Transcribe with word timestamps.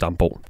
Damborg. 0.00 0.40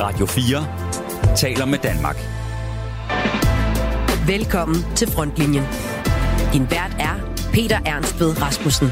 Radio 0.00 0.26
4 0.26 1.36
taler 1.36 1.66
med 1.66 1.78
Danmark. 1.78 2.16
Velkommen 4.26 4.76
til 4.96 5.08
Frontlinjen. 5.08 5.64
Din 6.52 6.70
vært 6.70 6.94
er 6.98 7.16
Peter 7.52 7.78
Ernst 7.86 8.20
ved 8.20 8.42
Rasmussen. 8.42 8.88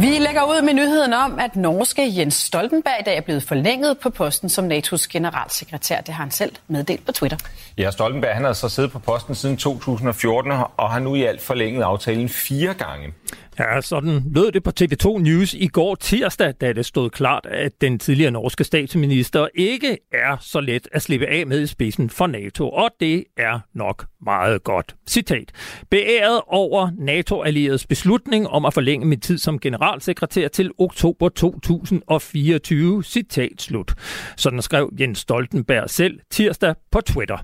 Vi 0.00 0.06
lægger 0.06 0.42
ud 0.42 0.62
med 0.62 0.74
nyheden 0.74 1.12
om, 1.12 1.38
at 1.38 1.56
norske 1.56 2.18
Jens 2.18 2.34
Stoltenberg 2.34 3.00
i 3.00 3.02
dag 3.02 3.16
er 3.16 3.20
blevet 3.20 3.42
forlænget 3.42 3.98
på 3.98 4.10
posten 4.10 4.48
som 4.48 4.70
NATO's 4.70 5.06
generalsekretær. 5.12 6.00
Det 6.00 6.14
har 6.14 6.24
han 6.24 6.30
selv 6.30 6.52
meddelt 6.68 7.06
på 7.06 7.12
Twitter. 7.12 7.36
Ja, 7.78 7.90
Stoltenberg 7.90 8.34
han 8.34 8.44
har 8.44 8.52
så 8.52 8.68
siddet 8.68 8.92
på 8.92 8.98
posten 8.98 9.34
siden 9.34 9.56
2014 9.56 10.52
og 10.76 10.90
har 10.90 10.98
nu 10.98 11.14
i 11.14 11.22
alt 11.22 11.40
forlænget 11.42 11.82
aftalen 11.82 12.28
fire 12.28 12.74
gange. 12.74 13.12
Ja, 13.60 13.80
sådan 13.80 14.22
lød 14.34 14.52
det 14.52 14.62
på 14.62 14.72
TV2 14.80 15.18
News 15.18 15.54
i 15.54 15.66
går 15.66 15.94
tirsdag, 15.94 16.54
da 16.60 16.72
det 16.72 16.86
stod 16.86 17.10
klart, 17.10 17.46
at 17.46 17.80
den 17.80 17.98
tidligere 17.98 18.30
norske 18.30 18.64
statsminister 18.64 19.48
ikke 19.54 19.98
er 20.12 20.36
så 20.40 20.60
let 20.60 20.88
at 20.92 21.02
slippe 21.02 21.26
af 21.26 21.46
med 21.46 21.60
i 21.60 21.66
spidsen 21.66 22.10
for 22.10 22.26
NATO, 22.26 22.70
og 22.70 22.90
det 23.00 23.24
er 23.36 23.60
nok 23.74 24.06
meget 24.22 24.64
godt. 24.64 24.96
Citat. 25.08 25.52
Beæret 25.90 26.40
over 26.46 26.90
NATO-allierets 26.98 27.86
beslutning 27.86 28.48
om 28.48 28.64
at 28.64 28.74
forlænge 28.74 29.06
min 29.06 29.20
tid 29.20 29.38
som 29.38 29.58
generalsekretær 29.58 30.48
til 30.48 30.70
oktober 30.78 31.28
2024. 31.28 33.04
Citat 33.04 33.62
slut. 33.62 33.94
Sådan 34.36 34.62
skrev 34.62 34.92
Jens 35.00 35.18
Stoltenberg 35.18 35.90
selv 35.90 36.20
tirsdag 36.30 36.74
på 36.90 37.00
Twitter. 37.00 37.38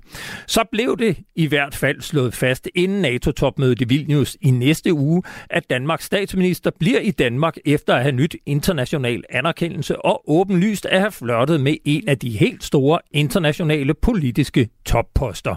Så 0.47 0.63
blev 0.71 0.97
det 0.97 1.17
i 1.35 1.45
hvert 1.45 1.75
fald 1.75 2.01
slået 2.01 2.33
fast 2.33 2.69
inden 2.75 3.01
NATO-topmødet 3.01 3.81
i 3.81 3.85
Vilnius 3.87 4.37
i 4.41 4.51
næste 4.51 4.93
uge, 4.93 5.23
at 5.49 5.69
Danmarks 5.69 6.06
statsminister 6.07 6.71
bliver 6.79 6.99
i 6.99 7.11
Danmark 7.11 7.57
efter 7.65 7.95
at 7.95 8.01
have 8.01 8.11
nyt 8.11 8.35
international 8.45 9.23
anerkendelse 9.29 10.05
og 10.05 10.23
åbenlyst 10.27 10.85
at 10.85 10.99
have 10.99 11.11
flørtet 11.11 11.61
med 11.61 11.77
en 11.85 12.09
af 12.09 12.19
de 12.19 12.29
helt 12.29 12.63
store 12.63 12.99
internationale 13.11 13.93
politiske 13.93 14.69
topposter. 14.85 15.55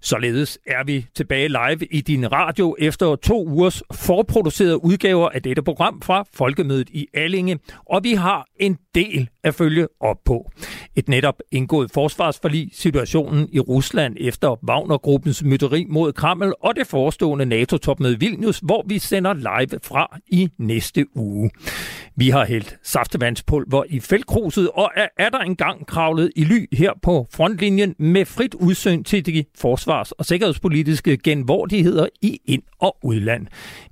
Således 0.00 0.58
er 0.66 0.84
vi 0.84 1.06
tilbage 1.14 1.48
live 1.48 1.86
i 1.90 2.00
din 2.00 2.32
radio 2.32 2.76
efter 2.78 3.16
to 3.16 3.46
ugers 3.46 3.82
forproducerede 3.94 4.84
udgaver 4.84 5.28
af 5.28 5.42
dette 5.42 5.62
program 5.62 6.02
fra 6.02 6.24
Folkemødet 6.34 6.90
i 6.90 7.06
Allinge, 7.14 7.58
og 7.86 8.04
vi 8.04 8.12
har 8.12 8.46
en 8.60 8.78
del 8.94 9.28
at 9.44 9.54
følge 9.54 9.88
op 10.00 10.16
på. 10.24 10.50
Et 10.96 11.08
netop 11.08 11.38
indgået 11.52 11.90
forsvarsforlig, 11.90 12.70
situationen 12.72 13.48
i 13.52 13.60
Rusland 13.60 14.16
efter 14.20 14.64
Wagner-gruppens 14.68 15.44
mytteri 15.44 15.86
mod 15.88 16.12
Kreml 16.12 16.52
og 16.60 16.76
det 16.76 16.86
forestående 16.86 17.46
NATO-topmøde 17.46 18.20
Vilnius, 18.20 18.58
hvor 18.58 18.84
vi 18.88 18.98
sender 18.98 19.32
live 19.32 19.80
fra 19.82 20.18
i 20.26 20.48
næste 20.58 21.06
uge. 21.14 21.50
Vi 22.16 22.30
har 22.30 22.44
hældt 22.44 22.76
saftevandspulver 22.82 23.84
i 23.88 24.00
feltkruset 24.00 24.70
og 24.70 24.90
er, 24.96 25.08
er 25.18 25.28
der 25.28 25.38
engang 25.38 25.86
kravlet 25.86 26.30
i 26.36 26.44
ly 26.44 26.66
her 26.72 26.92
på 27.02 27.26
frontlinjen 27.34 27.94
med 27.98 28.24
frit 28.24 28.54
udsyn 28.54 29.04
til 29.04 29.26
de 29.26 29.44
forsvars- 29.58 30.12
og 30.12 30.24
sikkerhedspolitiske 30.24 31.16
genvordigheder 31.16 32.06
i 32.22 32.40
ind- 32.44 32.62
og 32.78 32.96
udland. 33.02 33.46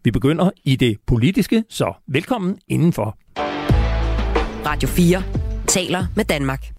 Vi 0.05 0.11
begynder 0.11 0.51
i 0.65 0.77
det 0.77 0.99
politiske, 1.07 1.65
så 1.69 1.93
velkommen 2.07 2.59
indenfor. 2.69 3.22
Radio 4.67 4.89
4 4.89 5.23
taler 5.69 6.05
med 6.17 6.25
Danmark. 6.25 6.73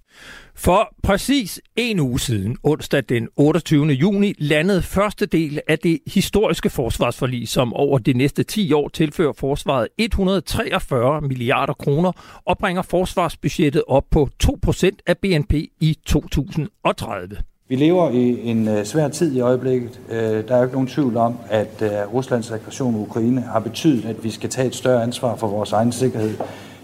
For 0.56 0.96
præcis 1.04 1.62
en 1.76 2.00
uge 2.00 2.20
siden, 2.20 2.58
onsdag 2.64 3.04
den 3.10 3.28
28. 3.38 3.86
juni, 3.86 4.34
landede 4.38 4.82
første 4.82 5.26
del 5.26 5.62
af 5.68 5.80
det 5.80 6.00
historiske 6.08 6.70
forsvarsforlig, 6.70 7.48
som 7.48 7.74
over 7.74 7.98
de 7.98 8.14
næste 8.14 8.44
10 8.44 8.74
år 8.74 8.90
tilfører 8.90 9.34
forsvaret 9.34 9.88
143 9.98 11.22
milliarder 11.22 11.74
kroner 11.74 12.12
og 12.46 12.58
bringer 12.58 12.82
forsvarsbudgettet 12.82 13.84
op 13.88 14.04
på 14.12 14.30
2% 14.44 14.90
af 15.08 15.18
BNP 15.18 15.54
i 15.80 15.98
2030. 16.06 17.38
Vi 17.70 17.76
lever 17.76 18.12
i 18.12 18.50
en 18.50 18.68
uh, 18.68 18.84
svær 18.84 19.08
tid 19.08 19.36
i 19.36 19.40
øjeblikket. 19.40 20.00
Uh, 20.10 20.16
der 20.16 20.54
er 20.54 20.58
jo 20.58 20.64
ikke 20.64 20.74
nogen 20.74 20.88
tvivl 20.88 21.18
om, 21.18 21.38
at 21.50 21.82
uh, 21.82 22.14
Ruslands 22.14 22.52
aggression 22.52 22.96
i 22.96 22.98
Ukraine 22.98 23.42
har 23.42 23.60
betydet, 23.60 24.06
at 24.06 24.24
vi 24.24 24.30
skal 24.30 24.50
tage 24.50 24.68
et 24.68 24.76
større 24.76 25.04
ansvar 25.04 25.36
for 25.36 25.48
vores 25.48 25.72
egen 25.72 25.92
sikkerhed. 25.92 26.38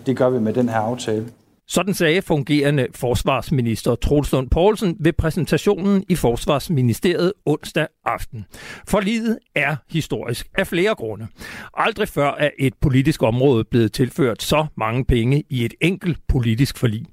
Det 0.09 0.18
gør 0.18 0.30
vi 0.30 0.40
med 0.40 0.53
den 0.53 0.70
her 0.70 0.78
aftale. 0.78 1.25
Sådan 1.68 1.94
sagde 1.94 2.22
fungerende 2.22 2.88
forsvarsminister 2.96 3.96
Troels 3.96 4.31
Lund 4.31 4.50
Poulsen 4.50 4.97
ved 5.00 5.14
præsentationen 5.14 6.03
i 6.09 6.16
Forsvarsministeriet 6.16 7.34
onsdag 7.46 7.88
aften. 8.09 8.46
Forliget 8.88 9.40
er 9.56 9.75
historisk 9.90 10.47
af 10.58 10.68
flere 10.68 10.96
grunde. 10.96 11.28
Aldrig 11.74 12.08
før 12.08 12.31
er 12.31 12.50
et 12.59 12.74
politisk 12.81 13.24
område 13.24 13.64
blevet 13.64 13.92
tilført 13.92 14.44
så 14.44 14.66
mange 14.78 15.06
penge 15.06 15.44
i 15.50 15.66
et 15.66 15.74
enkelt 15.81 16.18
politisk 16.28 16.78
forlig. 16.78 17.06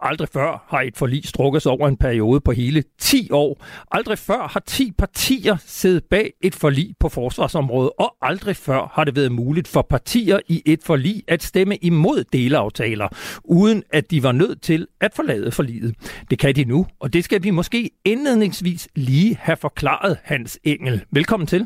Aldrig 0.00 0.28
før 0.28 0.66
har 0.68 0.80
et 0.80 0.96
forlig 0.96 1.24
strukket 1.24 1.66
over 1.66 1.88
en 1.88 1.96
periode 1.96 2.40
på 2.40 2.52
hele 2.52 2.84
10 2.98 3.28
år. 3.30 3.64
Aldrig 3.90 4.18
før 4.18 4.48
har 4.52 4.62
10 4.66 4.92
partier 4.98 5.56
siddet 5.66 6.04
bag 6.10 6.32
et 6.40 6.54
forlig 6.54 6.94
på 7.00 7.08
forsvarsområdet, 7.08 7.90
og 7.98 8.16
aldrig 8.22 8.56
før 8.56 8.90
har 8.94 9.04
det 9.04 9.16
været 9.16 9.32
muligt 9.32 9.68
for 9.68 9.82
partier 9.82 10.40
i 10.48 10.62
et 10.66 10.80
forlig 10.84 11.22
at 11.28 11.42
stemme 11.42 11.76
imod 11.76 12.24
deleaftaler, 12.32 13.08
uden 13.44 13.82
at 13.92 14.10
de 14.10 14.22
var 14.22 14.32
nødt 14.32 14.62
til 14.62 14.86
at 15.00 15.14
forlade 15.14 15.52
forliget. 15.52 15.94
Det 16.30 16.38
kan 16.38 16.54
de 16.56 16.64
nu, 16.64 16.86
og 17.00 17.12
det 17.12 17.24
skal 17.24 17.42
vi 17.42 17.50
måske 17.50 17.90
indledningsvis 18.04 18.88
lige 18.94 19.36
have 19.40 19.56
forklaret, 19.56 20.18
Hans 20.44 20.60
Engel. 20.64 20.96
Velkommen 21.18 21.46
til. 21.46 21.62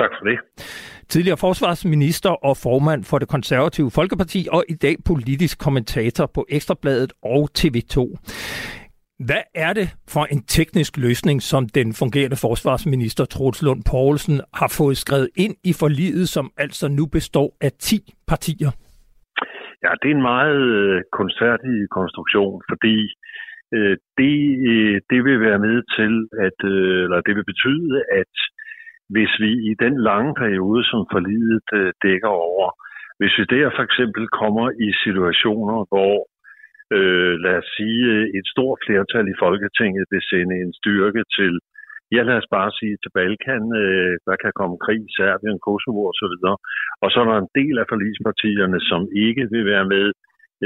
Tak 0.00 0.10
for 0.18 0.24
det. 0.30 0.38
Tidligere 1.12 1.40
forsvarsminister 1.46 2.30
og 2.48 2.54
formand 2.66 3.00
for 3.10 3.18
det 3.18 3.28
konservative 3.28 3.90
Folkeparti, 3.98 4.40
og 4.56 4.62
i 4.68 4.74
dag 4.84 4.94
politisk 5.10 5.54
kommentator 5.66 6.26
på 6.36 6.40
Ekstrabladet 6.56 7.12
og 7.34 7.40
TV2. 7.58 7.96
Hvad 9.26 9.44
er 9.54 9.72
det 9.72 9.88
for 10.14 10.24
en 10.34 10.42
teknisk 10.56 10.92
løsning, 10.96 11.42
som 11.42 11.62
den 11.78 11.88
fungerende 12.00 12.38
forsvarsminister 12.46 13.24
Troels 13.24 13.62
Lund 13.66 13.82
Poulsen 13.90 14.40
har 14.60 14.70
fået 14.78 14.96
skrevet 15.04 15.28
ind 15.44 15.54
i 15.70 15.72
forliget, 15.82 16.28
som 16.28 16.46
altså 16.64 16.86
nu 16.98 17.04
består 17.16 17.48
af 17.66 17.72
10 17.72 17.96
partier? 18.30 18.70
Ja, 19.84 19.90
det 20.00 20.08
er 20.10 20.16
en 20.20 20.28
meget 20.34 20.62
øh, 20.80 21.02
kunstfærdig 21.18 21.74
konstruktion, 21.98 22.62
fordi 22.70 22.96
øh, 23.76 23.96
det, 24.20 24.36
øh, 24.72 24.96
det 25.10 25.20
vil 25.26 25.38
være 25.48 25.60
med 25.68 25.78
til, 25.96 26.12
at, 26.46 26.58
øh, 26.74 27.04
eller 27.04 27.20
det 27.26 27.34
vil 27.36 27.50
betyde, 27.52 27.92
at 28.20 28.34
hvis 29.14 29.32
vi 29.44 29.52
i 29.70 29.72
den 29.84 29.94
lange 30.08 30.32
periode, 30.42 30.82
som 30.90 31.00
forlidet 31.14 31.68
øh, 31.80 31.92
dækker 32.04 32.32
over, 32.48 32.66
hvis 33.18 33.34
vi 33.38 33.44
der 33.54 33.70
for 33.76 33.84
eksempel 33.88 34.24
kommer 34.42 34.66
i 34.86 34.88
situationer, 35.04 35.78
hvor 35.92 36.14
øh, 36.96 37.34
lad 37.44 37.56
os 37.62 37.70
sige, 37.76 38.04
et 38.38 38.46
stort 38.54 38.78
flertal 38.86 39.26
i 39.34 39.40
Folketinget 39.44 40.04
vil 40.12 40.22
sende 40.30 40.54
en 40.64 40.72
styrke 40.80 41.22
til 41.38 41.54
Ja, 42.14 42.20
lad 42.28 42.36
os 42.42 42.50
bare 42.56 42.70
sige 42.78 42.96
til 43.02 43.10
Balkan, 43.16 43.64
øh, 43.82 44.14
der 44.28 44.36
kan 44.42 44.52
komme 44.60 44.76
krig, 44.84 45.02
Serbien, 45.16 45.58
Kosovo 45.66 46.00
og 46.10 46.16
så 46.20 46.26
videre. 46.32 46.56
Og 47.02 47.08
så 47.10 47.16
er 47.20 47.26
der 47.30 47.38
en 47.38 47.54
del 47.60 47.74
af 47.82 47.86
forligspartierne, 47.92 48.78
som 48.90 49.00
ikke 49.26 49.44
vil 49.52 49.64
være 49.72 49.86
med. 49.94 50.06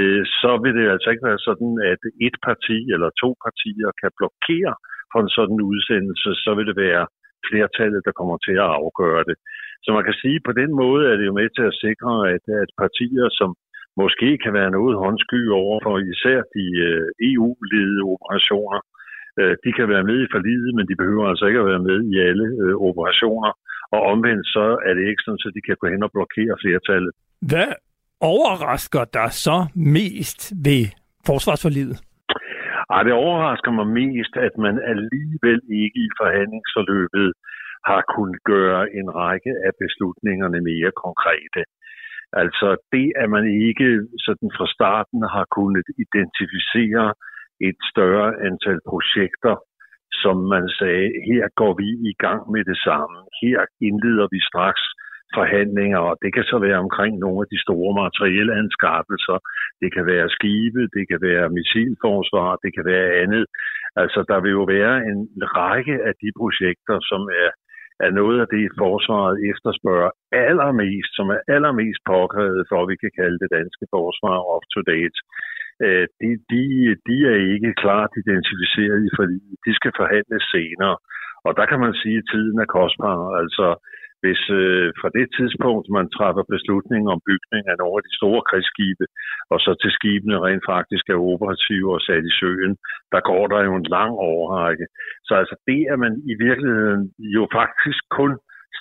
Øh, 0.01 0.23
så 0.41 0.51
vil 0.63 0.75
det 0.79 0.87
altså 0.95 1.09
ikke 1.11 1.29
være 1.31 1.43
sådan, 1.49 1.73
at 1.93 2.01
et 2.27 2.37
parti 2.49 2.79
eller 2.95 3.11
to 3.23 3.31
partier 3.45 3.91
kan 4.01 4.11
blokere 4.21 4.75
for 5.11 5.19
en 5.23 5.33
sådan 5.39 5.61
udsendelse. 5.71 6.29
Så 6.45 6.51
vil 6.57 6.67
det 6.71 6.77
være 6.89 7.05
flertallet, 7.49 8.01
der 8.07 8.19
kommer 8.19 8.37
til 8.47 8.57
at 8.65 8.73
afgøre 8.83 9.23
det. 9.29 9.37
Så 9.85 9.89
man 9.97 10.05
kan 10.09 10.17
sige, 10.23 10.39
at 10.41 10.47
på 10.49 10.53
den 10.61 10.71
måde 10.83 11.03
er 11.11 11.17
det 11.17 11.27
jo 11.31 11.35
med 11.41 11.49
til 11.57 11.65
at 11.71 11.79
sikre, 11.87 12.13
at, 12.35 12.45
at 12.63 12.71
partier, 12.83 13.27
som 13.39 13.51
måske 14.03 14.29
kan 14.45 14.53
være 14.59 14.71
noget 14.79 14.95
håndsky 15.05 15.41
over 15.63 15.77
for 15.85 15.95
især 16.13 16.39
de 16.57 16.67
øh, 16.89 17.07
EU-ledede 17.31 18.05
operationer, 18.15 18.81
øh, 19.41 19.55
de 19.65 19.71
kan 19.79 19.89
være 19.95 20.05
med 20.11 20.19
i 20.25 20.33
forliget, 20.35 20.71
men 20.77 20.85
de 20.91 21.01
behøver 21.03 21.27
altså 21.33 21.45
ikke 21.47 21.63
at 21.63 21.71
være 21.73 21.87
med 21.89 21.99
i 22.13 22.15
alle 22.29 22.47
øh, 22.63 22.75
operationer. 22.89 23.51
Og 23.95 24.01
omvendt 24.13 24.47
så 24.57 24.67
er 24.89 24.93
det 24.97 25.05
ikke 25.11 25.25
sådan, 25.25 25.47
at 25.49 25.57
de 25.57 25.67
kan 25.69 25.77
gå 25.81 25.87
hen 25.93 26.03
og 26.07 26.13
blokere 26.17 26.55
flertallet. 26.63 27.13
Hvad 27.51 27.71
overrasker 28.33 29.05
dig 29.19 29.31
så 29.47 29.57
mest 29.95 30.41
ved 30.67 30.83
forsvarsforlidet? 31.29 31.99
Ej, 32.95 33.03
det 33.07 33.13
overrasker 33.13 33.73
mig 33.79 33.89
mest, 34.01 34.35
at 34.47 34.55
man 34.65 34.77
alligevel 34.93 35.61
ikke 35.83 35.99
i 36.07 36.11
forhandlingsforløbet 36.21 37.29
har 37.89 38.03
kunnet 38.15 38.39
gøre 38.53 38.83
en 38.99 39.09
række 39.23 39.53
af 39.67 39.73
beslutningerne 39.83 40.61
mere 40.71 40.93
konkrete. 41.05 41.63
Altså 42.43 42.69
det, 42.93 43.09
at 43.23 43.29
man 43.37 43.45
ikke 43.69 43.89
sådan 44.27 44.51
fra 44.57 44.67
starten 44.77 45.21
har 45.35 45.47
kunnet 45.59 45.87
identificere 46.05 47.07
et 47.69 47.79
større 47.93 48.31
antal 48.49 48.79
projekter, 48.91 49.55
som 50.23 50.37
man 50.55 50.67
sagde, 50.79 51.09
her 51.29 51.45
går 51.61 51.73
vi 51.83 51.89
i 52.11 52.15
gang 52.25 52.41
med 52.55 52.63
det 52.71 52.79
samme. 52.87 53.17
Her 53.43 53.59
indleder 53.89 54.27
vi 54.35 54.41
straks 54.51 54.83
forhandlinger, 55.39 56.01
og 56.09 56.15
det 56.23 56.31
kan 56.35 56.45
så 56.53 56.59
være 56.67 56.83
omkring 56.87 57.13
nogle 57.25 57.41
af 57.45 57.49
de 57.53 57.63
store 57.67 57.93
materielanskaffelser. 58.03 59.39
Det 59.83 59.91
kan 59.95 60.05
være 60.13 60.35
skibe, 60.37 60.83
det 60.97 61.05
kan 61.11 61.21
være 61.29 61.55
missilforsvar, 61.59 62.49
det 62.65 62.71
kan 62.77 62.85
være 62.93 63.09
andet. 63.23 63.45
Altså, 64.03 64.21
der 64.31 64.39
vil 64.41 64.53
jo 64.59 64.65
være 64.77 64.95
en 65.11 65.21
række 65.61 65.97
af 66.09 66.15
de 66.23 66.31
projekter, 66.41 66.97
som 67.11 67.23
er 67.45 67.51
er 68.07 68.11
noget 68.21 68.39
af 68.45 68.49
det, 68.55 68.65
forsvaret 68.83 69.37
efterspørger 69.51 70.11
allermest, 70.47 71.11
som 71.19 71.27
er 71.37 71.41
allermest 71.55 72.01
påkrævet 72.13 72.63
for, 72.71 72.79
at 72.83 72.91
vi 72.93 72.97
kan 73.03 73.13
kalde 73.21 73.39
det 73.43 73.51
danske 73.59 73.85
forsvar 73.95 74.37
up-to-date. 74.55 75.19
Øh, 75.85 76.07
de, 76.21 76.31
de, 76.53 76.63
de 77.09 77.17
er 77.33 77.39
ikke 77.55 77.73
klart 77.83 78.13
identificeret 78.23 79.01
i 79.09 79.11
forliget. 79.19 79.57
De 79.67 79.73
skal 79.79 79.93
forhandles 80.01 80.45
senere. 80.55 80.97
Og 81.47 81.53
der 81.59 81.67
kan 81.71 81.81
man 81.85 81.95
sige, 82.03 82.19
at 82.23 82.29
tiden 82.33 82.57
er 82.65 82.69
kostbar. 82.77 83.19
Altså, 83.43 83.67
hvis 84.25 84.43
øh, 84.61 84.89
fra 85.01 85.11
det 85.19 85.27
tidspunkt, 85.39 85.87
man 85.99 86.07
træffer 86.17 86.45
beslutning 86.55 87.03
om 87.13 87.25
bygning 87.31 87.63
af 87.71 87.77
nogle 87.83 87.97
af 87.99 88.05
de 88.09 88.17
store 88.21 88.43
krigsskibe, 88.49 89.05
og 89.53 89.59
så 89.65 89.71
til 89.83 89.91
skibene 89.99 90.45
rent 90.47 90.65
faktisk 90.75 91.05
er 91.09 91.27
operative 91.33 91.89
og 91.97 92.01
sat 92.07 92.25
i 92.31 92.37
søen, 92.41 92.73
der 93.13 93.21
går 93.31 93.45
der 93.53 93.61
jo 93.69 93.73
en 93.77 93.89
lang 93.99 94.13
overrække. 94.33 94.87
Så 95.27 95.33
altså 95.41 95.57
det, 95.69 95.81
at 95.93 95.99
man 96.05 96.15
i 96.33 96.35
virkeligheden 96.47 97.03
jo 97.37 97.43
faktisk 97.59 98.03
kun 98.19 98.33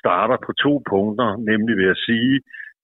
starter 0.01 0.37
på 0.45 0.51
to 0.65 0.73
punkter, 0.93 1.29
nemlig 1.51 1.73
ved 1.81 1.89
at 1.95 2.03
sige, 2.09 2.35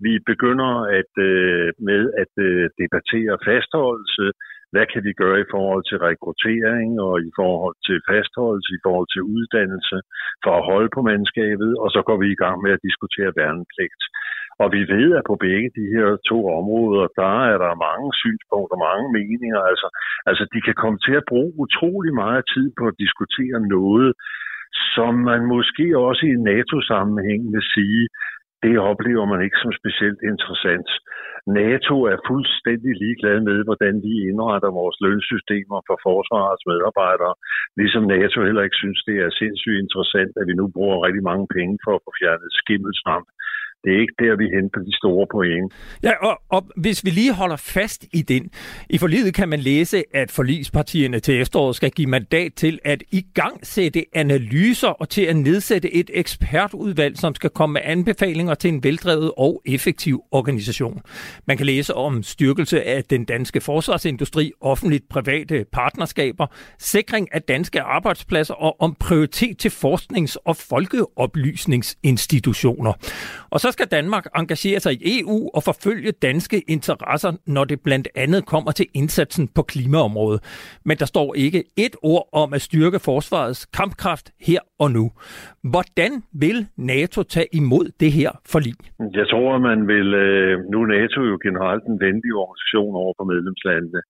vi 0.05 0.13
begynder 0.31 0.71
at, 0.99 1.11
øh, 1.29 1.67
med 1.89 2.03
at 2.23 2.33
øh, 2.47 2.63
debattere 2.81 3.35
fastholdelse, 3.47 4.25
hvad 4.73 4.85
kan 4.93 5.01
vi 5.07 5.13
gøre 5.21 5.39
i 5.41 5.51
forhold 5.55 5.83
til 5.89 5.97
rekruttering 6.07 6.89
og 7.07 7.13
i 7.29 7.31
forhold 7.39 7.75
til 7.87 7.97
fastholdelse, 8.09 8.71
i 8.75 8.83
forhold 8.85 9.09
til 9.15 9.23
uddannelse 9.35 9.97
for 10.43 10.53
at 10.59 10.67
holde 10.71 10.89
på 10.95 11.01
mandskabet, 11.09 11.71
og 11.83 11.87
så 11.95 12.01
går 12.07 12.17
vi 12.23 12.27
i 12.31 12.39
gang 12.43 12.57
med 12.65 12.71
at 12.75 12.83
diskutere 12.87 13.31
værnepligt. 13.39 14.03
Og 14.61 14.67
vi 14.75 14.81
ved, 14.95 15.07
at 15.19 15.27
på 15.29 15.35
begge 15.45 15.69
de 15.79 15.85
her 15.95 16.07
to 16.29 16.37
områder, 16.59 17.05
der 17.21 17.33
er 17.51 17.57
der 17.63 17.83
mange 17.87 18.09
synspunkter, 18.21 18.85
mange 18.87 19.07
meninger. 19.17 19.61
Altså, 19.71 19.87
altså 20.29 20.43
de 20.53 20.59
kan 20.67 20.75
komme 20.81 20.99
til 21.05 21.15
at 21.21 21.27
bruge 21.31 21.51
utrolig 21.63 22.13
meget 22.23 22.43
tid 22.53 22.67
på 22.79 22.83
at 22.91 22.99
diskutere 23.03 23.59
noget, 23.77 24.09
som 24.95 25.13
man 25.31 25.41
måske 25.55 25.85
også 26.07 26.23
i 26.33 26.41
NATO-sammenhæng 26.51 27.41
vil 27.55 27.65
sige, 27.75 28.03
det 28.65 28.75
oplever 28.91 29.25
man 29.33 29.41
ikke 29.45 29.59
som 29.63 29.71
specielt 29.81 30.21
interessant. 30.31 30.89
NATO 31.61 31.95
er 32.13 32.17
fuldstændig 32.29 32.91
ligeglad 33.03 33.37
med, 33.49 33.57
hvordan 33.67 33.95
vi 34.05 34.13
indretter 34.29 34.71
vores 34.79 34.97
lønsystemer 35.05 35.79
for 35.87 35.97
forsvarets 36.07 36.63
medarbejdere, 36.71 37.33
ligesom 37.79 38.03
NATO 38.15 38.37
heller 38.47 38.63
ikke 38.65 38.81
synes, 38.83 38.99
det 39.09 39.17
er 39.25 39.37
sindssygt 39.41 39.81
interessant, 39.83 40.33
at 40.39 40.45
vi 40.49 40.53
nu 40.59 40.65
bruger 40.75 41.05
rigtig 41.07 41.23
mange 41.31 41.47
penge 41.57 41.75
for 41.85 41.93
at 41.95 42.03
få 42.05 42.11
fjernet 42.19 42.51
skimmelsvamp 42.61 43.27
det 43.83 43.95
er 43.95 44.01
ikke 44.01 44.13
der, 44.19 44.37
vi 44.37 44.49
henter 44.55 44.79
de 44.79 44.97
store 44.97 45.27
point. 45.31 45.73
Ja, 46.03 46.11
og, 46.27 46.41
og 46.49 46.65
hvis 46.75 47.05
vi 47.05 47.09
lige 47.09 47.33
holder 47.33 47.55
fast 47.55 48.05
i 48.13 48.21
den. 48.21 48.51
I 48.89 48.97
forliget 48.97 49.33
kan 49.33 49.49
man 49.49 49.59
læse, 49.59 50.03
at 50.13 50.31
forligspartierne 50.31 51.19
til 51.19 51.41
efteråret 51.41 51.75
skal 51.75 51.91
give 51.91 52.07
mandat 52.07 52.53
til 52.53 52.79
at 52.83 53.03
igangsætte 53.11 54.05
analyser 54.13 54.87
og 54.87 55.09
til 55.09 55.21
at 55.21 55.35
nedsætte 55.35 55.93
et 55.93 56.09
ekspertudvalg, 56.13 57.17
som 57.17 57.35
skal 57.35 57.49
komme 57.49 57.73
med 57.73 57.81
anbefalinger 57.83 58.53
til 58.53 58.73
en 58.73 58.83
veldrevet 58.83 59.31
og 59.37 59.61
effektiv 59.65 60.23
organisation. 60.31 61.01
Man 61.45 61.57
kan 61.57 61.65
læse 61.65 61.93
om 61.93 62.23
styrkelse 62.23 62.83
af 62.83 63.03
den 63.03 63.25
danske 63.25 63.61
forsvarsindustri, 63.61 64.51
offentligt 64.61 65.09
private 65.09 65.65
partnerskaber, 65.71 66.47
sikring 66.79 67.33
af 67.33 67.41
danske 67.41 67.81
arbejdspladser 67.81 68.53
og 68.53 68.81
om 68.81 68.95
prioritet 68.99 69.57
til 69.57 69.69
forsknings- 69.69 70.37
og 70.45 70.55
folkeoplysningsinstitutioner. 70.55 72.93
Og 73.49 73.59
så 73.59 73.68
så 73.69 73.73
skal 73.77 73.91
Danmark 73.97 74.25
engagere 74.41 74.79
sig 74.85 74.93
i 74.93 74.99
EU 75.19 75.37
og 75.55 75.61
forfølge 75.69 76.11
danske 76.27 76.57
interesser, 76.75 77.31
når 77.55 77.63
det 77.71 77.77
blandt 77.87 78.07
andet 78.23 78.41
kommer 78.53 78.71
til 78.79 78.87
indsatsen 78.99 79.45
på 79.55 79.61
klimaområdet. 79.71 80.39
Men 80.87 80.95
der 81.01 81.07
står 81.13 81.27
ikke 81.45 81.61
et 81.85 81.95
ord 82.11 82.25
om 82.41 82.47
at 82.57 82.61
styrke 82.69 82.99
forsvarets 83.09 83.61
kampkraft 83.79 84.27
her 84.47 84.61
og 84.83 84.89
nu. 84.97 85.05
Hvordan 85.71 86.11
vil 86.43 86.57
NATO 86.93 87.19
tage 87.35 87.49
imod 87.61 87.85
det 88.01 88.11
her 88.19 88.31
forlig? 88.53 88.75
Jeg 89.19 89.25
tror, 89.31 89.47
at 89.57 89.61
man 89.69 89.79
vil... 89.93 90.07
Øh, 90.25 90.53
nu 90.71 90.77
er 90.83 90.87
NATO 90.97 91.19
jo 91.31 91.37
generelt 91.47 91.83
en 91.91 91.99
venlig 92.05 92.31
organisation 92.43 92.93
over 93.01 93.13
for 93.17 93.25
medlemslandene. 93.33 94.01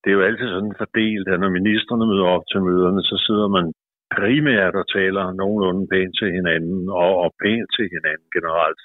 Det 0.00 0.08
er 0.10 0.16
jo 0.18 0.26
altid 0.28 0.48
sådan 0.56 0.74
fordelt, 0.82 1.26
at 1.32 1.40
når 1.42 1.50
ministerne 1.58 2.04
møder 2.12 2.28
op 2.36 2.44
til 2.52 2.60
møderne, 2.68 3.02
så 3.10 3.16
sidder 3.26 3.48
man 3.56 3.66
primært 4.14 4.74
og 4.80 4.86
taler 4.96 5.24
nogenlunde 5.40 5.84
pænt 5.92 6.14
til 6.20 6.30
hinanden, 6.38 6.82
og, 7.02 7.12
og 7.24 7.30
pænt 7.42 7.68
til 7.76 7.86
hinanden 7.94 8.28
generelt. 8.36 8.80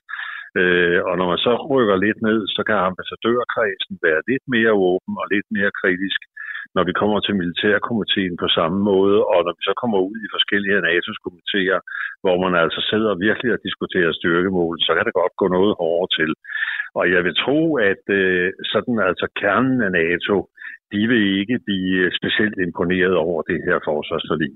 Øh, 0.60 1.00
og 1.08 1.14
når 1.20 1.28
man 1.32 1.42
så 1.46 1.54
rykker 1.72 1.98
lidt 2.06 2.20
ned, 2.28 2.42
så 2.56 2.62
kan 2.68 2.78
ambassadørkredsen 2.90 3.96
være 4.06 4.22
lidt 4.30 4.46
mere 4.56 4.74
åben 4.90 5.14
og 5.22 5.26
lidt 5.34 5.48
mere 5.58 5.72
kritisk, 5.82 6.22
når 6.76 6.84
vi 6.90 6.94
kommer 7.02 7.20
til 7.20 7.38
militærkomiteen 7.42 8.34
på 8.44 8.48
samme 8.58 8.80
måde, 8.92 9.18
og 9.34 9.40
når 9.46 9.54
vi 9.58 9.64
så 9.70 9.74
kommer 9.82 10.00
ud 10.10 10.18
i 10.26 10.34
forskellige 10.36 10.82
NATO's 10.86 11.20
komiteer, 11.26 11.80
hvor 12.24 12.36
man 12.44 12.54
altså 12.64 12.80
sidder 12.92 13.22
virkelig 13.28 13.52
og 13.54 13.64
diskuterer 13.68 14.12
styrkemål, 14.20 14.76
så 14.86 14.92
kan 14.96 15.06
det 15.08 15.20
godt 15.22 15.36
gå 15.42 15.48
noget 15.58 15.74
hårdere 15.80 16.14
til. 16.20 16.32
Og 17.00 17.04
jeg 17.14 17.22
vil 17.26 17.36
tro, 17.44 17.60
at 17.92 18.04
øh, 18.22 18.48
sådan 18.74 18.98
altså 19.10 19.26
kernen 19.42 19.78
af 19.88 19.92
NATO, 20.02 20.36
de 20.94 21.02
vil 21.12 21.24
ikke 21.42 21.58
blive 21.68 22.12
specielt 22.20 22.58
imponeret 22.68 23.16
over 23.26 23.42
det 23.50 23.60
her 23.68 23.78
forsvarsforlig. 23.90 24.54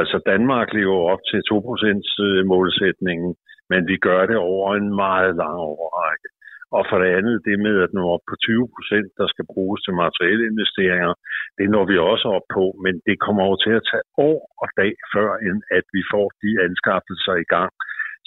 Altså 0.00 0.16
Danmark 0.32 0.68
lever 0.78 1.00
op 1.12 1.22
til 1.30 1.40
2% 1.52 2.26
øh, 2.26 2.46
målsætningen, 2.52 3.30
men 3.70 3.80
vi 3.90 3.96
gør 3.96 4.22
det 4.30 4.36
over 4.36 4.68
en 4.74 4.88
meget 5.04 5.32
lang 5.42 5.56
overrække. 5.70 6.28
Og 6.76 6.82
for 6.88 6.98
det 7.02 7.10
andet, 7.18 7.36
det 7.46 7.64
med 7.66 7.76
at 7.84 7.92
nu 7.96 8.02
op 8.14 8.24
på 8.30 8.34
20 8.46 8.68
procent, 8.76 9.08
der 9.20 9.26
skal 9.32 9.46
bruges 9.54 9.80
til 9.82 9.94
materielle 10.04 10.44
investeringer, 10.52 11.12
det 11.58 11.66
når 11.74 11.84
vi 11.90 11.96
også 12.10 12.26
op 12.36 12.46
på, 12.56 12.64
men 12.84 12.94
det 13.06 13.22
kommer 13.24 13.42
over 13.48 13.58
til 13.64 13.72
at 13.78 13.86
tage 13.90 14.06
år 14.30 14.40
og 14.62 14.68
dag 14.80 14.92
før, 15.14 15.30
end 15.46 15.58
at 15.78 15.86
vi 15.96 16.02
får 16.12 16.26
de 16.42 16.50
anskaffelser 16.66 17.34
i 17.44 17.48
gang, 17.54 17.72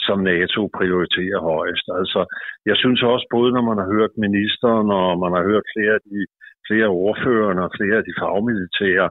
som 0.05 0.17
NATO 0.31 0.61
prioriterer 0.79 1.39
højst. 1.53 1.87
Altså, 1.99 2.21
jeg 2.69 2.75
synes 2.81 3.01
også, 3.13 3.25
både 3.35 3.49
når 3.55 3.63
man 3.69 3.77
har 3.81 3.89
hørt 3.95 4.13
ministeren, 4.25 4.87
og 5.01 5.09
man 5.23 5.31
har 5.37 5.43
hørt 5.51 5.65
flere 5.75 5.93
af 5.99 6.03
de 6.11 6.19
flere 6.67 6.89
ordførende 7.05 7.61
og 7.67 7.71
flere 7.77 7.97
af 8.01 8.05
de 8.09 8.17
fagmilitære, 8.21 9.07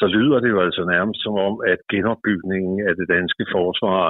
så 0.00 0.06
lyder 0.16 0.38
det 0.40 0.50
jo 0.54 0.60
altså 0.66 0.82
nærmest 0.94 1.20
som 1.22 1.34
om, 1.48 1.54
at 1.72 1.80
genopbygningen 1.94 2.76
af 2.88 2.94
det 2.98 3.06
danske 3.16 3.44
forsvar 3.56 4.02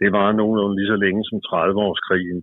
det 0.00 0.08
var 0.16 0.26
nogenlunde 0.32 0.76
lige 0.76 0.92
så 0.94 0.98
længe 1.04 1.22
som 1.28 1.38
30-årskrigen. 1.50 2.40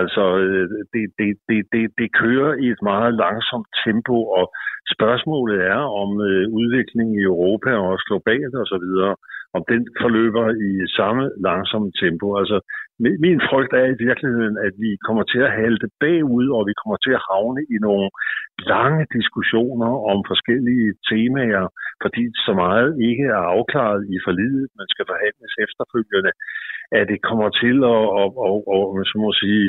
Altså, 0.00 0.24
øh, 0.42 0.68
det, 0.92 1.04
det, 1.18 1.28
det, 1.48 1.58
det, 1.72 1.84
det 2.00 2.08
kører 2.22 2.52
i 2.64 2.66
et 2.74 2.82
meget 2.90 3.12
langsomt 3.24 3.68
tempo, 3.84 4.16
og 4.38 4.44
spørgsmålet 4.94 5.58
er, 5.74 5.80
om 6.02 6.10
øh, 6.28 6.44
udviklingen 6.58 7.14
i 7.20 7.28
Europa 7.32 7.70
og 7.80 7.86
også 7.92 8.04
globalt 8.10 8.54
osv., 8.62 8.88
om 9.56 9.62
den 9.72 9.82
forløber 10.02 10.46
i 10.68 10.70
samme 10.98 11.24
langsomme 11.48 11.90
tempo. 12.02 12.26
Altså, 12.40 12.56
min 13.26 13.40
frygt 13.48 13.72
er 13.82 13.86
i 13.90 14.00
virkeligheden, 14.06 14.56
at 14.66 14.74
vi 14.84 14.90
kommer 15.06 15.24
til 15.32 15.40
at 15.46 15.54
halte 15.60 15.86
bagud, 16.02 16.46
og 16.56 16.62
vi 16.70 16.74
kommer 16.80 16.98
til 17.04 17.12
at 17.18 17.24
havne 17.30 17.62
i 17.74 17.76
nogle 17.86 18.08
lange 18.74 19.02
diskussioner 19.16 19.90
om 20.10 20.18
forskellige 20.30 20.88
temaer, 21.10 21.66
fordi 22.02 22.24
så 22.46 22.52
meget 22.64 22.90
ikke 23.08 23.26
er 23.36 23.42
afklaret 23.56 24.02
i 24.14 24.16
forlidet, 24.26 24.66
man 24.80 24.88
skal 24.92 25.06
forhandles 25.12 25.52
efterfølgende, 25.66 26.32
at 26.98 27.04
det 27.12 27.20
kommer 27.28 27.48
til 27.62 27.76
at, 27.94 28.02
og, 28.20 28.28
og, 28.46 28.56
og, 28.74 28.84
så 29.10 29.16
må 29.22 29.30
sige, 29.42 29.66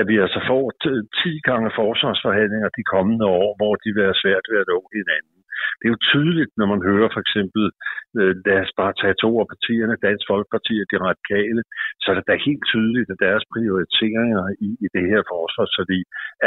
at 0.00 0.04
vi 0.10 0.16
altså 0.24 0.40
får 0.50 0.64
10 1.24 1.40
gange 1.48 1.70
forsvarsforhandlinger 1.80 2.68
de 2.78 2.84
kommende 2.94 3.26
år, 3.40 3.48
hvor 3.58 3.74
de 3.82 3.88
vil 3.94 4.08
have 4.08 4.22
svært 4.24 4.44
ved 4.50 4.58
at 4.60 4.70
nå 4.72 4.78
hinanden. 4.96 5.34
Det 5.78 5.84
er 5.86 5.94
jo 5.94 6.06
tydeligt, 6.12 6.52
når 6.60 6.68
man 6.74 6.82
hører 6.90 7.08
for 7.12 7.22
eksempel, 7.26 7.62
øh, 8.18 8.32
lad 8.46 8.58
os 8.64 8.74
bare 8.80 8.94
tage 9.00 9.20
to 9.24 9.30
af 9.42 9.46
partierne, 9.52 10.02
Dansk 10.06 10.24
Folkeparti 10.32 10.74
og 10.82 10.86
de 10.92 10.98
radikale, 11.08 11.62
så 12.00 12.06
er 12.10 12.16
det 12.16 12.26
da 12.28 12.46
helt 12.48 12.64
tydeligt, 12.72 13.08
at 13.14 13.22
deres 13.26 13.44
prioriteringer 13.54 14.44
i, 14.68 14.70
i 14.84 14.86
det 14.96 15.04
her 15.12 15.22
forsvar, 15.32 15.66
så 15.76 15.82
de 15.92 15.98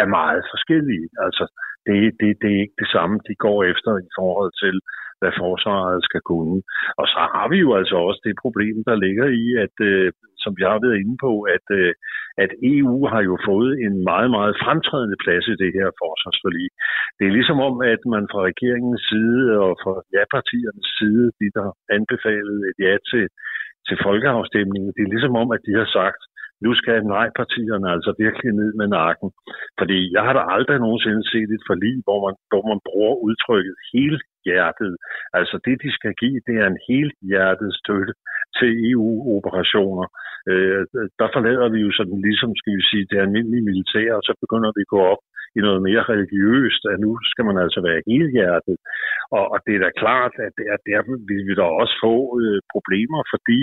er 0.02 0.16
meget 0.20 0.44
forskellige. 0.54 1.08
Altså, 1.26 1.44
det, 1.88 1.98
det, 2.20 2.30
det 2.42 2.50
er 2.54 2.62
ikke 2.66 2.82
det 2.84 2.90
samme, 2.96 3.16
de 3.28 3.36
går 3.46 3.60
efter 3.74 3.92
i 4.08 4.10
forhold 4.20 4.54
til, 4.64 4.76
hvad 5.20 5.34
forsvaret 5.44 6.00
skal 6.08 6.22
kunne. 6.32 6.58
Og 7.02 7.06
så 7.14 7.22
har 7.34 7.48
vi 7.54 7.58
jo 7.66 7.70
altså 7.80 7.96
også 8.08 8.22
det 8.28 8.36
problem, 8.44 8.76
der 8.90 8.96
ligger 9.06 9.28
i, 9.44 9.46
at 9.66 9.76
øh, 9.90 10.12
som 10.44 10.52
vi 10.58 10.64
har 10.70 10.80
været 10.86 11.02
inde 11.04 11.18
på, 11.26 11.32
at, 11.56 11.66
øh, 11.80 11.92
at 12.44 12.52
EU 12.76 12.96
har 13.14 13.22
jo 13.30 13.36
fået 13.50 13.72
en 13.86 13.96
meget, 14.12 14.30
meget 14.38 14.56
fremtrædende 14.64 15.18
plads 15.24 15.46
i 15.54 15.60
det 15.64 15.72
her 15.78 15.90
forsvarsforlig. 16.02 16.70
Det 17.18 17.26
er 17.26 17.38
ligesom 17.38 17.60
om, 17.70 17.76
at 17.94 18.02
man 18.14 18.24
fra 18.32 18.42
regeringens 18.50 19.04
side 19.12 19.44
og 19.66 19.72
fra 19.84 19.94
ja-partiernes 20.16 20.88
side, 20.98 21.26
de 21.42 21.48
der 21.58 21.68
anbefalede 21.98 22.62
et 22.70 22.78
ja 22.86 22.94
til, 23.12 23.26
til 23.88 23.98
folkeafstemningen, 24.08 24.92
det 24.96 25.04
er 25.04 25.14
ligesom 25.16 25.36
om, 25.42 25.50
at 25.56 25.66
de 25.68 25.74
har 25.82 25.90
sagt, 26.00 26.22
nu 26.66 26.72
skal 26.82 26.98
nej-partierne 27.16 27.88
altså 27.96 28.12
virkelig 28.24 28.52
ned 28.62 28.72
med 28.80 28.88
nakken. 29.00 29.30
Fordi 29.80 30.00
jeg 30.16 30.24
har 30.28 30.34
da 30.36 30.44
aldrig 30.56 30.78
nogensinde 30.80 31.24
set 31.32 31.50
et 31.56 31.68
forlig, 31.70 31.94
hvor 32.06 32.20
man, 32.26 32.36
hvor 32.52 32.64
man 32.72 32.80
bruger 32.88 33.16
udtrykket 33.28 33.76
hele 33.94 34.18
hjertet. 34.48 34.94
Altså 35.38 35.56
det, 35.66 35.76
de 35.84 35.92
skal 35.98 36.14
give, 36.22 36.40
det 36.48 36.56
er 36.62 36.68
en 36.70 36.82
helt 36.90 37.16
hjertet 37.30 37.72
støtte 37.82 38.14
til 38.58 38.70
EU-operationer. 38.92 40.06
Øh, 40.52 40.82
der 41.20 41.28
forlader 41.36 41.68
vi 41.74 41.80
jo 41.86 41.92
sådan 41.98 42.20
ligesom, 42.28 42.52
skal 42.60 42.74
vi 42.78 42.84
sige, 42.90 43.08
det 43.12 43.18
almindelige 43.26 43.68
militær, 43.70 44.10
og 44.20 44.24
så 44.28 44.34
begynder 44.44 44.72
vi 44.78 44.82
at 44.86 44.94
gå 44.96 45.02
op 45.14 45.22
i 45.58 45.60
noget 45.68 45.82
mere 45.88 46.04
religiøst, 46.14 46.82
at 46.92 46.98
nu 47.06 47.12
skal 47.32 47.46
man 47.50 47.58
altså 47.64 47.80
være 47.88 48.06
helhjertet. 48.10 48.76
Og, 49.38 49.46
og 49.54 49.60
det 49.66 49.74
er 49.76 49.82
da 49.86 49.92
klart, 50.04 50.34
at 50.46 50.54
der, 50.60 50.74
der 50.90 51.00
vil 51.08 51.44
vi 51.48 51.54
da 51.60 51.66
også 51.82 51.96
få 52.06 52.16
øh, 52.42 52.60
problemer, 52.74 53.22
fordi 53.34 53.62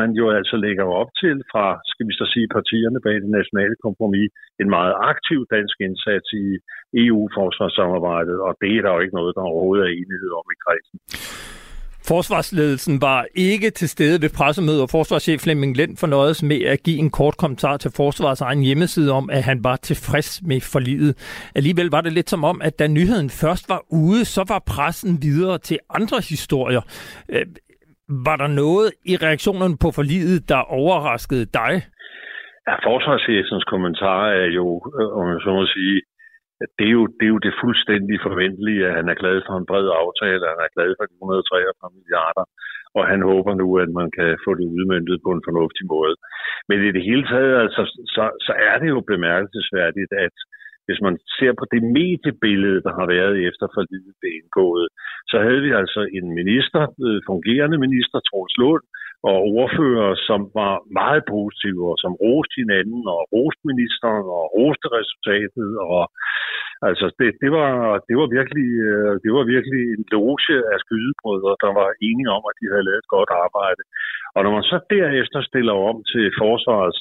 man 0.00 0.10
jo 0.20 0.24
altså 0.38 0.56
lægger 0.66 0.86
op 1.00 1.10
til 1.22 1.36
fra, 1.52 1.66
skal 1.92 2.06
vi 2.08 2.14
så 2.20 2.26
sige, 2.32 2.54
partierne 2.58 3.00
bag 3.06 3.16
det 3.24 3.32
nationale 3.40 3.76
kompromis, 3.86 4.30
en 4.62 4.70
meget 4.76 4.94
aktiv 5.12 5.38
dansk 5.56 5.76
indsats 5.86 6.28
i 6.44 6.46
EU-forsvarssamarbejdet, 7.04 8.38
og 8.46 8.52
det 8.62 8.70
er 8.76 8.82
der 8.82 8.92
jo 8.94 9.00
ikke 9.04 9.18
noget, 9.20 9.32
der 9.36 9.50
overhovedet 9.50 9.84
er 9.84 9.96
enighed 10.00 10.30
om 10.40 10.46
i 10.54 10.56
kredsen. 10.64 10.96
Forsvarsledelsen 12.12 12.94
var 13.08 13.20
ikke 13.34 13.70
til 13.70 13.88
stede 13.88 14.22
ved 14.22 14.30
pressemødet, 14.38 14.82
og 14.82 14.90
forsvarschef 14.96 15.40
Flemming 15.44 15.72
Lind 15.76 15.94
fornøjedes 16.02 16.42
med 16.50 16.60
at 16.72 16.78
give 16.86 16.98
en 17.04 17.10
kort 17.10 17.36
kommentar 17.42 17.76
til 17.76 17.90
Forsvarets 18.00 18.40
egen 18.48 18.62
hjemmeside 18.68 19.10
om, 19.20 19.30
at 19.36 19.42
han 19.50 19.58
var 19.68 19.76
tilfreds 19.76 20.30
med 20.50 20.60
forliget. 20.74 21.12
Alligevel 21.58 21.88
var 21.96 22.00
det 22.00 22.12
lidt 22.12 22.30
som 22.30 22.44
om, 22.44 22.56
at 22.68 22.78
da 22.78 22.86
nyheden 22.86 23.30
først 23.42 23.64
var 23.72 23.80
ude, 24.04 24.22
så 24.34 24.42
var 24.52 24.60
pressen 24.72 25.12
videre 25.26 25.58
til 25.58 25.78
andre 25.98 26.18
historier. 26.32 26.82
Øh, 27.34 27.46
var 28.26 28.36
der 28.42 28.50
noget 28.62 28.88
i 29.12 29.14
reaktionerne 29.26 29.76
på 29.82 29.88
forliget, 29.98 30.48
der 30.48 30.60
overraskede 30.80 31.46
dig? 31.60 31.72
Ja, 32.68 32.74
forsvarschefens 32.88 33.64
kommentar 33.72 34.22
er 34.42 34.48
jo, 34.60 34.66
øh, 35.00 35.08
om 35.18 35.24
jeg 35.32 35.40
så 35.44 35.50
må 35.58 35.66
sige, 35.76 35.96
det 36.78 36.84
er, 36.90 36.94
jo, 36.98 37.02
det 37.18 37.24
er 37.26 37.32
jo 37.34 37.44
det 37.46 37.60
fuldstændig 37.62 38.16
forventelige, 38.28 38.86
at 38.88 38.96
han 38.98 39.08
er 39.12 39.20
glad 39.22 39.36
for 39.46 39.54
en 39.56 39.68
bred 39.70 39.86
aftale, 40.04 40.42
at 40.44 40.52
han 40.54 40.62
er 40.66 40.74
glad 40.76 40.90
for 40.98 41.04
de 41.08 41.14
143 41.22 41.96
milliarder, 41.98 42.44
og 42.98 43.02
han 43.12 43.20
håber 43.30 43.52
nu, 43.62 43.68
at 43.84 43.90
man 44.00 44.08
kan 44.18 44.30
få 44.44 44.50
det 44.58 44.66
udmyndtet 44.76 45.16
på 45.26 45.30
en 45.36 45.46
fornuftig 45.48 45.84
måde. 45.94 46.14
Men 46.68 46.78
i 46.88 46.90
det 46.96 47.04
hele 47.08 47.24
taget, 47.32 47.54
altså, 47.64 47.82
så, 48.14 48.24
så 48.46 48.52
er 48.68 48.76
det 48.82 48.88
jo 48.94 49.00
bemærkelsesværdigt, 49.12 50.12
at 50.26 50.36
hvis 50.86 51.00
man 51.06 51.14
ser 51.38 51.52
på 51.60 51.64
det 51.72 51.82
mediebillede, 51.98 52.80
der 52.86 52.92
har 52.98 53.06
været 53.14 53.36
efter 53.48 53.66
forlidet 53.76 54.14
blev 54.20 54.32
indgået, 54.40 54.86
så 55.30 55.36
havde 55.46 55.62
vi 55.66 55.70
altså 55.82 56.00
en 56.18 56.26
minister, 56.40 56.82
øh, 57.06 57.18
fungerende 57.30 57.78
minister, 57.86 58.18
Troels 58.28 58.56
Lund, 58.62 58.84
og 59.30 59.38
ordfører, 59.58 60.10
som 60.28 60.40
var 60.60 60.74
meget 61.00 61.22
positive, 61.34 61.82
og 61.90 61.96
som 62.02 62.12
roste 62.24 62.54
hinanden, 62.62 63.02
og 63.14 63.20
roste 63.34 63.62
ministeren, 63.70 64.26
og 64.38 64.44
roste 64.56 64.86
resultatet, 64.98 65.70
og 65.94 66.02
altså 66.88 67.06
det, 67.18 67.28
det, 67.42 67.50
var, 67.58 67.72
det, 68.08 68.16
var 68.20 68.28
virkelig, 68.38 68.68
øh, 68.90 69.12
det 69.24 69.30
var 69.36 69.44
virkelig 69.54 69.82
en 69.96 70.04
loge 70.14 70.56
af 70.72 70.78
skydebrødre, 70.84 71.52
der 71.64 71.72
var 71.80 71.88
enige 72.08 72.30
om, 72.36 72.42
at 72.50 72.58
de 72.60 72.66
havde 72.72 72.86
lavet 72.88 73.02
et 73.04 73.14
godt 73.16 73.30
arbejde. 73.44 73.82
Og 74.34 74.40
når 74.44 74.52
man 74.56 74.66
så 74.72 74.78
derefter 74.96 75.40
stiller 75.50 75.76
om 75.90 75.96
til 76.12 76.24
forsvarets 76.42 77.00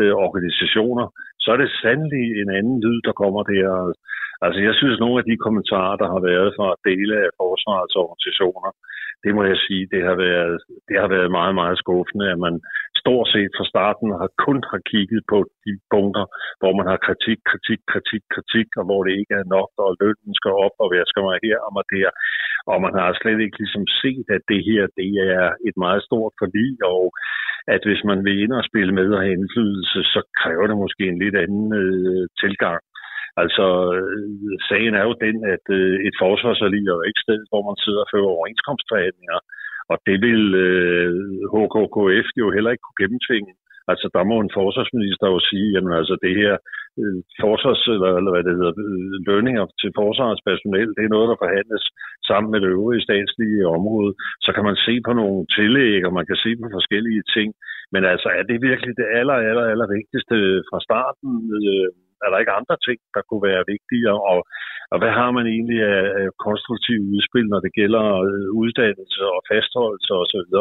øh, 0.00 0.14
organisationer, 0.26 1.06
så 1.42 1.48
er 1.54 1.58
det 1.60 1.78
sandelig 1.82 2.26
en 2.42 2.50
anden 2.58 2.78
lyd, 2.84 3.00
der 3.08 3.14
kommer 3.22 3.42
der. 3.54 3.68
Altså 4.44 4.58
jeg 4.68 4.74
synes, 4.80 4.96
nogle 5.00 5.18
af 5.20 5.26
de 5.28 5.36
kommentarer, 5.44 5.96
der 6.02 6.08
har 6.14 6.20
været 6.30 6.50
fra 6.56 6.68
dele 6.88 7.14
af 7.24 7.30
forsvarets 7.40 7.96
organisationer, 8.04 8.70
det 9.24 9.32
må 9.36 9.42
jeg 9.50 9.58
sige, 9.66 9.84
det 9.94 10.02
har 10.08 10.16
været, 10.26 10.56
det 10.88 10.96
har 11.02 11.08
været 11.16 11.30
meget, 11.38 11.54
meget 11.60 11.76
skuffende, 11.82 12.26
at 12.32 12.38
man 12.46 12.54
stort 13.02 13.26
set 13.34 13.52
fra 13.56 13.66
starten 13.72 14.08
har 14.20 14.30
kun 14.46 14.58
har 14.70 14.80
kigget 14.90 15.22
på 15.32 15.38
de 15.64 15.72
punkter, 15.94 16.24
hvor 16.60 16.72
man 16.78 16.86
har 16.90 16.98
kritik, 17.06 17.38
kritik, 17.50 17.80
kritik, 17.92 18.24
kritik, 18.34 18.68
og 18.78 18.84
hvor 18.88 19.00
det 19.06 19.12
ikke 19.20 19.34
er 19.40 19.46
nok, 19.56 19.70
og 19.84 19.96
lønnen 20.00 20.34
skal 20.38 20.52
op, 20.66 20.76
og 20.82 20.86
hvad 20.90 21.04
skal 21.10 21.22
man 21.28 21.38
her 21.46 21.58
og 21.66 21.72
man 21.76 21.86
der. 21.94 22.10
Og 22.70 22.76
man 22.84 22.94
har 23.00 23.10
slet 23.20 23.40
ikke 23.44 23.58
ligesom 23.62 23.84
set, 24.02 24.26
at 24.36 24.42
det 24.52 24.60
her, 24.68 24.82
det 25.00 25.10
er 25.38 25.46
et 25.68 25.76
meget 25.84 26.02
stort 26.08 26.32
forlig, 26.42 26.70
og 26.94 27.02
at 27.74 27.82
hvis 27.86 28.02
man 28.10 28.20
vil 28.26 28.36
ind 28.44 28.52
og 28.58 28.64
spille 28.70 28.92
med 28.98 29.08
og 29.16 29.22
have 29.24 29.36
indflydelse, 29.38 30.00
så 30.14 30.20
kræver 30.40 30.66
det 30.66 30.76
måske 30.84 31.04
en 31.08 31.18
lidt 31.24 31.36
anden 31.44 31.68
øh, 31.82 32.24
tilgang. 32.42 32.80
Altså, 33.42 33.66
sagen 34.68 34.94
er 35.00 35.04
jo 35.08 35.14
den, 35.26 35.36
at 35.54 35.64
øh, 35.78 35.94
et 36.08 36.16
forsvarsforlig 36.22 36.82
er 36.86 36.96
jo 36.98 37.04
ikke 37.08 37.24
sted, 37.26 37.40
hvor 37.50 37.62
man 37.68 37.76
sidder 37.84 38.02
og 38.04 38.10
fører 38.12 38.34
overenskomstforhandlinger, 38.36 39.38
og 39.92 39.96
det 40.08 40.16
vil 40.26 40.42
øh, 40.66 41.10
HKKF 41.52 42.28
jo 42.42 42.46
heller 42.56 42.70
ikke 42.70 42.84
kunne 42.86 43.02
gennemtvinge. 43.02 43.52
Altså, 43.92 44.06
der 44.16 44.22
må 44.30 44.36
en 44.40 44.56
forsvarsminister 44.58 45.26
jo 45.34 45.40
sige, 45.50 45.68
jamen 45.74 45.92
altså, 46.00 46.14
det 46.24 46.32
her 46.40 46.52
øh, 47.00 47.18
forsvars, 47.42 47.82
eller, 47.94 48.10
eller 48.18 48.32
hvad 48.32 48.44
det 48.46 48.54
hedder, 48.58 48.74
øh, 48.86 49.14
lønninger 49.30 49.64
til 49.80 49.90
forsvarets 50.00 50.42
personel, 50.50 50.88
det 50.96 51.04
er 51.04 51.14
noget, 51.14 51.28
der 51.30 51.42
forhandles 51.44 51.84
sammen 52.28 52.48
med 52.52 52.60
det 52.60 52.70
øvrige 52.76 53.06
statslige 53.08 53.72
område. 53.78 54.12
Så 54.44 54.50
kan 54.56 54.64
man 54.68 54.76
se 54.86 54.94
på 55.06 55.12
nogle 55.20 55.40
tillæg, 55.56 55.98
og 56.06 56.12
man 56.18 56.26
kan 56.30 56.38
se 56.44 56.50
på 56.60 56.66
forskellige 56.76 57.22
ting. 57.36 57.48
Men 57.94 58.02
altså, 58.12 58.28
er 58.38 58.44
det 58.50 58.66
virkelig 58.68 58.92
det 59.00 59.06
aller, 59.18 59.38
aller, 59.48 59.66
aller 59.72 59.88
vigtigste 59.96 60.36
fra 60.68 60.78
starten? 60.88 61.30
Øh, 61.58 61.88
er 62.24 62.28
der 62.30 62.38
ikke 62.42 62.58
andre 62.60 62.76
ting, 62.86 62.98
der 63.14 63.22
kunne 63.28 63.44
være 63.50 63.68
vigtigere? 63.74 64.18
Og, 64.32 64.40
og 64.92 64.96
hvad 65.00 65.12
har 65.20 65.30
man 65.36 65.46
egentlig 65.54 65.80
af, 65.94 66.04
af 66.20 66.28
konstruktive 66.46 67.02
udspil, 67.14 67.46
når 67.52 67.60
det 67.64 67.72
gælder 67.80 68.04
øh, 68.28 68.46
uddannelse 68.60 69.20
og 69.34 69.40
fastholdelse 69.50 70.12
osv.? 70.22 70.54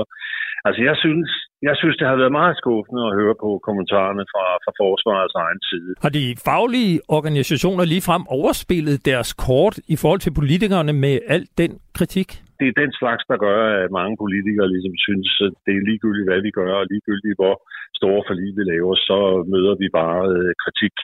Altså 0.67 0.81
jeg 0.89 0.95
synes, 1.03 1.29
jeg 1.69 1.75
synes, 1.81 1.95
det 2.00 2.07
har 2.07 2.17
været 2.22 2.39
meget 2.41 2.55
skuffende 2.62 3.03
at 3.10 3.15
høre 3.19 3.36
på 3.43 3.50
kommentarerne 3.67 4.24
fra, 4.33 4.45
fra 4.63 4.72
forsvarets 4.81 5.36
egen 5.45 5.62
side. 5.69 5.91
Har 6.05 6.13
de 6.19 6.25
faglige 6.50 6.95
organisationer 7.17 7.86
ligefrem 7.93 8.24
overspillet 8.38 9.05
deres 9.12 9.29
kort 9.45 9.75
i 9.93 9.95
forhold 10.01 10.22
til 10.24 10.38
politikerne 10.39 10.93
med 11.05 11.15
al 11.36 11.43
den 11.62 11.72
kritik? 11.98 12.29
Det 12.60 12.67
er 12.69 12.81
den 12.83 12.91
slags, 13.00 13.24
der 13.31 13.38
gør, 13.45 13.60
at 13.83 13.91
mange 14.00 14.15
politikere 14.24 14.67
ligesom 14.75 14.95
synes, 15.07 15.29
at 15.48 15.53
det 15.65 15.74
er 15.75 15.88
ligegyldigt, 15.89 16.29
hvad 16.29 16.41
vi 16.48 16.51
gør, 16.60 16.74
og 16.81 16.88
ligegyldigt, 16.91 17.39
hvor 17.41 17.55
store 18.00 18.22
forlig 18.29 18.50
vi 18.57 18.63
laver, 18.74 18.95
så 19.10 19.17
møder 19.53 19.75
vi 19.81 19.88
bare 20.01 20.22
øh, 20.38 20.51
kritik. 20.63 20.95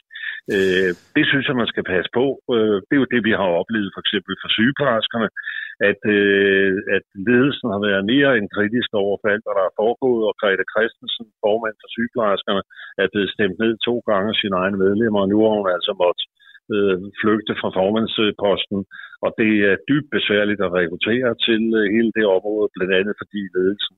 Øh, 0.53 0.91
det 1.17 1.25
synes 1.31 1.45
jeg, 1.47 1.55
man 1.61 1.71
skal 1.73 1.85
passe 1.93 2.09
på. 2.19 2.25
Øh, 2.55 2.77
det 2.87 2.93
er 2.95 3.03
jo 3.03 3.13
det, 3.13 3.21
vi 3.29 3.33
har 3.39 3.49
oplevet 3.61 3.91
for 3.95 4.01
eksempel 4.05 4.33
for 4.41 4.49
sygeplejerskerne, 4.57 5.29
at, 5.89 6.01
øh, 6.17 6.71
at 6.97 7.05
ledelsen 7.29 7.67
har 7.73 7.81
været 7.87 8.03
mere 8.13 8.31
end 8.37 8.53
kritisk 8.55 8.89
overfald, 9.03 9.41
for 9.43 9.51
hvad 9.51 9.57
der 9.59 9.71
er 9.71 9.79
foregået, 9.83 10.23
og 10.29 10.33
Grete 10.41 10.65
Christensen, 10.73 11.25
formand 11.43 11.75
for 11.81 11.89
sygeplejerskerne, 11.95 12.61
er 13.01 13.07
blevet 13.13 13.33
stemt 13.35 13.57
ned 13.63 13.73
to 13.87 13.95
gange 14.09 14.31
sine 14.41 14.55
egne 14.61 14.77
medlemmer, 14.85 15.19
og 15.23 15.29
nu 15.33 15.37
har 15.43 15.53
hun 15.59 15.69
altså 15.77 15.91
måttet 16.03 16.27
øh, 16.75 16.97
flygte 17.21 17.53
fra 17.61 17.69
formandsposten, 17.79 18.79
og 19.25 19.29
det 19.41 19.51
er 19.69 19.83
dybt 19.89 20.09
besværligt 20.17 20.61
at 20.65 20.73
rekruttere 20.79 21.31
til 21.47 21.63
øh, 21.79 21.85
hele 21.95 22.11
det 22.17 22.25
område, 22.37 22.67
blandt 22.75 22.93
andet 22.99 23.15
fordi 23.21 23.41
ledelsen 23.57 23.95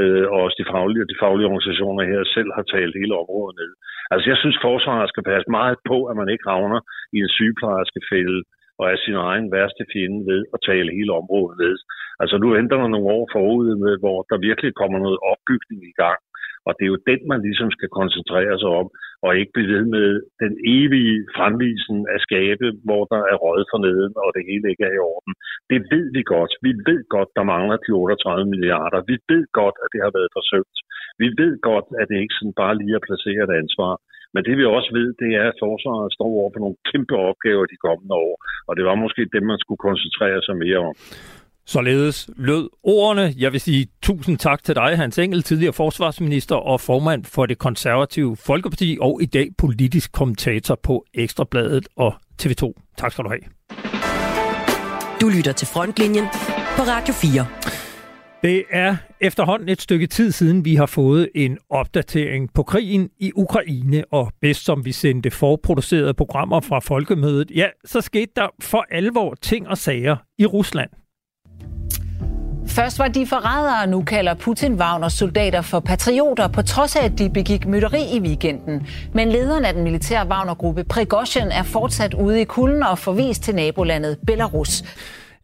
øh, 0.00 0.24
og 0.32 0.38
også 0.44 0.56
de 0.62 0.70
faglige 0.72 1.10
de 1.12 1.20
faglige 1.22 1.48
organisationer 1.50 2.02
her 2.12 2.22
selv 2.36 2.50
har 2.56 2.64
talt 2.74 2.94
hele 3.00 3.14
området 3.22 3.54
ned. 3.62 3.72
Altså 4.12 4.26
jeg 4.30 4.38
synes, 4.42 4.64
forsvaret 4.68 5.08
skal 5.12 5.28
passe 5.32 5.48
meget 5.58 5.78
på, 5.90 5.98
at 6.10 6.14
man 6.20 6.28
ikke 6.32 6.48
ravner 6.52 6.80
i 7.16 7.18
en 7.24 7.34
sygeplejerskefælde 7.36 8.40
og 8.78 8.84
er 8.92 8.98
sin 8.98 9.18
egen 9.30 9.46
værste 9.54 9.84
fjende 9.92 10.20
ved 10.30 10.40
at 10.54 10.60
tale 10.70 10.96
hele 10.98 11.12
området 11.20 11.56
ned. 11.64 11.76
Altså 12.22 12.36
nu 12.38 12.48
ændrer 12.60 12.78
der 12.80 12.88
nogle 12.88 13.12
år 13.16 13.24
forud, 13.34 13.68
med, 13.84 13.94
hvor 14.02 14.18
der 14.30 14.46
virkelig 14.48 14.72
kommer 14.80 14.98
noget 14.98 15.18
opbygning 15.32 15.80
i 15.92 15.94
gang. 16.02 16.20
Og 16.66 16.72
det 16.76 16.84
er 16.84 16.92
jo 16.94 17.06
den, 17.10 17.20
man 17.32 17.40
ligesom 17.46 17.70
skal 17.76 17.90
koncentrere 18.00 18.54
sig 18.62 18.70
om, 18.80 18.86
og 19.24 19.30
ikke 19.38 19.54
blive 19.54 19.72
ved 19.74 19.84
med 19.96 20.08
den 20.42 20.52
evige 20.76 21.16
fremvisen 21.36 21.98
af 22.14 22.18
skabe, 22.26 22.66
hvor 22.86 23.02
der 23.12 23.20
er 23.32 23.36
rød 23.44 23.62
for 23.72 23.80
neden, 23.86 24.12
og 24.24 24.28
det 24.36 24.42
hele 24.50 24.66
ikke 24.72 24.84
er 24.88 24.94
i 24.96 25.04
orden. 25.12 25.32
Det 25.70 25.80
ved 25.92 26.06
vi 26.16 26.22
godt. 26.34 26.52
Vi 26.66 26.72
ved 26.88 27.00
godt, 27.16 27.30
der 27.38 27.50
mangler 27.54 27.76
de 27.84 27.90
38 27.92 28.44
milliarder. 28.52 28.98
Vi 29.10 29.16
ved 29.30 29.44
godt, 29.60 29.76
at 29.84 29.88
det 29.94 30.00
har 30.04 30.12
været 30.18 30.34
forsøgt. 30.38 30.76
Vi 31.22 31.28
ved 31.42 31.52
godt, 31.70 31.88
at 32.00 32.06
det 32.10 32.18
ikke 32.22 32.38
sådan 32.38 32.58
bare 32.62 32.78
lige 32.80 32.94
er 32.98 33.06
placeret 33.08 33.46
et 33.48 33.58
ansvar. 33.62 33.92
Men 34.34 34.42
det 34.46 34.54
vi 34.58 34.64
også 34.76 34.90
ved, 34.98 35.08
det 35.22 35.30
er, 35.40 35.46
at 35.52 35.60
forsvaret 35.64 36.14
står 36.16 36.30
over 36.40 36.50
for 36.52 36.60
nogle 36.64 36.78
kæmpe 36.90 37.14
opgaver 37.28 37.66
de 37.72 37.82
kommende 37.86 38.14
år. 38.26 38.34
Og 38.68 38.72
det 38.76 38.84
var 38.88 38.96
måske 39.04 39.22
dem, 39.34 39.44
man 39.52 39.62
skulle 39.62 39.84
koncentrere 39.88 40.40
sig 40.46 40.56
mere 40.64 40.80
om. 40.90 40.96
Således 41.66 42.30
lød 42.36 42.68
ordene. 42.82 43.34
Jeg 43.38 43.52
vil 43.52 43.60
sige 43.60 43.86
tusind 44.02 44.38
tak 44.38 44.64
til 44.64 44.74
dig, 44.74 44.96
Hans 44.96 45.18
Engel, 45.18 45.42
tidligere 45.42 45.72
forsvarsminister 45.72 46.56
og 46.56 46.80
formand 46.80 47.24
for 47.24 47.46
det 47.46 47.58
konservative 47.58 48.36
Folkeparti, 48.36 48.98
og 49.00 49.22
i 49.22 49.26
dag 49.26 49.48
politisk 49.58 50.12
kommentator 50.12 50.78
på 50.82 51.04
Ekstrabladet 51.14 51.88
og 51.96 52.14
TV2. 52.42 52.72
Tak 52.98 53.12
skal 53.12 53.24
du 53.24 53.28
have. 53.28 53.40
Du 55.20 55.28
lytter 55.28 55.52
til 55.52 55.66
Frontlinjen 55.66 56.24
på 56.76 56.82
Radio 56.82 57.14
4. 57.14 57.46
Det 58.42 58.64
er 58.70 58.96
efterhånden 59.20 59.68
et 59.68 59.82
stykke 59.82 60.06
tid 60.06 60.32
siden, 60.32 60.64
vi 60.64 60.74
har 60.74 60.86
fået 60.86 61.28
en 61.34 61.58
opdatering 61.70 62.52
på 62.54 62.62
krigen 62.62 63.10
i 63.20 63.32
Ukraine, 63.34 64.04
og 64.10 64.32
bedst 64.40 64.64
som 64.64 64.84
vi 64.84 64.92
sendte 64.92 65.30
forproducerede 65.30 66.14
programmer 66.14 66.60
fra 66.60 66.78
Folkemødet, 66.78 67.50
ja, 67.50 67.68
så 67.84 68.00
skete 68.00 68.32
der 68.36 68.48
for 68.62 68.86
alvor 68.90 69.34
ting 69.42 69.68
og 69.68 69.78
sager 69.78 70.16
i 70.38 70.46
Rusland. 70.46 70.90
Først 72.66 72.98
var 72.98 73.08
de 73.08 73.26
forrædere, 73.26 73.86
nu 73.86 74.02
kalder 74.02 74.34
Putin 74.34 74.74
Wagner 74.74 75.08
soldater 75.08 75.62
for 75.62 75.80
patrioter, 75.80 76.48
på 76.48 76.62
trods 76.62 76.96
af, 76.96 77.04
at 77.04 77.18
de 77.18 77.30
begik 77.30 77.66
mytteri 77.66 78.16
i 78.16 78.20
weekenden. 78.20 78.86
Men 79.12 79.28
lederen 79.28 79.64
af 79.64 79.74
den 79.74 79.82
militære 79.84 80.26
Wagner-gruppe, 80.26 80.84
Prigozhin, 80.84 81.48
er 81.52 81.62
fortsat 81.62 82.14
ude 82.14 82.40
i 82.40 82.44
kulden 82.44 82.82
og 82.82 82.98
forvist 82.98 83.42
til 83.42 83.54
nabolandet 83.54 84.18
Belarus. 84.26 84.82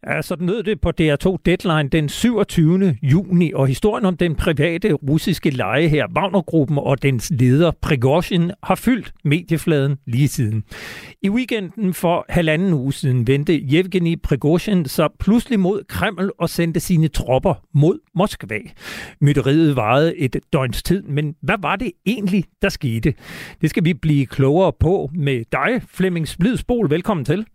Ja, 0.07 0.21
sådan 0.21 0.47
lød 0.47 0.63
det 0.63 0.81
på 0.81 0.91
DR2 1.01 1.37
Deadline 1.45 1.89
den 1.89 2.09
27. 2.09 2.97
juni, 3.03 3.51
og 3.53 3.67
historien 3.67 4.05
om 4.05 4.17
den 4.17 4.35
private 4.35 4.93
russiske 4.93 5.49
leje 5.49 5.87
her, 5.87 6.07
Wagnergruppen 6.15 6.77
og 6.77 7.01
dens 7.01 7.31
leder 7.35 7.71
Prigozhin, 7.81 8.51
har 8.63 8.75
fyldt 8.75 9.13
mediefladen 9.23 9.97
lige 10.07 10.27
siden. 10.27 10.63
I 11.21 11.29
weekenden 11.29 11.93
for 11.93 12.25
halvanden 12.29 12.73
uge 12.73 12.93
siden 12.93 13.27
vendte 13.27 13.53
Yevgeni 13.57 14.15
Prigozhin 14.15 14.85
sig 14.85 15.09
pludselig 15.19 15.59
mod 15.59 15.83
Kreml 15.87 16.31
og 16.39 16.49
sendte 16.49 16.79
sine 16.79 17.07
tropper 17.07 17.53
mod 17.73 17.99
Moskva. 18.15 18.59
Mytteriet 19.21 19.75
varede 19.75 20.17
et 20.17 20.35
døgns 20.53 20.83
tid, 20.83 21.03
men 21.03 21.35
hvad 21.41 21.57
var 21.59 21.75
det 21.75 21.91
egentlig, 22.05 22.45
der 22.61 22.69
skete? 22.69 23.13
Det 23.61 23.69
skal 23.69 23.85
vi 23.85 23.93
blive 23.93 24.25
klogere 24.25 24.73
på 24.79 25.09
med 25.15 25.43
dig, 25.51 25.81
Flemming 25.87 26.27
Splidsbol. 26.27 26.89
Velkommen 26.89 27.25
til. 27.25 27.45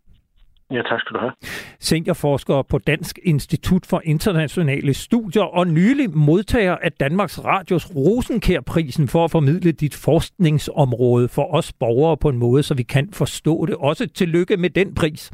Ja, 0.71 0.83
tak 0.83 1.01
skal 1.01 1.15
du 1.15 1.21
have. 1.21 1.33
Seniorforsker 1.81 2.63
på 2.63 2.79
Dansk 2.79 3.19
Institut 3.23 3.87
for 3.91 4.01
Internationale 4.05 4.95
Studier 4.95 5.43
og 5.43 5.67
nylig 5.67 6.11
modtager 6.11 6.77
af 6.77 6.93
Danmarks 6.93 7.45
Radios 7.45 7.87
Rosenkær-prisen 7.97 9.09
for 9.09 9.25
at 9.25 9.31
formidle 9.31 9.73
dit 9.73 9.95
forskningsområde 10.05 11.29
for 11.29 11.55
os 11.55 11.73
borgere 11.73 12.17
på 12.17 12.29
en 12.29 12.39
måde, 12.39 12.63
så 12.63 12.75
vi 12.75 12.83
kan 12.83 13.09
forstå 13.13 13.67
det. 13.67 13.75
Også 13.75 14.09
tillykke 14.09 14.57
med 14.57 14.71
den 14.71 14.95
pris. 14.95 15.31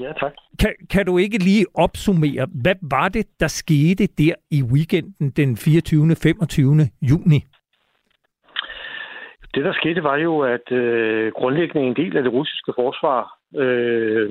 Ja, 0.00 0.12
tak. 0.12 0.32
Kan, 0.60 0.72
kan 0.90 1.06
du 1.06 1.18
ikke 1.18 1.38
lige 1.38 1.66
opsummere, 1.74 2.46
hvad 2.62 2.74
var 2.90 3.08
det, 3.08 3.26
der 3.40 3.48
skete 3.48 4.06
der 4.06 4.34
i 4.50 4.62
weekenden 4.62 5.30
den 5.30 5.56
24. 5.56 6.16
25. 6.22 6.88
juni? 7.02 7.44
Det, 9.54 9.64
der 9.64 9.72
skete, 9.72 10.02
var 10.02 10.16
jo, 10.16 10.40
at 10.40 10.72
øh, 10.72 11.32
grundlæggende 11.32 11.86
en 11.86 11.96
del 11.96 12.16
af 12.16 12.22
det 12.22 12.32
russiske 12.32 12.72
forsvar 12.76 13.38
øh, 13.54 14.30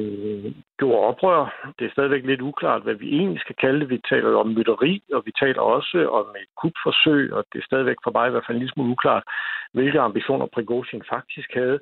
gjorde 0.79 1.07
oprør. 1.09 1.73
Det 1.79 1.85
er 1.85 1.91
stadigvæk 1.91 2.25
lidt 2.25 2.41
uklart, 2.41 2.83
hvad 2.83 2.93
vi 2.93 3.07
egentlig 3.19 3.41
skal 3.41 3.55
kalde 3.55 3.79
det. 3.79 3.89
Vi 3.89 4.01
taler 4.09 4.35
om 4.35 4.47
mytteri, 4.47 5.03
og 5.13 5.21
vi 5.25 5.31
taler 5.39 5.61
også 5.61 6.09
om 6.19 6.27
et 6.41 6.49
kupforsøg, 6.61 7.33
og 7.33 7.45
det 7.53 7.59
er 7.59 7.65
stadigvæk 7.65 7.99
for 8.03 8.11
mig 8.11 8.27
i 8.27 8.31
hvert 8.31 8.45
fald 8.45 8.55
en 8.55 8.59
lille 8.59 8.73
smule 8.73 8.91
uklart, 8.91 9.23
hvilke 9.73 9.99
ambitioner 9.99 10.45
Prigozhin 10.45 11.03
faktisk 11.09 11.49
havde. 11.53 11.79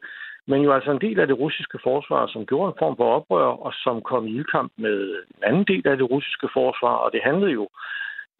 Men 0.48 0.62
jo 0.62 0.74
altså 0.74 0.92
en 0.92 1.02
del 1.02 1.20
af 1.20 1.28
det 1.28 1.40
russiske 1.40 1.80
forsvar, 1.84 2.28
som 2.28 2.46
gjorde 2.46 2.68
en 2.68 2.80
form 2.80 2.98
for 2.98 3.16
oprør, 3.16 3.50
og 3.66 3.74
som 3.74 4.02
kom 4.02 4.28
i 4.28 4.36
ildkamp 4.36 4.72
med 4.78 4.98
en 5.36 5.44
anden 5.44 5.64
del 5.64 5.88
af 5.88 5.98
det 5.98 6.10
russiske 6.12 6.50
forsvar, 6.54 6.96
og 7.04 7.12
det 7.14 7.22
handlede 7.24 7.52
jo 7.52 7.70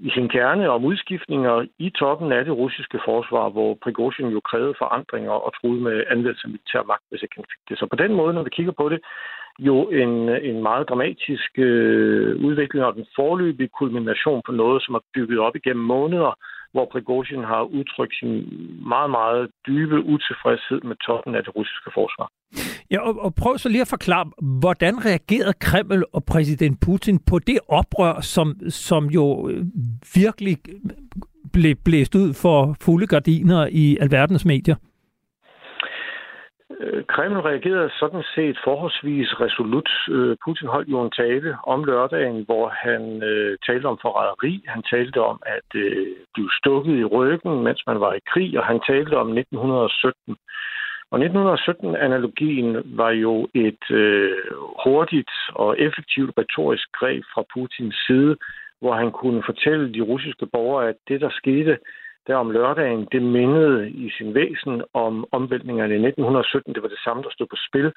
i 0.08 0.10
sin 0.10 0.30
kerne 0.30 0.70
om 0.70 0.86
udskiftninger 0.86 1.66
i 1.80 1.90
toppen 1.90 2.32
af 2.32 2.46
det 2.46 2.54
russiske 2.62 3.00
forsvar, 3.06 3.50
hvor 3.50 3.78
Prigozhin 3.84 4.30
jo 4.36 4.40
krævede 4.50 4.76
forandringer 4.78 5.32
og 5.32 5.52
troede 5.58 5.82
med 5.82 6.04
anvendelse 6.10 6.46
af 6.46 6.50
militær 6.50 6.84
magt, 6.84 7.06
hvis 7.10 7.24
ikke 7.24 7.36
han 7.40 7.52
fik 7.52 7.64
det. 7.70 7.80
Så 7.80 7.86
på 7.86 7.96
den 8.04 8.14
måde, 8.14 8.34
når 8.34 8.44
vi 8.44 8.50
kigger 8.58 8.72
på 8.72 8.90
det, 8.90 9.00
jo 9.60 9.90
en, 9.90 10.14
en 10.50 10.64
meget 10.64 10.90
dramatisk 10.90 11.52
øh, 11.58 12.46
udvikling 12.46 12.86
og 12.86 12.96
den 12.96 13.06
forløbige 13.16 13.70
kulmination 13.80 14.42
på 14.46 14.52
noget, 14.52 14.84
som 14.84 14.96
er 14.96 15.04
bygget 15.14 15.40
op 15.40 15.56
igennem 15.56 15.86
måneder, 15.86 16.34
hvor 16.72 16.86
Prigozhin 16.92 17.44
har 17.44 17.64
udtrykt 17.64 18.16
sin 18.20 18.34
meget, 18.94 19.10
meget 19.10 19.50
dybe 19.68 19.98
utilfredshed 20.14 20.82
med 20.90 20.96
toppen 21.08 21.36
af 21.36 21.44
det 21.44 21.56
russiske 21.56 21.92
forsvar. 21.94 22.28
Ja, 22.92 23.00
og, 23.08 23.14
og 23.26 23.36
prøv 23.36 23.58
så 23.58 23.70
lige 23.70 23.82
at 23.82 23.88
forklare, 23.88 24.26
hvordan 24.60 25.06
reagerede 25.06 25.54
Kreml 25.60 26.04
og 26.14 26.24
præsident 26.26 26.78
Putin 26.86 27.20
på 27.20 27.40
det 27.40 27.60
oprør, 27.68 28.22
som, 28.22 28.56
som 28.70 29.06
jo 29.06 29.50
øh, 29.50 29.66
virkelig 30.16 30.58
blev 31.54 31.76
blæst 31.86 32.16
ud 32.16 32.34
for 32.34 32.76
fulde 32.82 33.08
gardiner 33.08 33.68
i 33.72 33.98
alverdens 34.02 34.46
medier? 34.46 34.76
Øh, 36.82 37.04
Kreml 37.06 37.40
reagerede 37.40 37.90
sådan 38.00 38.24
set 38.36 38.58
forholdsvis 38.64 39.30
resolut. 39.40 39.90
Øh, 40.10 40.38
Putin 40.46 40.68
holdt 40.68 40.90
jo 40.90 41.02
en 41.02 41.12
tale 41.12 41.58
om 41.64 41.84
lørdagen, 41.84 42.44
hvor 42.46 42.68
han 42.70 43.24
øh, 43.24 43.58
talte 43.68 43.86
om 43.86 43.98
forræderi. 44.02 44.64
Han 44.68 44.84
talte 44.84 45.22
om 45.22 45.42
at 45.46 45.70
øh, 45.76 46.08
blive 46.34 46.52
stukket 46.60 46.96
i 47.00 47.06
ryggen, 47.06 47.64
mens 47.64 47.82
man 47.88 48.00
var 48.00 48.14
i 48.14 48.26
krig, 48.32 48.60
og 48.60 48.66
han 48.66 48.80
talte 48.88 49.14
om 49.18 49.28
1917. 49.38 50.38
Og 51.12 51.20
1917-analogien 51.20 52.98
var 52.98 53.10
jo 53.10 53.48
et 53.54 53.86
øh, 53.92 54.38
hurtigt 54.84 55.32
og 55.54 55.80
effektivt 55.80 56.32
retorisk 56.38 56.88
greb 57.00 57.24
fra 57.34 57.44
Putins 57.54 57.96
side, 58.08 58.38
hvor 58.82 58.94
han 58.94 59.12
kunne 59.12 59.44
fortælle 59.46 59.94
de 59.94 60.02
russiske 60.02 60.46
borgere, 60.46 60.90
at 60.90 60.96
det, 61.08 61.22
der 61.22 61.30
skete 61.30 61.78
der 62.32 62.38
om 62.46 62.52
lørdagen, 62.52 63.08
det 63.12 63.22
mindede 63.38 63.90
i 64.06 64.08
sin 64.18 64.34
væsen 64.34 64.76
om 64.94 65.14
omvæltningerne 65.32 65.94
i 65.94 66.02
1917. 66.08 66.74
Det 66.76 66.84
var 66.84 66.92
det 66.96 67.04
samme, 67.06 67.24
der 67.24 67.32
stod 67.32 67.48
på 67.54 67.60
spil. 67.68 67.90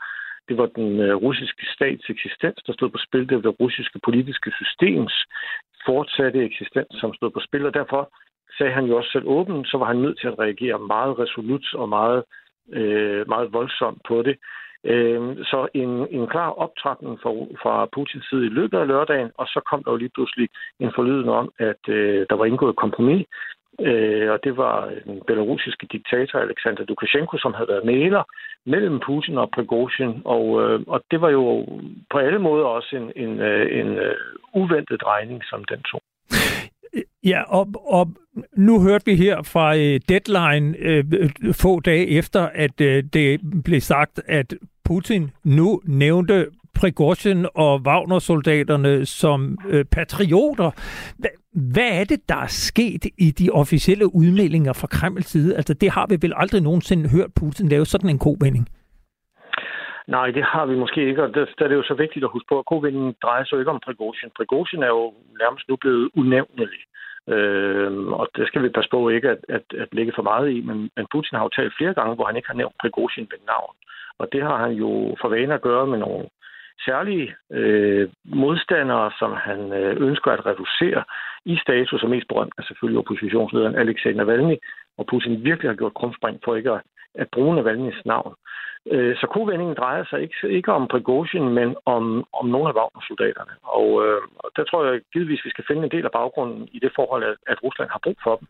Det 0.49 0.57
var 0.61 0.67
den 0.67 0.91
øh, 1.01 1.15
russiske 1.27 1.65
stats 1.75 2.05
eksistens, 2.15 2.61
der 2.67 2.73
stod 2.73 2.91
på 2.91 3.01
spil. 3.07 3.29
Det 3.29 3.35
var 3.37 3.47
det 3.49 3.61
russiske 3.61 3.99
politiske 4.09 4.51
systems 4.61 5.15
fortsatte 5.87 6.45
eksistens, 6.45 6.93
som 7.01 7.15
stod 7.15 7.31
på 7.31 7.41
spil. 7.47 7.67
Og 7.67 7.75
derfor 7.75 8.03
sagde 8.59 8.73
han 8.73 8.85
jo 8.85 8.97
også 8.97 9.11
selv 9.13 9.27
åbent, 9.27 9.69
så 9.69 9.77
var 9.79 9.87
han 9.87 10.03
nødt 10.05 10.19
til 10.21 10.29
at 10.29 10.39
reagere 10.39 10.79
meget 10.79 11.19
resolut 11.19 11.67
og 11.75 11.89
meget 11.89 12.25
øh, 12.73 13.29
meget 13.29 13.53
voldsomt 13.53 14.01
på 14.09 14.23
det. 14.23 14.37
Øh, 14.85 15.37
så 15.51 15.69
en, 15.75 15.93
en 16.11 16.27
klar 16.27 16.51
optrapning 16.65 17.21
fra, 17.23 17.31
fra 17.63 17.87
Putins 17.95 18.27
side 18.31 18.47
i 18.47 18.57
løbet 18.59 18.79
af 18.79 18.87
lørdagen, 18.87 19.31
og 19.39 19.47
så 19.47 19.61
kom 19.71 19.85
der 19.85 19.91
jo 19.91 19.97
lige 19.97 20.15
pludselig 20.15 20.49
en 20.81 20.93
forlydende 20.95 21.33
om, 21.33 21.53
at 21.59 21.83
øh, 21.89 22.27
der 22.31 22.37
var 22.37 22.45
indgået 22.45 22.77
kompromis, 22.77 23.27
øh, 23.81 24.31
og 24.33 24.39
det 24.45 24.57
var 24.57 24.91
den 25.05 25.23
belarusiske 25.27 25.87
diktator 25.93 26.39
Alexander 26.39 26.85
Lukashenko, 26.89 27.39
som 27.39 27.55
havde 27.55 27.69
været 27.69 27.85
maler 27.85 28.23
mellem 28.67 29.01
Putin 29.07 29.39
og 29.39 29.51
Prigozhin, 29.51 30.23
og, 30.25 30.63
øh, 30.63 30.81
og 30.87 31.01
det 31.11 31.21
var 31.21 31.31
jo 31.31 31.67
på 32.11 32.19
alle 32.19 32.39
måder 32.39 32.65
også 32.65 32.97
en, 32.97 33.13
en, 33.25 33.41
øh, 33.41 33.81
en, 33.81 33.87
en 33.87 33.99
uventet 34.55 35.01
drejning, 35.01 35.45
som 35.45 35.65
den 35.65 35.83
tog. 35.83 36.01
Ja, 37.25 37.43
og, 37.43 37.67
og 37.87 38.09
nu 38.57 38.83
hørte 38.83 39.05
vi 39.07 39.15
her 39.17 39.43
fra 39.43 39.77
øh, 39.77 40.01
Deadline 40.09 40.77
øh, 40.79 41.05
få 41.53 41.81
dage 41.81 42.07
efter, 42.09 42.41
at 42.41 42.81
øh, 42.81 43.05
det 43.13 43.41
blev 43.65 43.81
sagt, 43.81 44.21
at 44.27 44.55
Putin 44.85 45.31
nu 45.45 45.81
nævnte 45.85 46.47
Prigozhin 46.75 47.47
og 47.55 47.81
Wagner-soldaterne 47.87 49.07
som 49.07 49.59
øh, 49.69 49.85
patrioter. 49.85 50.71
Hvad 51.55 51.91
er 52.01 52.05
det, 52.05 52.29
der 52.29 52.37
er 52.47 52.53
sket 52.69 53.05
i 53.19 53.31
de 53.31 53.51
officielle 53.51 54.15
udmeldinger 54.15 54.73
fra 54.73 54.87
Kremls 54.87 55.27
side? 55.27 55.57
Altså, 55.57 55.75
det 55.75 55.91
har 55.91 56.07
vi 56.11 56.17
vel 56.25 56.33
aldrig 56.37 56.61
nogensinde 56.63 57.11
hørt 57.17 57.31
Putin 57.41 57.69
lave 57.69 57.85
sådan 57.85 58.11
en 58.11 58.19
kovending. 58.19 58.67
Nej, 60.07 60.31
det 60.31 60.45
har 60.45 60.67
vi 60.67 60.75
måske 60.77 61.09
ikke, 61.09 61.23
og 61.23 61.35
der, 61.35 61.45
der 61.59 61.65
er 61.65 61.69
det 61.69 61.77
jo 61.77 61.83
så 61.83 61.95
vigtigt 61.95 62.25
at 62.25 62.31
huske 62.31 62.49
på, 62.49 62.59
at 62.59 62.67
kovendingen 62.67 63.15
drejer 63.23 63.45
sig 63.45 63.59
ikke 63.59 63.71
om 63.71 63.81
Prigozhin. 63.85 64.31
Prigozhin 64.37 64.83
er 64.83 64.93
jo 64.99 65.15
nærmest 65.43 65.69
nu 65.69 65.77
blevet 65.77 66.11
unævnelig. 66.17 66.83
Øh, 67.29 68.07
og 68.21 68.29
det 68.37 68.47
skal 68.47 68.63
vi 68.63 68.69
passe 68.69 68.91
på 68.91 69.09
ikke 69.09 69.29
at, 69.31 69.41
at, 69.49 69.67
at 69.83 69.89
lægge 69.93 70.13
for 70.17 70.23
meget 70.23 70.51
i, 70.51 70.61
men, 70.61 70.91
men 70.97 71.07
Putin 71.13 71.37
har 71.37 71.45
jo 71.45 71.57
talt 71.57 71.77
flere 71.79 71.95
gange, 71.95 72.15
hvor 72.15 72.27
han 72.27 72.37
ikke 72.37 72.49
har 72.49 72.61
nævnt 72.61 72.81
Prigozhin 72.81 73.29
ved 73.31 73.41
navn. 73.47 73.75
Og 74.19 74.29
det 74.33 74.43
har 74.43 74.57
han 74.65 74.73
jo 74.73 75.17
for 75.21 75.29
vane 75.29 75.55
at 75.55 75.63
gøre 75.69 75.87
med 75.87 75.99
nogle 75.99 76.25
særlige 76.87 77.35
øh, 77.53 78.09
modstandere, 78.25 79.11
som 79.19 79.33
han 79.33 79.73
øh, 79.73 79.97
ønsker 80.09 80.31
at 80.33 80.47
reducere 80.47 81.05
i 81.45 81.57
status, 81.57 82.03
og 82.03 82.11
mest 82.11 82.29
berømt 82.29 82.55
er 82.59 82.63
selvfølgelig 82.63 82.99
oppositionslederen 82.99 83.77
Alexander 83.77 84.25
Navalny, 84.25 84.57
og 84.99 85.07
Putin 85.07 85.45
virkelig 85.45 85.71
har 85.71 85.77
gjort 85.77 85.95
krumspring 85.95 86.41
for 86.45 86.57
ikke 86.57 86.71
at, 86.71 86.83
at 87.15 87.29
bruge 87.33 87.57
Navalny's 87.59 88.03
navn. 88.05 88.35
Øh, 88.93 89.17
så 89.17 89.27
kovendingen 89.27 89.77
drejer 89.77 90.05
sig 90.05 90.23
ikke, 90.23 90.37
ikke 90.49 90.73
om 90.73 90.89
Prigozhin, 90.89 91.49
men 91.49 91.77
om, 91.85 92.27
om 92.33 92.47
nogle 92.47 92.69
af 92.69 92.75
Wagner-soldaterne. 92.75 93.55
Og, 93.63 94.07
øh, 94.07 94.23
og 94.39 94.51
der 94.57 94.65
tror 94.65 94.85
jeg 94.85 95.01
givetvis, 95.13 95.45
vi 95.45 95.51
skal 95.51 95.65
finde 95.69 95.85
en 95.85 95.91
del 95.91 96.05
af 96.05 96.13
baggrunden 96.13 96.69
i 96.73 96.79
det 96.79 96.93
forhold, 96.97 97.25
at, 97.25 97.37
at 97.47 97.63
Rusland 97.63 97.91
har 97.91 98.01
brug 98.03 98.17
for 98.23 98.37
dem. 98.37 98.49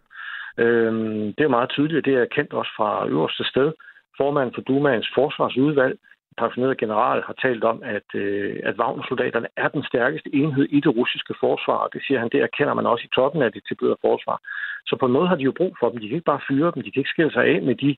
Øh, 0.64 0.92
det 1.36 1.44
er 1.44 1.56
meget 1.56 1.70
tydeligt, 1.70 2.04
det 2.04 2.14
er 2.14 2.34
kendt 2.36 2.52
også 2.52 2.72
fra 2.76 3.06
øverste 3.06 3.44
sted. 3.44 3.72
Formanden 4.16 4.54
for 4.54 4.62
Dumaens 4.62 5.08
forsvarsudvalg, 5.14 5.98
pensioneret 6.42 6.78
general, 6.78 7.22
har 7.28 7.36
talt 7.44 7.64
om, 7.64 7.82
at, 7.96 8.08
øh, 8.14 8.60
at 8.68 8.74
Wagner-soldaterne 8.80 9.48
er 9.56 9.68
den 9.68 9.84
stærkeste 9.90 10.30
enhed 10.34 10.66
i 10.76 10.80
det 10.80 10.96
russiske 10.96 11.34
forsvar, 11.40 11.78
og 11.84 11.90
det 11.92 12.02
siger 12.06 12.18
han, 12.20 12.28
det 12.32 12.40
erkender 12.42 12.74
man 12.74 12.86
også 12.86 13.04
i 13.04 13.14
toppen 13.14 13.42
af 13.42 13.52
det 13.52 13.62
tilbøde 13.68 13.96
forsvar. 14.00 14.38
Så 14.86 14.96
på 15.00 15.06
noget 15.06 15.28
har 15.28 15.36
de 15.36 15.48
jo 15.48 15.52
brug 15.60 15.76
for 15.80 15.88
dem. 15.88 16.00
De 16.00 16.08
kan 16.08 16.16
ikke 16.16 16.32
bare 16.32 16.46
fyre 16.48 16.72
dem, 16.74 16.82
de 16.82 16.90
kan 16.90 17.00
ikke 17.00 17.14
skille 17.14 17.32
sig 17.32 17.44
af 17.44 17.62
med 17.62 17.74
de 17.74 17.96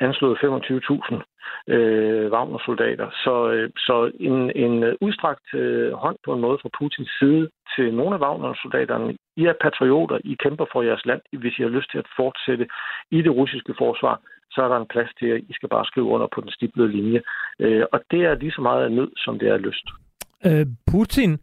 anslået 0.00 0.38
25.000 0.38 1.74
øh, 1.74 2.32
Wagner-soldater. 2.32 3.08
Så, 3.24 3.34
øh, 3.52 3.70
så 3.76 4.10
en, 4.20 4.38
en 4.64 4.82
øh, 4.82 4.94
udstrakt 5.00 5.54
øh, 5.54 5.92
hånd 5.92 6.16
på 6.24 6.34
en 6.34 6.40
måde 6.40 6.58
fra 6.62 6.70
Putins 6.78 7.10
side 7.18 7.48
til 7.76 7.94
nogle 7.94 8.14
af 8.16 8.20
Wagner-soldaterne. 8.20 9.16
I 9.36 9.44
er 9.44 9.54
patrioter, 9.60 10.18
I 10.24 10.36
kæmper 10.44 10.66
for 10.72 10.82
jeres 10.82 11.06
land, 11.06 11.20
hvis 11.32 11.58
I 11.58 11.62
har 11.62 11.68
lyst 11.68 11.90
til 11.90 11.98
at 11.98 12.08
fortsætte 12.16 12.66
i 13.10 13.22
det 13.22 13.32
russiske 13.32 13.74
forsvar, 13.78 14.20
så 14.50 14.62
er 14.62 14.68
der 14.68 14.76
en 14.76 14.92
plads 14.94 15.10
til, 15.18 15.26
at 15.26 15.40
I 15.48 15.52
skal 15.52 15.68
bare 15.68 15.84
skrive 15.84 16.06
under 16.06 16.28
på 16.34 16.40
den 16.40 16.50
stiplede 16.50 16.92
linje. 16.96 17.20
Øh, 17.60 17.84
og 17.92 18.00
det 18.10 18.20
er 18.24 18.34
lige 18.34 18.52
så 18.52 18.60
meget 18.60 18.84
af 18.84 18.92
nød, 18.92 19.10
som 19.16 19.38
det 19.38 19.48
er 19.48 19.56
lyst. 19.56 19.86
Øh, 20.46 20.66
Putin 20.92 21.38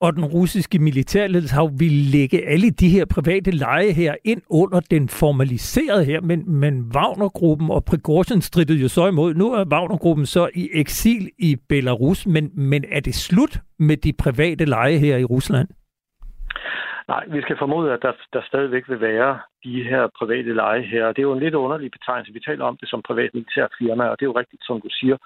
og 0.00 0.16
den 0.16 0.24
russiske 0.24 0.78
militærledelse 0.78 1.54
har 1.54 1.62
jo 1.62 1.70
ville 1.78 2.02
lægge 2.16 2.48
alle 2.48 2.70
de 2.70 2.88
her 2.88 3.04
private 3.04 3.50
leje 3.50 3.90
her 3.90 4.14
ind 4.24 4.42
under 4.50 4.80
den 4.80 5.08
formaliserede 5.08 6.04
her, 6.04 6.20
men, 6.20 6.38
men 6.60 6.74
Wagner-gruppen 6.94 7.70
og 7.70 7.84
Prigozhin 7.84 8.40
strittede 8.40 8.80
jo 8.80 8.88
så 8.88 9.06
imod. 9.06 9.34
Nu 9.34 9.52
er 9.52 9.64
Wagner-gruppen 9.72 10.26
så 10.26 10.48
i 10.54 10.68
eksil 10.74 11.30
i 11.38 11.56
Belarus, 11.68 12.26
men, 12.26 12.50
men 12.54 12.84
er 12.88 13.00
det 13.00 13.14
slut 13.14 13.54
med 13.78 13.96
de 13.96 14.12
private 14.24 14.64
leje 14.64 14.96
her 14.96 15.16
i 15.16 15.24
Rusland? 15.24 15.68
Nej, 17.08 17.24
vi 17.34 17.40
skal 17.42 17.56
formode, 17.58 17.92
at 17.92 18.02
der, 18.02 18.12
der 18.32 18.42
stadigvæk 18.50 18.84
vil 18.88 19.00
være 19.00 19.38
de 19.64 19.82
her 19.90 20.02
private 20.18 20.52
leje 20.54 20.82
her. 20.82 21.06
Det 21.06 21.18
er 21.18 21.28
jo 21.30 21.32
en 21.32 21.44
lidt 21.44 21.54
underlig 21.54 21.90
betegnelse. 21.90 22.32
Vi 22.32 22.40
taler 22.40 22.64
om 22.64 22.76
det 22.80 22.88
som 22.88 23.02
privat 23.02 23.30
militær 23.34 23.66
firma, 23.78 24.04
og 24.04 24.14
det 24.16 24.24
er 24.24 24.32
jo 24.32 24.38
rigtigt, 24.42 24.62
som 24.64 24.80
du 24.80 24.88
siger 24.90 25.16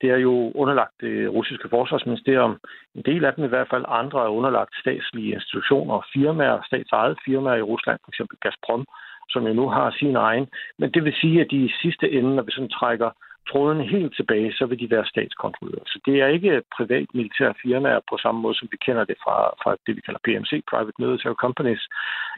det 0.00 0.10
er 0.10 0.16
jo 0.16 0.52
underlagt 0.54 0.94
det 1.00 1.32
russiske 1.32 1.68
forsvarsministerium. 1.68 2.58
En 2.94 3.02
del 3.02 3.24
af 3.24 3.34
dem 3.34 3.44
i 3.44 3.48
hvert 3.48 3.68
fald, 3.70 3.84
andre 3.88 4.24
er 4.24 4.36
underlagt 4.38 4.74
statslige 4.80 5.34
institutioner 5.34 5.94
og 5.94 6.04
firmaer, 6.14 6.62
statsejede 6.66 7.16
firmaer 7.24 7.56
i 7.56 7.68
Rusland, 7.72 7.98
f.eks. 8.06 8.20
Gazprom, 8.40 8.86
som 9.28 9.46
jo 9.46 9.52
nu 9.52 9.68
har 9.68 9.90
sin 9.90 10.16
egen. 10.16 10.46
Men 10.78 10.90
det 10.94 11.04
vil 11.04 11.14
sige, 11.20 11.40
at 11.40 11.50
de 11.50 11.64
i 11.64 11.74
sidste 11.82 12.10
ende, 12.12 12.34
når 12.34 12.42
vi 12.42 12.50
sådan 12.52 12.76
trækker 12.78 13.10
tråden 13.50 13.80
helt 13.80 14.16
tilbage, 14.16 14.52
så 14.52 14.66
vil 14.66 14.80
de 14.80 14.90
være 14.90 15.06
statskontrolleret. 15.06 15.88
Så 15.88 15.98
det 16.06 16.20
er 16.22 16.26
ikke 16.26 16.62
privat 16.76 17.08
militære 17.14 17.54
firmaer 17.62 18.00
på 18.10 18.16
samme 18.18 18.40
måde, 18.40 18.58
som 18.58 18.68
vi 18.70 18.76
kender 18.86 19.04
det 19.04 19.16
fra, 19.24 19.36
fra 19.62 19.76
det, 19.86 19.96
vi 19.96 20.00
kalder 20.00 20.20
PMC, 20.24 20.50
Private 20.70 20.98
Military 20.98 21.34
Companies. 21.34 21.82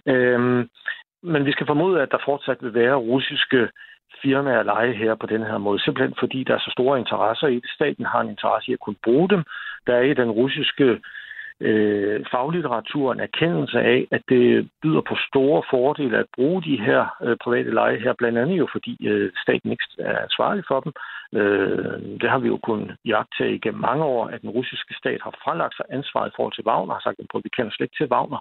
Øhm, 0.07 0.69
men 1.23 1.47
vi 1.47 1.53
skal 1.53 1.67
formode, 1.67 2.03
at 2.03 2.11
der 2.11 2.19
fortsat 2.25 2.59
vil 2.61 2.75
være 2.75 2.95
russiske 2.95 3.69
firmaer 4.23 4.61
at 4.61 4.67
lege 4.67 4.95
her 4.95 5.15
på 5.15 5.27
den 5.27 5.43
her 5.43 5.59
måde, 5.59 5.83
simpelthen 5.83 6.15
fordi 6.19 6.45
der 6.45 6.55
er 6.55 6.59
så 6.59 6.71
store 6.71 6.99
interesser 6.99 7.47
i 7.47 7.55
det. 7.55 7.71
Staten 7.75 8.05
har 8.05 8.21
en 8.21 8.31
interesse 8.31 8.71
i 8.71 8.73
at 8.73 8.81
kunne 8.81 9.03
bruge 9.05 9.29
dem. 9.29 9.43
Der 9.87 9.95
er 9.95 10.01
i 10.01 10.15
den 10.15 10.31
russiske 10.31 11.01
øh, 11.61 12.25
faglitteratur 12.31 13.13
en 13.13 13.21
erkendelse 13.21 13.79
af, 13.81 14.07
at 14.11 14.23
det 14.29 14.71
byder 14.83 15.01
på 15.01 15.17
store 15.29 15.63
fordele 15.71 16.19
at 16.19 16.27
bruge 16.35 16.63
de 16.63 16.77
her 16.77 17.17
øh, 17.23 17.37
private 17.45 17.71
leje 17.71 17.99
her, 17.99 18.13
blandt 18.19 18.39
andet 18.39 18.59
jo 18.59 18.69
fordi 18.73 19.07
øh, 19.07 19.33
staten 19.43 19.71
ikke 19.71 19.85
er 19.99 20.19
ansvarlig 20.19 20.65
for 20.69 20.81
dem. 20.81 20.93
Øh, 21.41 22.19
det 22.21 22.31
har 22.31 22.39
vi 22.39 22.49
jo 22.49 22.59
kunnet 22.63 22.97
jagtage 23.05 23.55
igennem 23.55 23.81
mange 23.81 24.05
år, 24.05 24.27
at 24.27 24.43
den 24.43 24.51
russiske 24.51 24.95
stat 24.95 25.21
har 25.23 25.35
fralagt 25.45 25.77
sig 25.77 25.85
ansvaret 25.91 26.29
i 26.31 26.37
forhold 26.37 26.55
til 26.55 26.67
Wagner, 26.67 26.95
har 26.95 27.01
sagt, 27.01 27.21
at 27.21 27.45
vi 27.45 27.49
kender 27.57 27.73
slet 27.73 27.85
ikke 27.85 27.97
til 28.01 28.13
Wagner, 28.13 28.41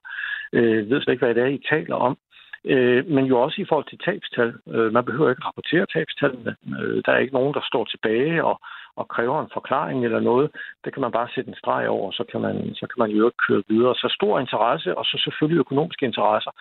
øh, 0.53 0.89
ved 0.89 1.01
slet 1.01 1.13
ikke, 1.13 1.25
hvad 1.25 1.35
det 1.35 1.43
er, 1.43 1.57
I 1.57 1.67
taler 1.69 1.95
om 1.95 2.17
øh, 2.65 3.07
men 3.15 3.25
jo 3.25 3.41
også 3.41 3.61
i 3.61 3.65
forhold 3.69 3.87
til 3.89 3.99
tabstal. 4.05 4.53
Øh, 4.73 4.93
man 4.93 5.05
behøver 5.05 5.29
ikke 5.29 5.45
rapportere 5.47 5.85
tabstallene. 5.85 6.55
Øh, 6.79 7.01
der 7.05 7.11
er 7.11 7.17
ikke 7.17 7.33
nogen, 7.33 7.53
der 7.53 7.63
står 7.63 7.85
tilbage 7.85 8.45
og, 8.45 8.59
og 8.95 9.07
kræver 9.07 9.41
en 9.41 9.53
forklaring 9.53 10.05
eller 10.05 10.19
noget. 10.19 10.47
Det 10.83 10.93
kan 10.93 11.01
man 11.01 11.11
bare 11.11 11.29
sætte 11.35 11.49
en 11.49 11.61
streg 11.61 11.89
over, 11.89 12.11
så 12.11 12.23
kan 12.31 12.41
man, 12.41 12.75
så 12.75 12.85
kan 12.87 12.99
man 13.03 13.09
jo 13.11 13.25
ikke 13.27 13.43
køre 13.47 13.63
videre. 13.67 13.95
Så 13.95 14.07
stor 14.19 14.39
interesse, 14.39 14.97
og 14.97 15.05
så 15.05 15.21
selvfølgelig 15.23 15.59
økonomiske 15.59 16.05
interesser. 16.05 16.51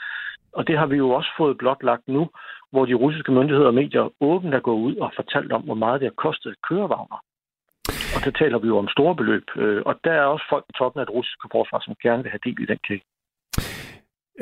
Og 0.52 0.66
det 0.66 0.78
har 0.78 0.86
vi 0.86 0.96
jo 0.96 1.10
også 1.10 1.30
fået 1.36 1.58
blotlagt 1.58 2.08
nu, 2.08 2.28
hvor 2.70 2.84
de 2.86 2.94
russiske 2.94 3.32
myndigheder 3.32 3.66
og 3.66 3.74
medier 3.74 4.12
åbent 4.20 4.54
er 4.54 4.60
gået 4.60 4.80
ud 4.80 4.96
og 4.96 5.12
fortalt 5.16 5.52
om, 5.52 5.62
hvor 5.62 5.74
meget 5.74 6.00
det 6.00 6.06
har 6.06 6.22
kostet 6.26 6.50
at 6.50 6.62
køre 6.68 6.86
Wagner. 6.92 7.20
Og 8.16 8.20
der 8.24 8.30
taler 8.30 8.58
vi 8.58 8.66
jo 8.66 8.78
om 8.78 8.88
store 8.88 9.16
beløb. 9.16 9.46
Øh, 9.56 9.82
og 9.86 9.94
der 10.04 10.12
er 10.12 10.24
også 10.24 10.46
folk 10.50 10.64
i 10.68 10.72
toppen 10.78 11.00
af 11.00 11.06
det 11.06 11.14
russiske 11.14 11.48
forsvar, 11.52 11.80
som 11.80 11.94
gerne 12.02 12.22
vil 12.22 12.30
have 12.30 12.44
del 12.46 12.62
i 12.62 12.66
den 12.72 12.78
kage. 12.88 13.04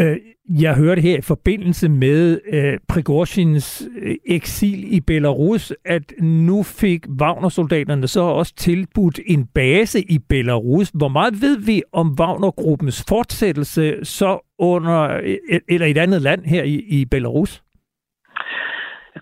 Øh, 0.00 0.16
jeg 0.61 0.76
hørte 0.76 1.02
her 1.02 1.18
i 1.18 1.20
forbindelse 1.20 1.88
med 1.88 2.40
øh, 2.52 2.78
Prigozhins 2.88 3.88
øh, 4.02 4.16
eksil 4.26 4.94
i 4.96 5.00
Belarus, 5.00 5.72
at 5.85 6.12
nu 6.20 6.62
fik 6.62 7.07
Wagner-soldaterne 7.20 8.07
så 8.07 8.20
også 8.20 8.55
tilbudt 8.55 9.20
en 9.26 9.46
base 9.55 9.98
i 10.00 10.18
Belarus. 10.28 10.88
Hvor 10.88 11.09
meget 11.09 11.35
ved 11.35 11.66
vi 11.66 11.83
om 11.92 12.16
Wagner-gruppens 12.20 13.05
fortsættelse 13.09 14.05
så 14.05 14.38
under 14.59 15.20
øh, 15.22 15.61
eller 15.68 15.87
i 15.87 15.90
et 15.90 15.98
andet 15.98 16.22
land 16.22 16.44
her 16.44 16.62
i, 16.62 16.74
i 16.74 17.05
Belarus? 17.05 17.62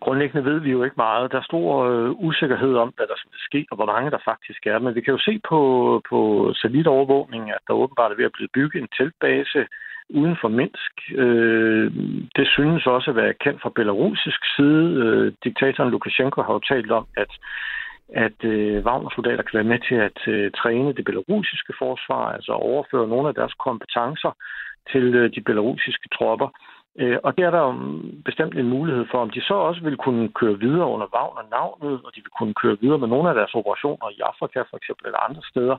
Grundlæggende 0.01 0.45
ved 0.51 0.59
vi 0.61 0.71
jo 0.71 0.85
ikke 0.85 1.03
meget. 1.07 1.33
Der 1.33 1.39
er 1.39 1.51
stor 1.53 1.85
øh, 1.91 2.11
usikkerhed 2.11 2.75
om, 2.75 2.93
hvad 2.97 3.07
der 3.07 3.17
skal 3.17 3.39
ske, 3.49 3.67
og 3.71 3.77
hvor 3.77 3.87
mange 3.87 4.11
der 4.11 4.23
faktisk 4.25 4.67
er. 4.67 4.79
Men 4.79 4.95
vi 4.95 5.01
kan 5.01 5.15
jo 5.15 5.19
se 5.19 5.41
på, 5.49 5.61
på 6.11 6.19
satellitovervågning, 6.55 7.51
at 7.51 7.63
der 7.67 7.75
åbenbart 7.75 8.13
er 8.13 8.17
ved 8.17 8.25
at 8.25 8.37
blive 8.37 8.55
bygget 8.55 8.83
en 8.83 8.89
teltbase 8.99 9.61
uden 10.11 10.37
for 10.41 10.49
Minsk. 10.49 10.95
Øh, 11.15 11.93
det 12.37 12.47
synes 12.49 12.87
også 12.87 13.11
at 13.11 13.17
være 13.17 13.35
kendt 13.35 13.63
fra 13.63 13.73
belarusisk 13.75 14.41
side. 14.57 14.85
Øh, 15.03 15.33
diktatoren 15.45 15.91
Lukashenko 15.91 16.43
har 16.43 16.53
jo 16.53 16.59
talt 16.59 16.91
om, 16.91 17.07
at 17.17 17.33
at 18.15 18.45
øh, 18.45 18.85
Wagner-soldater 18.87 19.43
kan 19.43 19.59
være 19.59 19.73
med 19.73 19.79
til 19.89 19.95
at 19.95 20.19
øh, 20.35 20.51
træne 20.51 20.93
det 20.93 21.05
belarusiske 21.05 21.73
forsvar, 21.79 22.33
altså 22.33 22.53
overføre 22.53 23.09
nogle 23.09 23.29
af 23.29 23.35
deres 23.35 23.55
kompetencer 23.55 24.33
til 24.93 25.15
øh, 25.15 25.35
de 25.35 25.41
belarusiske 25.41 26.09
tropper. 26.17 26.49
Øh, 26.99 27.19
og 27.23 27.37
det 27.37 27.45
er 27.45 27.51
der 27.51 27.59
jo 27.59 27.75
bestemt 28.25 28.59
en 28.59 28.69
mulighed 28.69 29.05
for, 29.11 29.19
om 29.19 29.31
de 29.31 29.41
så 29.41 29.55
også 29.55 29.81
vil 29.83 29.97
kunne 29.97 30.29
køre 30.29 30.59
videre 30.59 30.87
under 30.87 31.07
Wagner-navnet, 31.15 32.01
og 32.05 32.11
de 32.15 32.21
vil 32.25 32.37
kunne 32.39 32.55
køre 32.55 32.77
videre 32.81 32.99
med 32.99 33.09
nogle 33.09 33.29
af 33.29 33.35
deres 33.35 33.55
operationer 33.55 34.09
i 34.11 34.21
Afrika 34.21 34.61
for 34.61 34.77
eksempel, 34.77 35.07
eller 35.07 35.29
andre 35.29 35.43
steder, 35.51 35.77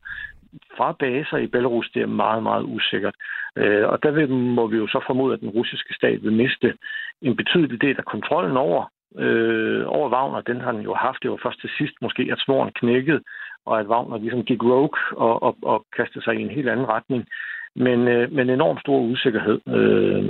fra 0.78 0.92
baser 1.00 1.38
i 1.38 1.48
Belarus, 1.48 1.90
det 1.94 2.02
er 2.02 2.18
meget, 2.24 2.44
meget 2.44 2.64
usikkert. 2.64 3.16
Øh, 3.56 3.88
og 3.88 4.04
der 4.04 4.12
vil, 4.12 4.30
må 4.30 4.68
vi 4.68 4.78
jo 4.78 4.88
så 4.88 5.04
formode, 5.08 5.34
at 5.34 5.40
den 5.40 5.50
russiske 5.50 5.94
stat 5.94 6.24
vil 6.24 6.34
miste 6.34 6.78
en 7.22 7.36
betydelig 7.36 7.82
del 7.82 7.96
af 7.98 8.06
kontrollen 8.06 8.58
over, 8.58 8.92
øh, 9.18 9.84
over 9.88 10.10
Wagner. 10.10 10.42
Den 10.42 10.62
har 10.62 10.72
den 10.72 10.82
jo 10.82 10.94
haft. 10.94 11.24
Det 11.24 11.32
var 11.32 11.40
først 11.44 11.62
til 11.62 11.70
sidst 11.78 11.94
måske, 12.02 12.30
at 12.32 12.40
svoren 12.40 12.72
knækkede, 12.76 13.22
og 13.66 13.80
at 13.80 13.88
Wagner 13.88 14.18
ligesom 14.18 14.44
gik 14.44 14.64
rogue 14.64 15.00
og, 15.12 15.44
og, 15.44 15.58
og 15.64 15.86
kastede 15.98 16.24
sig 16.24 16.36
i 16.36 16.42
en 16.42 16.50
helt 16.50 16.70
anden 16.70 16.90
retning. 16.90 17.28
Men, 17.76 18.08
øh, 18.08 18.32
men 18.32 18.50
enormt 18.50 18.80
stor 18.80 19.00
usikkerhed. 19.00 19.60
Øh, 19.68 20.24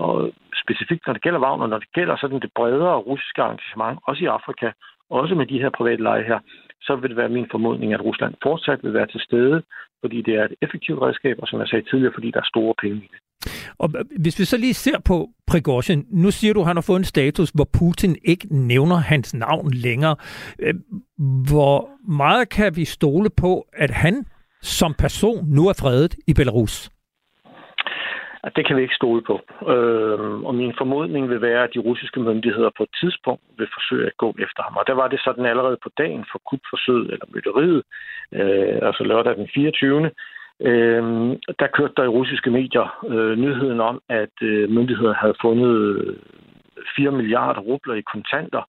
og 0.00 0.32
specifikt 0.64 1.06
når 1.06 1.12
det 1.12 1.22
gælder 1.22 1.40
Wagner, 1.40 1.66
når 1.66 1.78
det 1.78 1.92
gælder 1.94 2.16
sådan 2.16 2.40
det 2.40 2.52
bredere 2.54 2.96
russiske 2.96 3.42
engagement, 3.42 3.98
også 4.08 4.24
i 4.24 4.32
Afrika, 4.38 4.70
også 5.10 5.34
med 5.34 5.46
de 5.46 5.58
her 5.62 5.70
private 5.78 6.02
leje 6.02 6.24
her, 6.24 6.38
så 6.82 6.96
vil 6.96 7.10
det 7.10 7.16
være 7.16 7.28
min 7.28 7.46
formodning, 7.50 7.94
at 7.94 8.04
Rusland 8.04 8.34
fortsat 8.42 8.78
vil 8.82 8.94
være 8.94 9.06
til 9.06 9.20
stede, 9.20 9.62
fordi 10.00 10.22
det 10.22 10.34
er 10.34 10.44
et 10.44 10.54
effektivt 10.62 11.02
redskab, 11.02 11.36
og 11.42 11.48
som 11.48 11.60
jeg 11.60 11.68
sagde 11.68 11.88
tidligere, 11.90 12.14
fordi 12.14 12.30
der 12.30 12.40
er 12.40 12.52
store 12.54 12.74
penge 12.82 12.96
i 12.96 13.08
det. 13.12 13.20
Og 13.78 13.90
hvis 14.20 14.38
vi 14.38 14.44
så 14.44 14.56
lige 14.56 14.74
ser 14.74 14.98
på 14.98 15.28
Prigozhin, 15.46 16.06
nu 16.10 16.30
siger 16.30 16.54
du, 16.54 16.60
at 16.60 16.66
han 16.66 16.76
har 16.76 16.82
fået 16.82 16.98
en 16.98 17.04
status, 17.04 17.50
hvor 17.54 17.68
Putin 17.78 18.16
ikke 18.24 18.46
nævner 18.50 18.96
hans 18.96 19.34
navn 19.34 19.70
længere. 19.70 20.16
Øh, 20.58 20.74
hvor 21.48 21.90
meget 22.08 22.48
kan 22.48 22.76
vi 22.76 22.84
stole 22.84 23.30
på, 23.30 23.66
at 23.72 23.90
han 23.90 24.24
som 24.62 24.94
person 24.94 25.44
nu 25.46 25.68
er 25.68 25.76
fredet 25.82 26.14
i 26.26 26.34
Belarus? 26.34 26.90
det 28.56 28.66
kan 28.66 28.76
vi 28.76 28.82
ikke 28.82 28.94
stole 28.94 29.22
på. 29.22 29.36
Øh, 29.72 30.42
og 30.48 30.54
min 30.54 30.74
formodning 30.78 31.30
vil 31.30 31.40
være, 31.40 31.64
at 31.64 31.74
de 31.74 31.78
russiske 31.78 32.20
myndigheder 32.20 32.70
på 32.76 32.82
et 32.82 32.94
tidspunkt 33.00 33.42
vil 33.58 33.68
forsøge 33.76 34.06
at 34.06 34.16
gå 34.16 34.34
efter 34.38 34.62
ham. 34.62 34.76
Og 34.76 34.84
der 34.86 34.92
var 34.92 35.08
det 35.08 35.20
sådan 35.24 35.46
allerede 35.46 35.78
på 35.82 35.90
dagen 35.98 36.24
for 36.32 36.38
kupforsøget 36.50 37.12
eller 37.12 37.26
mytteriet, 37.34 37.82
øh, 38.32 38.78
altså 38.88 39.02
lørdag 39.04 39.36
den 39.36 39.48
24. 39.54 40.10
Øh, 40.68 41.02
der 41.60 41.74
kørte 41.76 41.94
der 41.96 42.04
i 42.04 42.14
russiske 42.18 42.50
medier 42.50 42.86
øh, 43.08 43.38
nyheden 43.38 43.80
om, 43.80 44.00
at 44.08 44.36
øh, 44.42 44.70
myndigheder 44.70 45.14
havde 45.14 45.40
fundet 45.42 45.74
øh, 45.76 46.16
4 46.96 47.10
milliarder 47.10 47.60
rubler 47.60 47.94
i 47.94 48.08
kontanter 48.12 48.62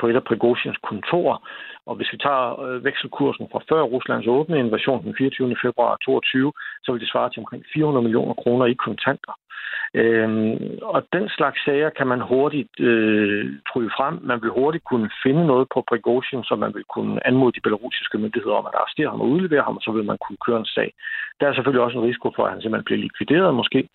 på 0.00 0.06
et 0.08 0.16
af 0.16 0.24
Prigozhins 0.24 0.78
kontorer. 0.90 1.38
Og 1.86 1.94
hvis 1.96 2.12
vi 2.12 2.18
tager 2.18 2.60
øh, 2.64 2.84
vekselkursen 2.84 3.46
fra 3.52 3.60
før 3.68 3.82
Ruslands 3.82 4.26
åbne 4.26 4.58
invasion 4.58 5.04
den 5.04 5.14
24. 5.18 5.56
februar 5.62 5.96
2022, 5.96 6.52
så 6.84 6.92
vil 6.92 7.00
det 7.00 7.10
svare 7.10 7.30
til 7.30 7.42
omkring 7.42 7.62
400 7.74 8.02
millioner 8.02 8.34
kroner 8.34 8.66
i 8.66 8.74
kontanter. 8.86 9.34
Øhm, 9.94 10.78
og 10.82 11.06
den 11.12 11.28
slags 11.28 11.64
sager 11.64 11.90
kan 11.90 12.06
man 12.06 12.20
hurtigt 12.20 12.80
øh, 12.80 13.44
tryge 13.72 13.90
frem. 13.96 14.18
Man 14.22 14.42
vil 14.42 14.50
hurtigt 14.50 14.84
kunne 14.84 15.10
finde 15.22 15.46
noget 15.46 15.66
på 15.74 15.84
Prigozhin, 15.88 16.44
som 16.44 16.58
man 16.58 16.74
vil 16.74 16.84
kunne 16.94 17.26
anmode 17.26 17.52
de 17.52 17.60
belarusiske 17.60 18.18
myndigheder 18.18 18.56
om 18.56 18.66
at 18.66 18.74
arrestere 18.74 19.10
ham 19.10 19.20
og 19.20 19.28
udlevere 19.28 19.62
ham, 19.62 19.76
og 19.76 19.82
så 19.82 19.90
vil 19.92 20.04
man 20.04 20.18
kunne 20.24 20.40
køre 20.46 20.58
en 20.58 20.72
sag. 20.76 20.92
Der 21.40 21.46
er 21.46 21.54
selvfølgelig 21.54 21.84
også 21.84 21.98
en 21.98 22.08
risiko 22.08 22.32
for, 22.36 22.44
at 22.44 22.52
han 22.52 22.60
simpelthen 22.60 22.84
bliver 22.84 23.04
likvideret 23.06 23.54
måske. 23.54 23.88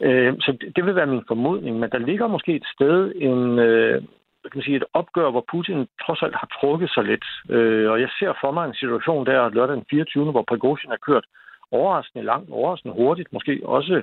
Øh, 0.00 0.34
så 0.40 0.52
det, 0.60 0.76
det 0.76 0.86
vil 0.86 0.94
være 0.94 1.12
min 1.14 1.28
formodning, 1.28 1.78
men 1.78 1.90
der 1.90 1.98
ligger 1.98 2.26
måske 2.26 2.52
et 2.54 2.66
sted 2.74 3.12
en, 3.16 3.58
øh, 3.58 4.02
kan 4.50 4.58
man 4.58 4.64
sige, 4.64 4.76
et 4.76 4.92
opgør, 4.92 5.30
hvor 5.30 5.44
Putin 5.50 5.88
trods 6.04 6.22
alt 6.22 6.34
har 6.34 6.48
trukket 6.60 6.90
sig 6.90 7.04
lidt. 7.04 7.24
Øh, 7.50 7.90
og 7.90 8.00
jeg 8.00 8.10
ser 8.18 8.32
for 8.40 8.50
mig 8.52 8.64
en 8.66 8.74
situation 8.74 9.26
der 9.26 9.48
lørdag 9.48 9.76
den 9.76 9.86
24., 9.90 10.30
hvor 10.30 10.44
Prigozhin 10.48 10.92
er 10.92 11.04
kørt 11.08 11.24
overraskende 11.70 12.24
langt, 12.24 12.50
overraskende 12.50 12.94
hurtigt, 12.94 13.32
måske 13.32 13.60
også 13.64 14.02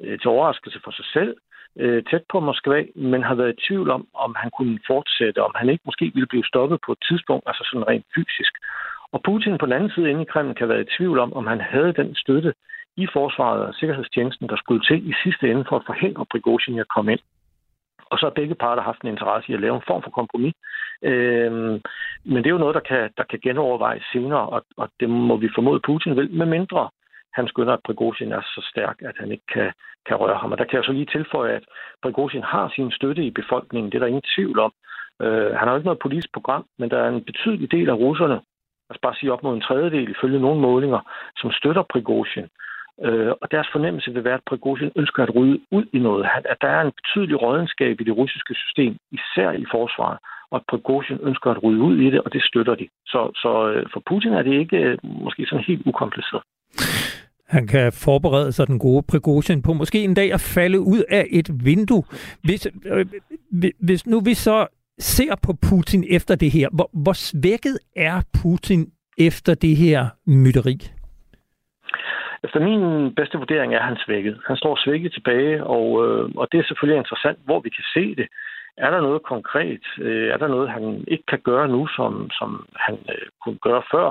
øh, 0.00 0.18
til 0.20 0.28
overraskelse 0.28 0.80
for 0.84 0.90
sig 0.90 1.04
selv, 1.04 1.36
øh, 1.76 2.02
tæt 2.10 2.24
på 2.32 2.40
Moskva, 2.40 2.84
men 2.94 3.22
har 3.22 3.34
været 3.34 3.54
i 3.54 3.62
tvivl 3.68 3.90
om, 3.90 4.06
om 4.14 4.34
han 4.42 4.50
kunne 4.56 4.78
fortsætte, 4.86 5.42
om 5.42 5.52
han 5.54 5.68
ikke 5.68 5.82
måske 5.86 6.04
ville 6.14 6.32
blive 6.32 6.50
stoppet 6.52 6.78
på 6.86 6.92
et 6.92 7.02
tidspunkt, 7.08 7.44
altså 7.46 7.64
sådan 7.70 7.88
rent 7.88 8.06
fysisk. 8.14 8.52
Og 9.12 9.22
Putin 9.22 9.58
på 9.58 9.66
den 9.66 9.72
anden 9.72 9.90
side 9.90 10.10
inde 10.10 10.22
i 10.22 10.30
Kreml 10.32 10.54
kan 10.54 10.68
være 10.68 10.80
i 10.80 10.90
tvivl 10.96 11.18
om, 11.18 11.32
om 11.32 11.46
han 11.46 11.60
havde 11.60 11.92
den 11.92 12.14
støtte 12.14 12.54
i 12.96 13.06
forsvaret 13.12 13.62
og 13.66 13.74
sikkerhedstjenesten, 13.74 14.48
der 14.48 14.56
skulle 14.56 14.82
til 14.88 15.10
i 15.10 15.14
sidste 15.22 15.50
ende 15.50 15.64
for 15.68 15.76
at 15.76 15.86
forhindre 15.86 16.26
Prigozhin 16.32 16.74
i 16.74 16.80
at 16.80 16.88
komme 16.88 17.12
ind. 17.12 17.20
Og 18.10 18.18
så 18.18 18.26
har 18.26 18.30
begge 18.30 18.54
parter 18.54 18.82
haft 18.82 19.02
en 19.02 19.08
interesse 19.08 19.50
i 19.50 19.54
at 19.54 19.60
lave 19.60 19.76
en 19.76 19.88
form 19.88 20.02
for 20.02 20.10
kompromis. 20.10 20.54
Øhm, 21.02 21.82
men 22.24 22.36
det 22.36 22.46
er 22.46 22.56
jo 22.56 22.64
noget, 22.64 22.74
der 22.74 22.80
kan, 22.90 23.10
der 23.16 23.24
kan 23.30 23.40
genovervejes 23.42 24.04
senere, 24.12 24.48
og, 24.48 24.64
og 24.76 24.88
det 25.00 25.10
må 25.10 25.36
vi 25.36 25.48
formode, 25.54 25.80
Putin 25.80 26.16
vil, 26.16 26.30
med 26.30 26.46
mindre 26.46 26.88
han 27.38 27.48
skynder, 27.48 27.72
at 27.72 27.86
Prigozhin 27.86 28.32
er 28.32 28.42
så 28.54 28.60
stærk, 28.72 28.96
at 29.08 29.16
han 29.18 29.32
ikke 29.32 29.46
kan, 29.54 29.72
kan 30.06 30.16
røre 30.16 30.38
ham. 30.38 30.52
Og 30.52 30.58
der 30.58 30.64
kan 30.64 30.76
jeg 30.76 30.84
så 30.84 30.92
lige 30.92 31.12
tilføje, 31.16 31.52
at 31.52 31.64
Prigozhin 32.02 32.42
har 32.42 32.72
sin 32.74 32.90
støtte 32.98 33.22
i 33.24 33.30
befolkningen. 33.30 33.90
Det 33.90 33.96
er 33.96 34.02
der 34.02 34.12
ingen 34.12 34.30
tvivl 34.36 34.58
om. 34.66 34.72
Øh, 35.22 35.50
han 35.58 35.64
har 35.64 35.70
jo 35.70 35.76
ikke 35.76 35.90
noget 35.90 36.04
politisk 36.06 36.32
program, 36.32 36.64
men 36.78 36.90
der 36.90 36.98
er 36.98 37.08
en 37.08 37.24
betydelig 37.24 37.70
del 37.70 37.88
af 37.90 38.00
russerne, 38.04 38.38
altså 38.88 39.00
bare 39.02 39.14
sige 39.14 39.32
op 39.32 39.42
mod 39.42 39.54
en 39.54 39.66
tredjedel, 39.68 40.10
ifølge 40.10 40.40
nogle 40.40 40.60
målinger, 40.60 41.00
som 41.36 41.50
støtter 41.52 41.82
Prigozhin. 41.92 42.48
Øh, 43.06 43.32
og 43.42 43.50
deres 43.50 43.68
fornemmelse 43.72 44.12
vil 44.14 44.24
være, 44.24 44.40
at 44.40 44.48
Prigozhin 44.48 44.90
ønsker 44.96 45.22
at 45.22 45.34
rydde 45.34 45.60
ud 45.70 45.84
i 45.92 45.98
noget. 45.98 46.26
At 46.52 46.56
der 46.60 46.68
er 46.68 46.80
en 46.82 46.92
betydelig 46.98 47.42
rådenskab 47.42 48.00
i 48.00 48.04
det 48.04 48.16
russiske 48.16 48.54
system, 48.54 48.96
især 49.12 49.50
i 49.52 49.64
forsvaret, 49.74 50.18
og 50.50 50.56
at 50.56 50.64
Prigozhin 50.70 51.18
ønsker 51.22 51.50
at 51.50 51.62
rydde 51.62 51.80
ud 51.80 51.96
i 51.98 52.10
det, 52.10 52.20
og 52.20 52.32
det 52.32 52.42
støtter 52.42 52.74
de. 52.74 52.88
Så, 53.06 53.20
så 53.42 53.70
øh, 53.72 53.86
for 53.92 54.02
Putin 54.08 54.32
er 54.32 54.42
det 54.42 54.54
ikke 54.62 54.76
øh, 54.76 54.98
måske 55.02 55.46
sådan 55.46 55.64
helt 55.64 55.86
ukompliceret. 55.86 56.42
Han 57.48 57.66
kan 57.66 57.92
forberede 57.92 58.52
sig 58.52 58.66
den 58.66 58.78
gode 58.78 59.02
Prigozhin 59.08 59.62
på 59.62 59.72
måske 59.72 60.04
en 60.04 60.14
dag 60.14 60.32
at 60.32 60.40
falde 60.40 60.80
ud 60.80 61.02
af 61.08 61.26
et 61.30 61.48
vindue. 61.64 62.04
Hvis, 62.44 62.66
øh, 62.86 63.06
hvis 63.80 64.06
nu 64.06 64.20
vi 64.20 64.34
så 64.34 64.66
ser 64.98 65.34
på 65.42 65.52
Putin 65.68 66.04
efter 66.10 66.34
det 66.34 66.50
her, 66.50 66.68
hvor, 66.72 66.90
hvor 66.92 67.12
svækket 67.12 67.78
er 67.96 68.22
Putin 68.42 68.90
efter 69.18 69.54
det 69.54 69.76
her 69.76 70.06
mytteri? 70.26 70.97
Efter 72.44 72.60
min 72.60 73.14
bedste 73.14 73.38
vurdering 73.38 73.74
er 73.74 73.82
han 73.82 73.96
svækket. 73.96 74.40
Han 74.46 74.56
står 74.56 74.78
svækket 74.84 75.12
tilbage, 75.12 75.64
og, 75.64 75.86
øh, 76.04 76.30
og 76.36 76.48
det 76.52 76.58
er 76.58 76.64
selvfølgelig 76.64 76.98
interessant, 76.98 77.38
hvor 77.44 77.60
vi 77.60 77.68
kan 77.68 77.84
se 77.94 78.14
det. 78.14 78.28
Er 78.76 78.90
der 78.90 79.00
noget 79.00 79.22
konkret? 79.22 79.84
Øh, 79.98 80.28
er 80.32 80.36
der 80.36 80.48
noget, 80.48 80.70
han 80.70 81.04
ikke 81.08 81.24
kan 81.28 81.40
gøre 81.40 81.68
nu, 81.68 81.86
som, 81.86 82.30
som 82.30 82.66
han 82.76 82.98
øh, 83.08 83.26
kunne 83.42 83.58
gøre 83.58 83.82
før 83.92 84.06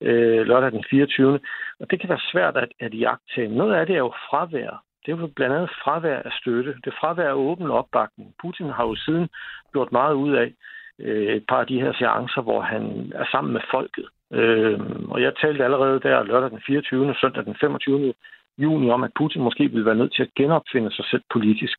øh, 0.00 0.46
lørdag 0.46 0.72
den 0.72 0.84
24. 0.90 1.40
Og 1.80 1.90
det 1.90 2.00
kan 2.00 2.08
være 2.08 2.28
svært 2.32 2.56
at, 2.56 2.68
at 2.80 2.94
jagte. 2.94 3.48
Noget 3.48 3.74
af 3.74 3.86
det 3.86 3.94
er 3.94 4.04
jo 4.08 4.12
fravær. 4.30 4.82
Det 5.06 5.12
er 5.12 5.16
jo 5.16 5.26
blandt 5.36 5.56
andet 5.56 5.70
fravær 5.84 6.16
af 6.16 6.32
støtte. 6.40 6.74
Det 6.84 6.86
er 6.86 7.00
fravær 7.00 7.28
af 7.28 7.34
åben 7.34 7.70
opbakning. 7.70 8.34
Putin 8.40 8.70
har 8.70 8.84
jo 8.86 8.94
siden 8.96 9.28
gjort 9.72 9.92
meget 9.92 10.14
ud 10.14 10.32
af 10.32 10.52
øh, 10.98 11.36
et 11.36 11.44
par 11.48 11.60
af 11.60 11.66
de 11.66 11.80
her 11.80 11.92
seancer, 11.92 12.42
hvor 12.42 12.60
han 12.60 13.12
er 13.14 13.24
sammen 13.30 13.52
med 13.52 13.60
folket. 13.70 14.06
Øh, 14.32 14.80
og 15.08 15.22
jeg 15.22 15.32
talte 15.42 15.64
allerede 15.64 16.00
der 16.00 16.22
lørdag 16.22 16.50
den 16.50 16.62
24. 16.66 17.14
søndag 17.20 17.44
den 17.44 17.56
25. 17.60 18.14
juni 18.58 18.90
om, 18.90 19.04
at 19.04 19.10
Putin 19.18 19.42
måske 19.42 19.68
ville 19.68 19.86
være 19.86 20.00
nødt 20.00 20.14
til 20.14 20.22
at 20.22 20.34
genopfinde 20.36 20.92
sig 20.92 21.04
selv 21.10 21.22
politisk. 21.30 21.78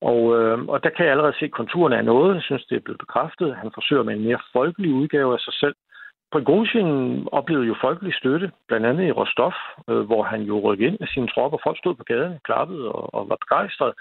Og, 0.00 0.20
øh, 0.38 0.58
og 0.62 0.84
der 0.84 0.90
kan 0.90 1.04
jeg 1.04 1.12
allerede 1.12 1.38
se 1.40 1.48
konturerne 1.48 1.98
af 1.98 2.04
noget. 2.04 2.34
Jeg 2.34 2.42
synes, 2.42 2.64
det 2.64 2.76
er 2.76 2.86
blevet 2.86 2.98
bekræftet. 2.98 3.56
Han 3.56 3.70
forsøger 3.74 4.02
med 4.02 4.14
en 4.14 4.24
mere 4.24 4.38
folkelig 4.52 4.92
udgave 4.92 5.32
af 5.34 5.40
sig 5.40 5.54
selv. 5.54 5.74
Prigozhin 6.32 7.28
oplevede 7.32 7.66
jo 7.66 7.76
folkelig 7.80 8.14
støtte, 8.14 8.50
blandt 8.68 8.86
andet 8.86 9.06
i 9.06 9.12
Rostov, 9.12 9.52
øh, 9.90 10.00
hvor 10.00 10.22
han 10.22 10.42
jo 10.42 10.60
rykkede 10.60 10.88
ind 10.88 10.96
med 11.00 11.08
sine 11.08 11.28
tropper. 11.28 11.58
Folk 11.64 11.78
stod 11.78 11.94
på 11.94 12.04
gaden, 12.04 12.38
klappede 12.44 12.92
og, 12.92 13.14
og 13.14 13.28
var 13.28 13.36
begejstrede. 13.36 13.94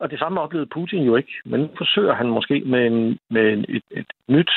Og 0.00 0.10
det 0.10 0.18
samme 0.18 0.40
oplevede 0.40 0.74
Putin 0.74 1.02
jo 1.02 1.16
ikke. 1.16 1.32
Men 1.44 1.60
nu 1.60 1.68
forsøger 1.78 2.14
han 2.14 2.28
måske 2.28 2.62
med, 2.66 2.86
en, 2.86 3.18
med 3.30 3.52
en, 3.52 3.64
et, 3.68 3.82
et 3.90 4.06
nyt 4.28 4.50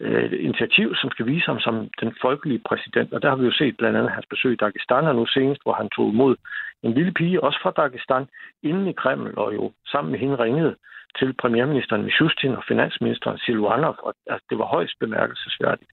øh, 0.00 0.32
initiativ, 0.40 0.94
som 0.94 1.10
skal 1.10 1.26
vise 1.26 1.46
ham 1.46 1.60
som 1.60 1.88
den 2.00 2.14
folkelige 2.20 2.62
præsident. 2.68 3.12
Og 3.12 3.22
der 3.22 3.28
har 3.28 3.36
vi 3.36 3.44
jo 3.44 3.52
set 3.52 3.76
blandt 3.76 3.96
andet 3.98 4.12
hans 4.12 4.26
besøg 4.26 4.52
i 4.52 4.56
Dagestan, 4.56 5.06
og 5.06 5.14
nu 5.14 5.26
senest, 5.26 5.62
hvor 5.62 5.72
han 5.72 5.88
tog 5.88 6.08
imod 6.12 6.36
en 6.82 6.92
lille 6.94 7.12
pige, 7.12 7.44
også 7.44 7.58
fra 7.62 7.70
Dagestan, 7.70 8.24
inden 8.62 8.86
i 8.88 8.92
Kreml, 8.92 9.34
og 9.36 9.54
jo 9.54 9.72
sammen 9.86 10.10
med 10.10 10.18
hende 10.18 10.36
ringede 10.36 10.76
til 11.18 11.32
premierministeren 11.32 12.02
Mishustin 12.02 12.56
og 12.56 12.64
finansministeren 12.68 13.38
Silvanov, 13.38 13.96
og 14.02 14.14
altså, 14.26 14.46
det 14.50 14.58
var 14.58 14.64
højst 14.64 14.98
bemærkelsesværdigt. 15.00 15.90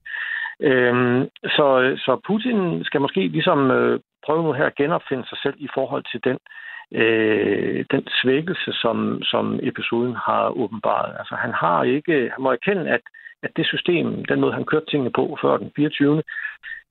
Øhm, 0.60 1.28
så, 1.44 1.66
så 2.04 2.20
Putin 2.26 2.84
skal 2.84 3.00
måske 3.00 3.28
ligesom 3.28 3.70
øh, 3.70 4.00
prøve 4.26 4.42
nu 4.42 4.52
her 4.52 4.66
at 4.66 4.74
genopfinde 4.74 5.28
sig 5.28 5.38
selv 5.42 5.54
i 5.58 5.68
forhold 5.74 6.04
til 6.12 6.20
den 6.24 6.38
øh, 6.50 6.71
Øh, 6.94 7.84
den 7.90 8.04
svækkelse, 8.22 8.72
som, 8.72 9.22
som 9.22 9.60
episoden 9.62 10.14
har 10.14 10.48
åbenbaret. 10.48 11.14
Altså 11.18 11.34
han 11.34 11.52
har 11.52 11.84
ikke, 11.84 12.30
han 12.34 12.42
må 12.42 12.52
erkende, 12.52 12.90
at, 12.90 13.00
at 13.42 13.50
det 13.56 13.66
system, 13.66 14.24
den 14.24 14.40
måde 14.40 14.52
han 14.52 14.64
kørte 14.64 14.86
tingene 14.86 15.12
på 15.12 15.38
før 15.42 15.56
den 15.56 15.72
24. 15.76 16.22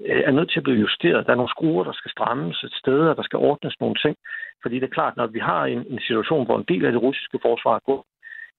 Øh, 0.06 0.22
er 0.26 0.32
nødt 0.32 0.52
til 0.52 0.60
at 0.60 0.64
blive 0.64 0.80
justeret. 0.80 1.26
Der 1.26 1.32
er 1.32 1.42
nogle 1.42 1.56
skruer, 1.56 1.84
der 1.84 1.94
skal 1.94 2.12
strammes 2.12 2.64
et 2.64 2.74
sted, 2.74 3.00
og 3.10 3.16
der 3.16 3.24
skal 3.24 3.40
ordnes 3.40 3.80
nogle 3.80 3.96
ting. 3.96 4.16
Fordi 4.62 4.76
det 4.76 4.84
er 4.84 4.98
klart, 4.98 5.18
når 5.18 5.28
vi 5.28 5.40
har 5.40 5.66
en, 5.66 5.86
en 5.90 6.00
situation, 6.08 6.46
hvor 6.46 6.58
en 6.58 6.70
del 6.72 6.86
af 6.86 6.92
det 6.92 7.02
russiske 7.02 7.40
forsvar 7.42 7.80
går 7.86 8.06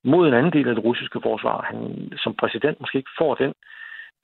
mod 0.05 0.29
en 0.29 0.35
anden 0.35 0.53
del 0.53 0.69
af 0.69 0.75
det 0.75 0.85
russiske 0.85 1.21
forsvar, 1.23 1.67
han 1.71 1.79
som 2.23 2.35
præsident 2.35 2.81
måske 2.81 2.99
ikke 2.99 3.19
får 3.19 3.35
den 3.35 3.53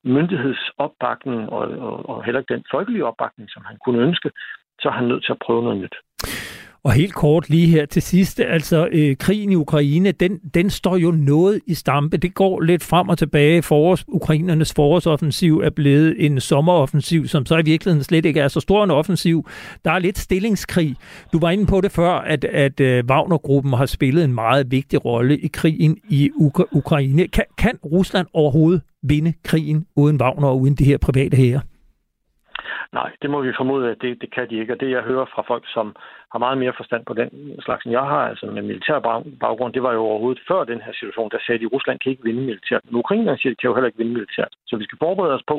myndighedsopbakning 0.05 1.51
og, 1.51 1.65
og, 1.87 2.09
og 2.09 2.25
heller 2.25 2.41
ikke 2.41 2.55
den 2.55 2.65
folkelige 2.71 3.05
opbakning, 3.05 3.51
som 3.51 3.65
han 3.65 3.77
kunne 3.85 4.03
ønske, 4.03 4.31
så 4.81 4.89
er 4.89 4.93
han 4.93 5.09
nødt 5.09 5.25
til 5.25 5.33
at 5.33 5.39
prøve 5.39 5.63
noget 5.63 5.79
nyt. 5.79 5.97
Og 6.85 6.93
helt 6.93 7.15
kort 7.15 7.51
lige 7.51 7.67
her 7.67 7.87
til 7.87 8.03
sidst, 8.03 8.41
altså 8.41 8.89
øh, 8.93 9.17
krigen 9.17 9.53
i 9.53 9.55
Ukraine, 9.55 10.13
den, 10.13 10.39
den 10.39 10.71
står 10.71 10.97
jo 10.97 11.11
noget 11.11 11.61
i 11.67 11.75
stampe. 11.75 12.17
Det 12.17 12.35
går 12.35 12.61
lidt 12.61 12.85
frem 12.85 13.09
og 13.09 13.19
tilbage. 13.19 13.63
Forårs, 13.63 14.05
Ukrainernes 14.09 14.75
forårsoffensiv 14.77 15.59
er 15.59 15.71
blevet 15.71 16.27
en 16.27 16.41
sommeroffensiv, 16.41 17.27
som 17.27 17.47
så 17.47 17.59
i 17.59 17.63
virkeligheden 17.65 18.05
slet 18.05 18.25
ikke 18.25 18.41
er 18.41 18.49
så 18.49 18.61
stor 18.61 18.85
en 18.85 18.91
offensiv. 18.91 19.47
Der 19.85 19.91
er 19.91 19.99
lidt 19.99 20.19
stillingskrig. 20.19 20.97
Du 21.33 21.39
var 21.41 21.51
inde 21.51 21.67
på 21.67 21.81
det 21.81 21.93
før, 21.93 22.11
at, 22.11 22.45
at 22.45 22.81
øh, 22.81 23.05
Wagner-gruppen 23.11 23.73
har 23.73 23.87
spillet 23.87 24.25
en 24.25 24.35
meget 24.35 24.71
vigtig 24.71 25.05
rolle 25.05 25.39
i 25.39 25.49
krigen 25.49 25.99
i 26.09 26.31
Ukra- 26.31 26.69
Ukraine. 26.73 27.29
Kan, 27.29 27.45
kan 27.59 27.79
Rusland 27.85 28.27
overhovedet 28.33 28.83
vinde 29.03 29.33
krigen 29.45 29.87
uden 29.97 30.21
Wagner 30.21 30.49
og 30.49 30.61
uden 30.61 30.75
de 30.75 30.85
her 30.85 30.99
private 30.99 31.37
hære? 31.37 31.61
Nej, 32.93 33.11
det 33.23 33.31
må 33.31 33.43
vi 33.43 33.53
formode, 33.57 33.91
at 33.91 33.97
det, 34.01 34.21
det 34.21 34.35
kan 34.35 34.47
de 34.51 34.61
ikke. 34.61 34.73
Og 34.73 34.81
det, 34.81 34.91
jeg 34.91 35.03
hører 35.03 35.27
fra 35.35 35.43
folk, 35.47 35.65
som 35.67 35.97
har 36.33 36.39
meget 36.39 36.59
mere 36.59 36.79
forstand 36.81 37.05
på 37.07 37.15
den 37.15 37.29
slags, 37.67 37.85
end 37.85 37.93
jeg 37.93 38.07
har, 38.13 38.23
altså 38.31 38.47
med 38.47 38.63
militær 38.63 38.99
baggrund, 39.45 39.73
det 39.73 39.83
var 39.83 39.93
jo 39.93 40.03
overhovedet 40.11 40.43
før 40.49 40.65
den 40.65 40.81
her 40.81 40.93
situation, 40.93 41.31
der 41.31 41.39
sagde 41.47 41.59
de, 41.59 41.69
at 41.69 41.73
Rusland 41.73 41.99
kan 41.99 42.11
ikke 42.11 42.29
vinde 42.29 42.43
militært. 42.51 42.85
Men 42.85 43.01
Ukraine 43.03 43.39
siger, 43.39 43.53
de 43.53 43.61
kan 43.61 43.69
jo 43.71 43.75
heller 43.75 43.91
ikke 43.91 44.03
vinde 44.03 44.13
militært. 44.19 44.53
Så 44.67 44.77
vi 44.77 44.85
skal 44.85 44.99
forberede 44.99 45.35
os 45.35 45.49
på, 45.53 45.57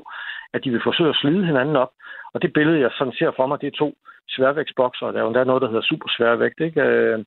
at 0.53 0.63
de 0.63 0.69
vil 0.71 0.87
forsøge 0.87 1.09
at 1.09 1.19
slide 1.21 1.45
hinanden 1.45 1.75
op. 1.75 1.91
Og 2.33 2.41
det 2.41 2.53
billede, 2.53 2.79
jeg 2.79 2.91
sådan 2.97 3.13
ser 3.19 3.31
for 3.35 3.47
mig, 3.47 3.61
det 3.61 3.67
er 3.67 3.77
to 3.83 3.89
sværvægtsbokser. 4.29 5.11
Der 5.11 5.17
er 5.17 5.23
jo 5.23 5.27
endda 5.27 5.43
noget, 5.43 5.61
der 5.61 5.71
hedder 5.71 5.89
super 5.91 6.09
sværvægt, 6.17 6.59
ikke? 6.59 6.81
Øh, 6.81 7.19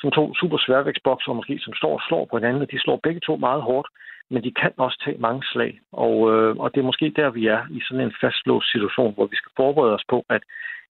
som 0.00 0.10
to 0.10 0.34
super 0.34 0.58
sværvægtsbokser, 0.66 1.32
måske, 1.32 1.58
som 1.58 1.74
står 1.74 1.92
og 1.98 2.02
slår 2.08 2.24
på 2.24 2.36
hinanden, 2.36 2.62
og 2.62 2.70
de 2.70 2.80
slår 2.80 3.00
begge 3.02 3.20
to 3.20 3.36
meget 3.36 3.62
hårdt 3.62 3.88
men 4.30 4.44
de 4.44 4.52
kan 4.60 4.72
også 4.76 5.02
tage 5.04 5.18
mange 5.18 5.42
slag. 5.52 5.80
Og, 5.92 6.14
øh, 6.32 6.56
og 6.56 6.74
det 6.74 6.80
er 6.80 6.90
måske 6.90 7.12
der, 7.16 7.30
vi 7.30 7.46
er 7.46 7.60
i 7.70 7.80
sådan 7.80 8.04
en 8.04 8.14
fastlåst 8.20 8.70
situation, 8.72 9.14
hvor 9.14 9.26
vi 9.26 9.36
skal 9.36 9.52
forberede 9.56 9.94
os 9.94 10.04
på, 10.08 10.24
at, 10.28 10.42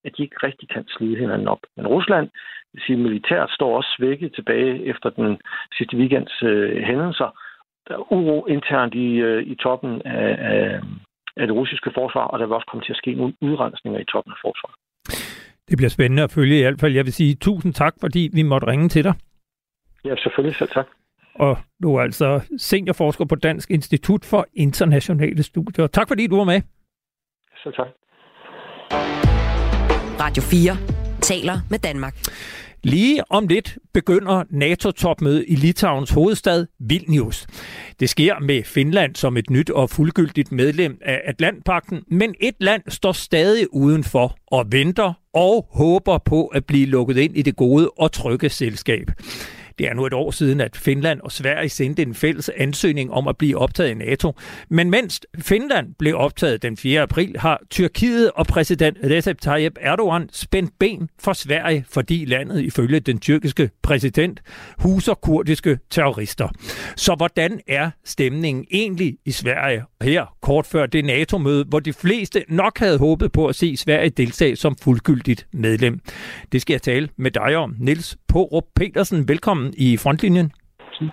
at 0.07 0.13
de 0.17 0.23
ikke 0.23 0.37
rigtig 0.43 0.69
kan 0.69 0.85
slide 0.89 1.17
hinanden 1.17 1.49
op. 1.49 1.63
Men 1.77 1.87
Rusland, 1.87 2.29
vil 2.73 2.83
sige, 2.87 2.97
militært 2.97 3.51
står 3.51 3.77
også 3.77 3.91
svækket 3.99 4.35
tilbage 4.35 4.85
efter 4.85 5.09
den 5.11 5.41
sidste 5.77 5.97
weekends 5.97 6.43
øh, 6.43 6.83
hændelser. 6.89 7.31
Der 7.89 7.95
er 7.95 8.13
uro 8.13 8.47
internt 8.47 8.95
i, 8.95 9.09
øh, 9.29 9.43
i 9.53 9.55
toppen 9.55 10.03
af, 10.03 10.29
af, 10.53 10.81
af 11.37 11.47
det 11.47 11.57
russiske 11.57 11.91
forsvar, 11.95 12.25
og 12.25 12.39
der 12.39 12.47
vil 12.47 12.55
også 12.55 12.71
komme 12.71 12.85
til 12.85 12.93
at 12.93 13.01
ske 13.03 13.15
nogle 13.15 13.35
udrensninger 13.41 14.01
i 14.01 14.05
toppen 14.05 14.33
af 14.33 14.39
forsvaret. 14.47 14.77
Det 15.69 15.77
bliver 15.79 15.91
spændende 15.97 16.23
at 16.23 16.35
følge 16.39 16.59
i 16.59 16.63
hvert 16.63 16.81
fald. 16.81 16.95
Jeg 16.95 17.05
vil 17.05 17.13
sige 17.13 17.35
tusind 17.35 17.73
tak, 17.75 17.95
fordi 18.01 18.31
vi 18.35 18.43
måtte 18.43 18.67
ringe 18.67 18.89
til 18.89 19.05
dig. 19.05 19.15
Ja, 20.05 20.17
selvfølgelig 20.17 20.57
selv 20.57 20.71
tak 20.71 20.87
og 21.39 21.57
du 21.83 21.97
er 21.97 22.03
altså 22.03 22.57
seniorforsker 22.59 23.25
på 23.25 23.35
Dansk 23.35 23.71
Institut 23.71 24.25
for 24.25 24.47
Internationale 24.55 25.43
Studier. 25.43 25.87
Tak 25.87 26.09
fordi 26.09 26.27
du 26.27 26.37
var 26.37 26.45
med. 26.45 26.61
Så 27.57 27.71
tak. 27.71 27.87
Radio 30.27 30.43
4 30.43 30.77
taler 31.23 31.61
med 31.71 31.79
Danmark. 31.79 32.15
Lige 32.83 33.33
om 33.33 33.47
lidt 33.47 33.79
begynder 33.95 34.45
NATO-topmødet 34.51 35.45
i 35.49 35.55
Litauens 35.55 36.11
hovedstad 36.11 36.67
Vilnius. 36.81 37.47
Det 38.01 38.09
sker 38.09 38.35
med 38.41 38.65
Finland 38.65 39.15
som 39.15 39.37
et 39.37 39.51
nyt 39.51 39.71
og 39.71 39.91
fuldgyldigt 39.91 40.53
medlem 40.53 40.99
af 41.03 41.21
Atlantpakten, 41.25 42.03
men 42.11 42.35
et 42.41 42.55
land 42.61 42.83
står 42.89 43.13
stadig 43.13 43.75
udenfor 43.75 44.37
og 44.47 44.67
venter 44.71 45.13
og 45.35 45.69
håber 45.73 46.19
på 46.19 46.47
at 46.47 46.65
blive 46.67 46.87
lukket 46.87 47.17
ind 47.17 47.37
i 47.37 47.43
det 47.43 47.57
gode 47.57 47.91
og 47.99 48.13
trygge 48.13 48.49
selskab. 48.49 49.11
Det 49.79 49.89
er 49.89 49.95
nu 49.95 50.07
et 50.07 50.13
år 50.13 50.31
siden, 50.31 50.61
at 50.61 50.77
Finland 50.77 51.21
og 51.21 51.33
Sverige 51.33 51.69
sendte 51.69 52.03
en 52.03 52.15
fælles 52.15 52.51
ansøgning 52.57 53.13
om 53.13 53.29
at 53.29 53.37
blive 53.37 53.59
optaget 53.59 53.91
i 53.91 53.95
NATO. 53.95 54.33
Men 54.69 54.91
mens 54.91 55.21
Finland 55.39 55.95
blev 55.99 56.17
optaget 56.17 56.63
den 56.63 56.77
4. 56.77 57.01
april, 57.01 57.37
har 57.39 57.61
Tyrkiet 57.71 58.31
og 58.33 58.47
præsident 58.47 58.99
Recep 59.05 59.41
Tayyip 59.41 59.73
Erdogan 59.81 60.29
spændt 60.33 60.79
ben 60.79 61.11
for 61.19 61.33
Sverige, 61.33 61.85
fordi 61.89 62.25
landet 62.25 62.63
ifølge 62.63 63.01
den 63.01 63.19
tyrkiske 63.19 63.71
præsident 63.83 64.43
huser 64.79 65.15
kurdiske 65.15 65.79
terrorister. 65.91 66.49
Så 66.97 67.15
hvordan 67.15 67.61
er 67.69 67.91
stemningen 68.05 68.67
egentlig 68.71 69.19
i 69.25 69.31
Sverige? 69.31 69.83
Her 70.03 70.37
kort 70.43 70.67
før 70.67 70.87
det 70.87 71.05
NATO-møde, 71.05 71.65
hvor 71.69 71.81
de 71.81 71.93
fleste 71.93 72.45
nok 72.49 72.79
havde 72.79 72.99
håbet 72.99 73.33
på 73.33 73.47
at 73.47 73.55
se 73.55 73.77
Sverige 73.77 74.11
deltage 74.11 74.57
som 74.57 74.77
fuldgyldigt 74.83 75.47
medlem. 75.53 76.01
Det 76.53 76.63
skal 76.63 76.75
jeg 76.75 76.83
tale 76.83 77.09
med 77.17 77.31
dig 77.31 77.57
om. 77.57 77.75
Niels 77.79 78.17
Porup 78.29 78.65
Petersen, 78.75 79.29
velkommen 79.29 79.66
i 79.77 79.97
frontlinjen. 79.97 80.53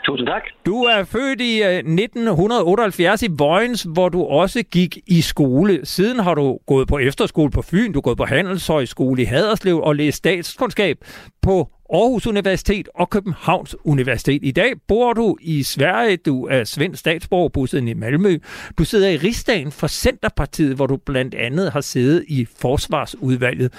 Tusind 0.05 0.27
tak. 0.27 0.41
Du 0.65 0.83
er 0.83 1.03
født 1.03 1.41
i 1.41 1.61
1978 1.61 3.23
øh, 3.23 3.29
i 3.29 3.35
Vojens, 3.37 3.87
hvor 3.93 4.09
du 4.09 4.23
også 4.23 4.63
gik 4.71 4.97
i 5.07 5.21
skole. 5.21 5.79
Siden 5.83 6.19
har 6.19 6.33
du 6.33 6.59
gået 6.67 6.87
på 6.87 6.97
efterskole 6.97 7.51
på 7.51 7.61
Fyn, 7.61 7.91
du 7.91 7.99
er 7.99 8.01
gået 8.01 8.17
på 8.17 8.25
Handelshøjskole 8.25 9.21
i 9.21 9.25
Haderslev 9.25 9.81
og 9.81 9.95
læst 9.95 10.17
statskundskab 10.17 10.97
på 11.41 11.69
Aarhus 11.93 12.27
Universitet 12.27 12.89
og 12.95 13.09
Københavns 13.09 13.75
Universitet. 13.85 14.39
I 14.43 14.51
dag 14.51 14.73
bor 14.87 15.13
du 15.13 15.37
i 15.41 15.63
Sverige, 15.63 16.17
du 16.17 16.45
er 16.45 16.63
svensk 16.63 16.99
statsborger, 16.99 17.49
bosiddende 17.49 17.91
i 17.91 17.95
Malmø. 17.95 18.37
Du 18.77 18.83
sidder 18.83 19.09
i 19.09 19.17
rigsdagen 19.17 19.71
for 19.71 19.87
Centerpartiet, 19.87 20.75
hvor 20.75 20.87
du 20.87 20.97
blandt 20.97 21.35
andet 21.35 21.71
har 21.71 21.81
siddet 21.81 22.25
i 22.27 22.47
Forsvarsudvalget. 22.61 23.73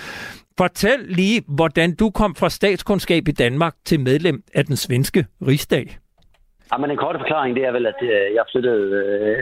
Fortæl 0.59 0.99
lige, 1.09 1.43
hvordan 1.49 1.95
du 1.95 2.11
kom 2.11 2.35
fra 2.35 2.51
statskundskab 2.51 3.29
i 3.29 3.33
Danmark 3.33 3.75
til 3.85 4.01
medlem 4.01 4.43
af 4.55 4.65
den 4.65 4.77
svenske 4.77 5.27
rigsdag. 5.47 5.99
Ja, 6.73 6.79
men 6.79 6.91
en 6.91 6.97
kort 6.97 7.17
forklaring, 7.19 7.57
det 7.57 7.65
er 7.65 7.73
vel, 7.73 7.87
at 7.87 7.95
øh, 8.03 8.09
jeg 8.09 8.45
flyttede 8.53 8.83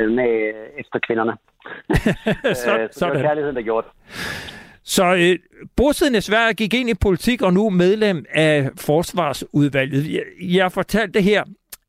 øh, 0.01 0.11
med 0.11 0.53
efter 0.79 0.99
kvinderne. 1.07 1.33
så, 2.63 2.89
så 2.91 3.07
det 3.07 3.15
var 3.15 3.23
kærligheden, 3.23 3.57
der 3.57 3.63
gjorde 3.63 3.87
det. 3.87 3.95
Så 4.85 5.15
øh, 5.15 5.39
bosiddende 5.77 6.21
Sverige 6.21 6.55
gik 6.55 6.75
ind 6.75 6.91
i 6.91 6.95
politik 6.95 7.43
og 7.43 7.53
nu 7.53 7.71
medlem 7.71 8.25
af 8.31 8.71
forsvarsudvalget. 8.81 10.13
Jeg, 10.13 10.23
jeg 10.41 10.73
fortalte 10.73 11.21
her, 11.21 11.45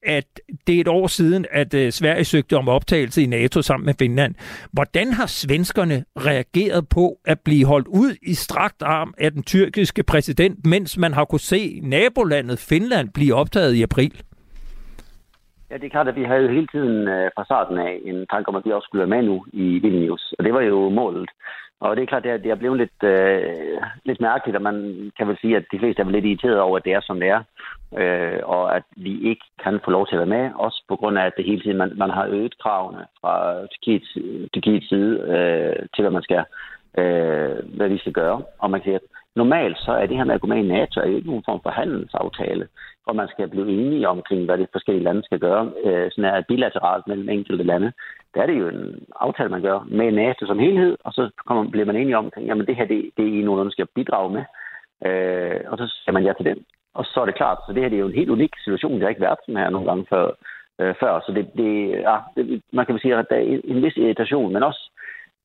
at 0.05 0.25
det 0.67 0.75
er 0.75 0.81
et 0.81 0.87
år 0.87 1.07
siden, 1.07 1.45
at 1.51 1.73
øh, 1.73 1.91
Sverige 1.91 2.23
søgte 2.23 2.57
om 2.57 2.67
optagelse 2.69 3.23
i 3.23 3.25
NATO 3.25 3.61
sammen 3.61 3.85
med 3.85 3.93
Finland. 3.99 4.35
Hvordan 4.71 5.13
har 5.13 5.25
svenskerne 5.25 6.05
reageret 6.17 6.89
på 6.89 7.17
at 7.25 7.39
blive 7.39 7.65
holdt 7.65 7.87
ud 7.87 8.15
i 8.21 8.33
strakt 8.33 8.81
arm 8.81 9.13
af 9.17 9.31
den 9.31 9.43
tyrkiske 9.43 10.03
præsident, 10.03 10.65
mens 10.65 10.97
man 10.97 11.13
har 11.13 11.25
kunne 11.25 11.39
se 11.39 11.79
nabolandet 11.83 12.59
Finland 12.59 13.09
blive 13.13 13.35
optaget 13.35 13.73
i 13.73 13.83
april? 13.83 14.23
Ja, 15.73 15.77
det 15.77 15.85
er 15.85 15.89
klart, 15.89 16.07
at 16.07 16.15
vi 16.15 16.23
havde 16.23 16.49
hele 16.49 16.67
tiden 16.67 17.07
øh, 17.07 17.31
fra 17.35 17.45
starten 17.45 17.77
af 17.77 17.99
en 18.05 18.25
tanke 18.33 18.49
om, 18.49 18.55
at 18.55 18.65
vi 18.65 18.71
også 18.71 18.85
skulle 18.85 19.03
være 19.03 19.15
med 19.15 19.23
nu 19.29 19.45
i 19.53 19.79
Vilnius. 19.83 20.33
Og 20.37 20.43
det 20.45 20.53
var 20.53 20.61
jo 20.61 20.89
målet. 20.89 21.29
Og 21.79 21.95
det 21.95 22.01
er 22.01 22.07
klart, 22.07 22.25
at 22.25 22.43
det 22.43 22.51
er 22.51 22.55
blevet 22.55 22.77
lidt, 22.77 23.03
øh, 23.03 23.81
lidt 24.05 24.21
mærkeligt, 24.21 24.55
og 24.55 24.61
man 24.61 25.11
kan 25.17 25.27
vel 25.27 25.37
sige, 25.41 25.57
at 25.57 25.65
de 25.71 25.79
fleste 25.79 26.01
er 26.01 26.09
lidt 26.09 26.25
irriteret 26.25 26.59
over, 26.59 26.77
at 26.77 26.85
det 26.85 26.93
er, 26.93 27.01
som 27.01 27.19
det 27.19 27.29
er. 27.29 27.41
Øh, 27.97 28.39
og 28.43 28.75
at 28.75 28.83
vi 28.95 29.29
ikke 29.29 29.45
kan 29.63 29.79
få 29.85 29.91
lov 29.91 30.07
til 30.07 30.15
at 30.15 30.19
være 30.19 30.37
med, 30.37 30.51
også 30.55 30.83
på 30.87 30.95
grund 30.95 31.17
af, 31.19 31.25
at 31.25 31.33
det 31.37 31.45
hele 31.45 31.61
tiden, 31.61 31.77
man, 31.77 31.91
man 31.95 32.09
har 32.09 32.27
øget 32.27 32.57
kravene 32.57 33.05
fra 33.21 33.65
Tyrkiets, 33.67 34.17
Tyrkiets 34.53 34.89
side 34.89 35.11
øh, 35.33 35.85
til, 35.95 36.01
hvad 36.01 36.11
man 36.11 36.23
skal, 36.23 36.43
øh, 36.97 37.75
hvad 37.77 37.89
vi 37.89 37.97
skal 37.97 38.13
gøre. 38.13 38.43
Og 38.59 38.71
man 38.71 38.81
kan 38.81 38.99
normalt 39.35 39.77
så 39.79 39.91
er 39.91 40.05
det 40.05 40.17
her 40.17 40.23
med 40.23 40.35
at 40.35 40.41
gå 40.41 40.47
med 40.47 40.57
i 40.57 40.67
NATO 40.67 40.99
er 40.99 41.07
jo 41.07 41.15
ikke 41.15 41.27
nogen 41.27 41.43
form 41.45 41.59
for 41.63 41.69
handelsaftale, 41.69 42.67
hvor 43.03 43.13
man 43.13 43.27
skal 43.27 43.47
blive 43.47 43.69
enige 43.71 44.09
omkring, 44.09 44.45
hvad 44.45 44.57
de 44.57 44.67
forskellige 44.71 45.03
lande 45.03 45.23
skal 45.23 45.39
gøre. 45.39 45.71
Øh, 45.85 46.11
sådan 46.11 46.25
er 46.25 46.41
bilateralt 46.47 47.07
mellem 47.07 47.29
enkelte 47.29 47.63
lande. 47.63 47.91
Der 48.33 48.41
er 48.41 48.45
det 48.45 48.59
jo 48.59 48.67
en 48.67 49.05
aftale, 49.15 49.49
man 49.49 49.61
gør 49.61 49.79
med 49.87 50.11
NATO 50.11 50.45
som 50.45 50.59
helhed, 50.59 50.97
og 51.03 51.13
så 51.13 51.29
kommer, 51.45 51.71
bliver 51.71 51.85
man 51.85 51.95
enige 51.95 52.17
om, 52.17 52.25
at 52.25 52.67
det 52.67 52.75
her 52.75 52.85
det, 52.85 53.11
det 53.17 53.25
er 53.25 53.39
I 53.39 53.41
nogen, 53.41 53.65
der 53.65 53.71
skal 53.71 53.87
bidrage 53.95 54.29
med. 54.33 54.43
Øh, 55.05 55.59
og 55.67 55.77
så 55.77 55.85
siger 55.87 56.13
man 56.13 56.23
ja 56.23 56.33
til 56.33 56.45
den. 56.45 56.65
Og 56.93 57.05
så 57.05 57.21
er 57.21 57.25
det 57.25 57.35
klart, 57.35 57.57
så 57.67 57.73
det 57.73 57.81
her 57.81 57.89
det 57.89 57.95
er 57.95 58.05
jo 58.05 58.07
en 58.07 58.21
helt 58.21 58.29
unik 58.29 58.53
situation. 58.63 58.93
Det 58.93 59.01
har 59.01 59.09
ikke 59.09 59.21
været 59.21 59.39
sådan 59.45 59.61
her 59.61 59.69
nogle 59.69 59.87
gange 59.89 60.05
før. 60.09 60.31
Øh, 60.79 60.95
før. 60.99 61.19
Så 61.25 61.31
det, 61.31 61.51
det, 61.57 61.89
ja, 61.89 62.17
det, 62.35 62.61
man 62.71 62.85
kan 62.85 62.99
sige, 62.99 63.15
at 63.15 63.25
der 63.29 63.35
er 63.35 63.59
en 63.63 63.83
vis 63.83 63.97
irritation, 63.97 64.53
men 64.53 64.63
også 64.63 64.91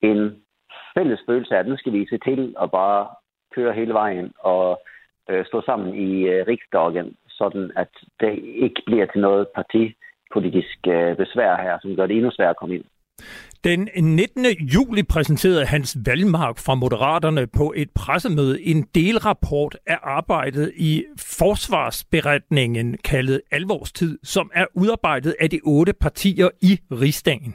en 0.03 0.43
fælles 0.95 1.21
følelse 1.27 1.55
af, 1.55 1.59
at 1.59 1.69
nu 1.69 1.77
skal 1.77 1.93
vi 1.93 2.07
se 2.11 2.19
til 2.19 2.55
at 2.63 2.71
bare 2.71 3.07
køre 3.55 3.73
hele 3.73 3.95
vejen 3.95 4.33
og 4.39 4.81
øh, 5.31 5.47
stå 5.47 5.61
sammen 5.61 5.95
i 5.95 6.29
øh, 6.29 6.47
riksdagen, 6.47 7.17
sådan 7.29 7.73
at 7.77 7.89
det 8.21 8.39
ikke 8.45 8.83
bliver 8.87 9.07
til 9.07 9.21
noget 9.21 9.49
parti 9.49 9.95
politisk 10.33 10.79
øh, 10.87 11.17
besvær 11.17 11.63
her, 11.65 11.79
som 11.83 11.97
gør 11.97 12.07
det 12.07 12.17
endnu 12.17 12.31
sværere 12.31 12.51
at 12.51 12.61
komme 12.61 12.75
ind. 12.75 12.85
Den 13.65 13.89
19. 13.97 14.47
juli 14.47 15.03
præsenterede 15.03 15.65
Hans 15.67 15.99
Valmark 16.07 16.59
fra 16.59 16.75
Moderaterne 16.75 17.47
på 17.47 17.73
et 17.77 17.91
pressemøde 17.95 18.63
en 18.63 18.83
delrapport 18.95 19.77
af 19.87 19.99
arbejdet 20.03 20.73
i 20.77 21.05
forsvarsberetningen 21.19 22.97
kaldet 23.05 23.41
Alvorstid, 23.51 24.19
som 24.23 24.51
er 24.55 24.67
udarbejdet 24.75 25.35
af 25.41 25.51
de 25.51 25.61
otte 25.65 25.93
partier 25.93 26.49
i 26.63 26.79
rigsdagen. 26.93 27.55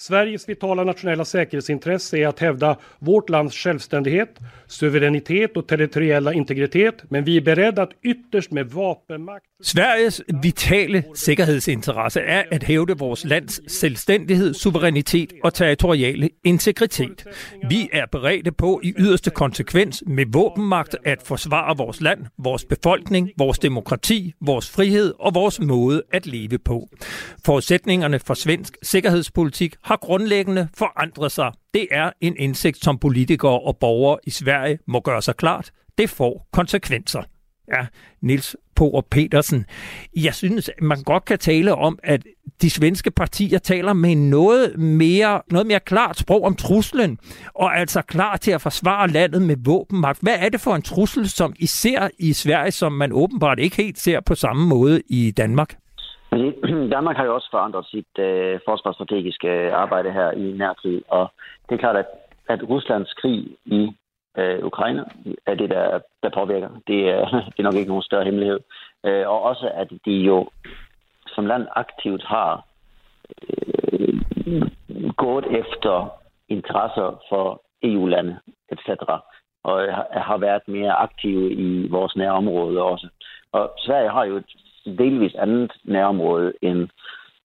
Sveriges 0.00 0.48
vitala 0.48 0.84
nationella 0.84 1.24
säkerhetsintresse 1.24 2.18
är 2.18 2.28
att 2.28 2.38
hävda 2.38 2.76
vårt 2.98 3.28
lands 3.28 3.56
självständighet, 3.56 4.38
suveränitet 4.66 5.56
och 5.56 5.66
territoriella 5.68 6.32
integritet, 6.32 6.94
men 7.10 7.24
vi 7.24 7.36
är 7.36 7.40
beredda 7.40 7.82
att 7.82 7.90
ytterst 8.02 8.50
med 8.50 8.66
vapenmakt... 8.66 9.44
Sveriges 9.62 10.20
vitale 10.26 11.02
säkerhetsintresse 11.14 12.20
är 12.20 12.54
att 12.54 12.62
hävda 12.62 12.94
vårt 12.94 13.24
lands 13.24 13.60
självständighet, 13.80 14.56
suveränitet 14.56 15.30
och 15.42 15.54
territoriella 15.54 16.28
integritet. 16.44 17.26
Vi 17.68 17.88
är 17.92 18.06
beredda 18.06 18.52
på 18.52 18.82
i 18.82 18.88
yttersta 18.88 19.30
konsekvens 19.30 20.02
med 20.06 20.32
vapenmakt 20.32 20.94
att 21.06 21.26
försvara 21.26 21.74
vårt 21.74 22.00
land, 22.00 22.26
vår 22.36 22.60
befolkning, 22.68 23.32
vår 23.36 23.56
demokrati, 23.62 24.34
vår 24.38 24.60
frihet 24.60 25.12
och 25.18 25.34
vår 25.34 25.64
måde 25.64 26.02
att 26.12 26.26
leve 26.26 26.58
på. 26.58 26.88
Förutsättningarna 27.44 28.18
för 28.18 28.34
svensk 28.34 28.86
säkerhetspolitik 28.86 29.74
har 29.88 29.96
grundlæggende 29.96 30.68
forandret 30.74 31.32
sig. 31.32 31.52
Det 31.74 31.86
er 31.90 32.10
en 32.20 32.36
indsigt, 32.38 32.84
som 32.84 32.98
politikere 32.98 33.60
og 33.60 33.76
borgere 33.76 34.18
i 34.24 34.30
Sverige 34.30 34.78
må 34.86 35.00
gøre 35.00 35.22
sig 35.22 35.36
klart. 35.36 35.70
Det 35.98 36.10
får 36.10 36.48
konsekvenser. 36.52 37.22
Ja, 37.72 37.86
Nils 38.20 38.56
Power 38.76 39.00
Petersen. 39.10 39.66
Jeg 40.16 40.34
synes, 40.34 40.70
man 40.82 41.02
godt 41.02 41.24
kan 41.24 41.38
tale 41.38 41.74
om, 41.74 41.98
at 42.02 42.22
de 42.62 42.70
svenske 42.70 43.10
partier 43.10 43.58
taler 43.58 43.92
med 43.92 44.14
noget 44.14 44.78
mere, 44.78 45.42
noget 45.50 45.66
mere 45.66 45.80
klart 45.80 46.18
sprog 46.18 46.44
om 46.44 46.56
truslen, 46.56 47.18
og 47.54 47.66
er 47.66 47.70
altså 47.70 48.02
klar 48.02 48.36
til 48.36 48.50
at 48.50 48.62
forsvare 48.62 49.08
landet 49.08 49.42
med 49.42 49.56
våbenmagt. 49.64 50.18
Hvad 50.22 50.36
er 50.38 50.48
det 50.48 50.60
for 50.60 50.74
en 50.74 50.82
trussel, 50.82 51.28
som 51.28 51.54
I 51.58 51.66
ser 51.66 52.08
i 52.18 52.32
Sverige, 52.32 52.70
som 52.70 52.92
man 52.92 53.12
åbenbart 53.12 53.58
ikke 53.58 53.76
helt 53.76 53.98
ser 53.98 54.20
på 54.20 54.34
samme 54.34 54.66
måde 54.66 55.02
i 55.08 55.30
Danmark? 55.30 55.74
Danmark 56.94 57.16
har 57.16 57.24
jo 57.24 57.34
også 57.34 57.48
forandret 57.50 57.86
sit 57.86 58.18
øh, 58.18 58.60
forsvarsstrategiske 58.64 59.48
øh, 59.48 59.72
arbejde 59.72 60.12
her 60.12 60.30
i 60.30 60.52
nærtid, 60.52 61.02
og 61.08 61.32
det 61.68 61.74
er 61.74 61.78
klart, 61.78 61.96
at, 61.96 62.06
at 62.48 62.68
Ruslands 62.68 63.12
krig 63.12 63.56
i 63.64 63.92
øh, 64.38 64.64
Ukraine 64.64 65.04
er 65.46 65.54
det, 65.54 65.70
der, 65.70 66.00
der 66.22 66.30
påvirker. 66.34 66.68
Det 66.86 67.08
er, 67.08 67.24
det 67.52 67.58
er 67.58 67.62
nok 67.62 67.74
ikke 67.74 67.88
nogen 67.88 68.02
større 68.02 68.24
hemmelighed. 68.24 68.60
Øh, 69.04 69.28
og 69.28 69.42
også, 69.42 69.70
at 69.74 69.88
de 70.04 70.12
jo 70.12 70.48
som 71.26 71.46
land 71.46 71.66
aktivt 71.76 72.24
har 72.24 72.64
øh, 73.42 74.20
gået 75.16 75.46
efter 75.46 76.12
interesser 76.48 77.22
for 77.28 77.62
EU-lande, 77.82 78.38
etc. 78.72 78.88
Og 79.64 79.94
har 80.12 80.38
været 80.38 80.68
mere 80.68 80.92
aktive 80.92 81.52
i 81.52 81.88
vores 81.88 82.16
nærområde 82.16 82.82
også. 82.82 83.08
Og 83.52 83.72
Sverige 83.78 84.10
har 84.10 84.24
jo 84.24 84.36
et 84.36 84.50
delvis 84.96 85.34
andet 85.34 85.72
nærområde, 85.84 86.52
end 86.62 86.88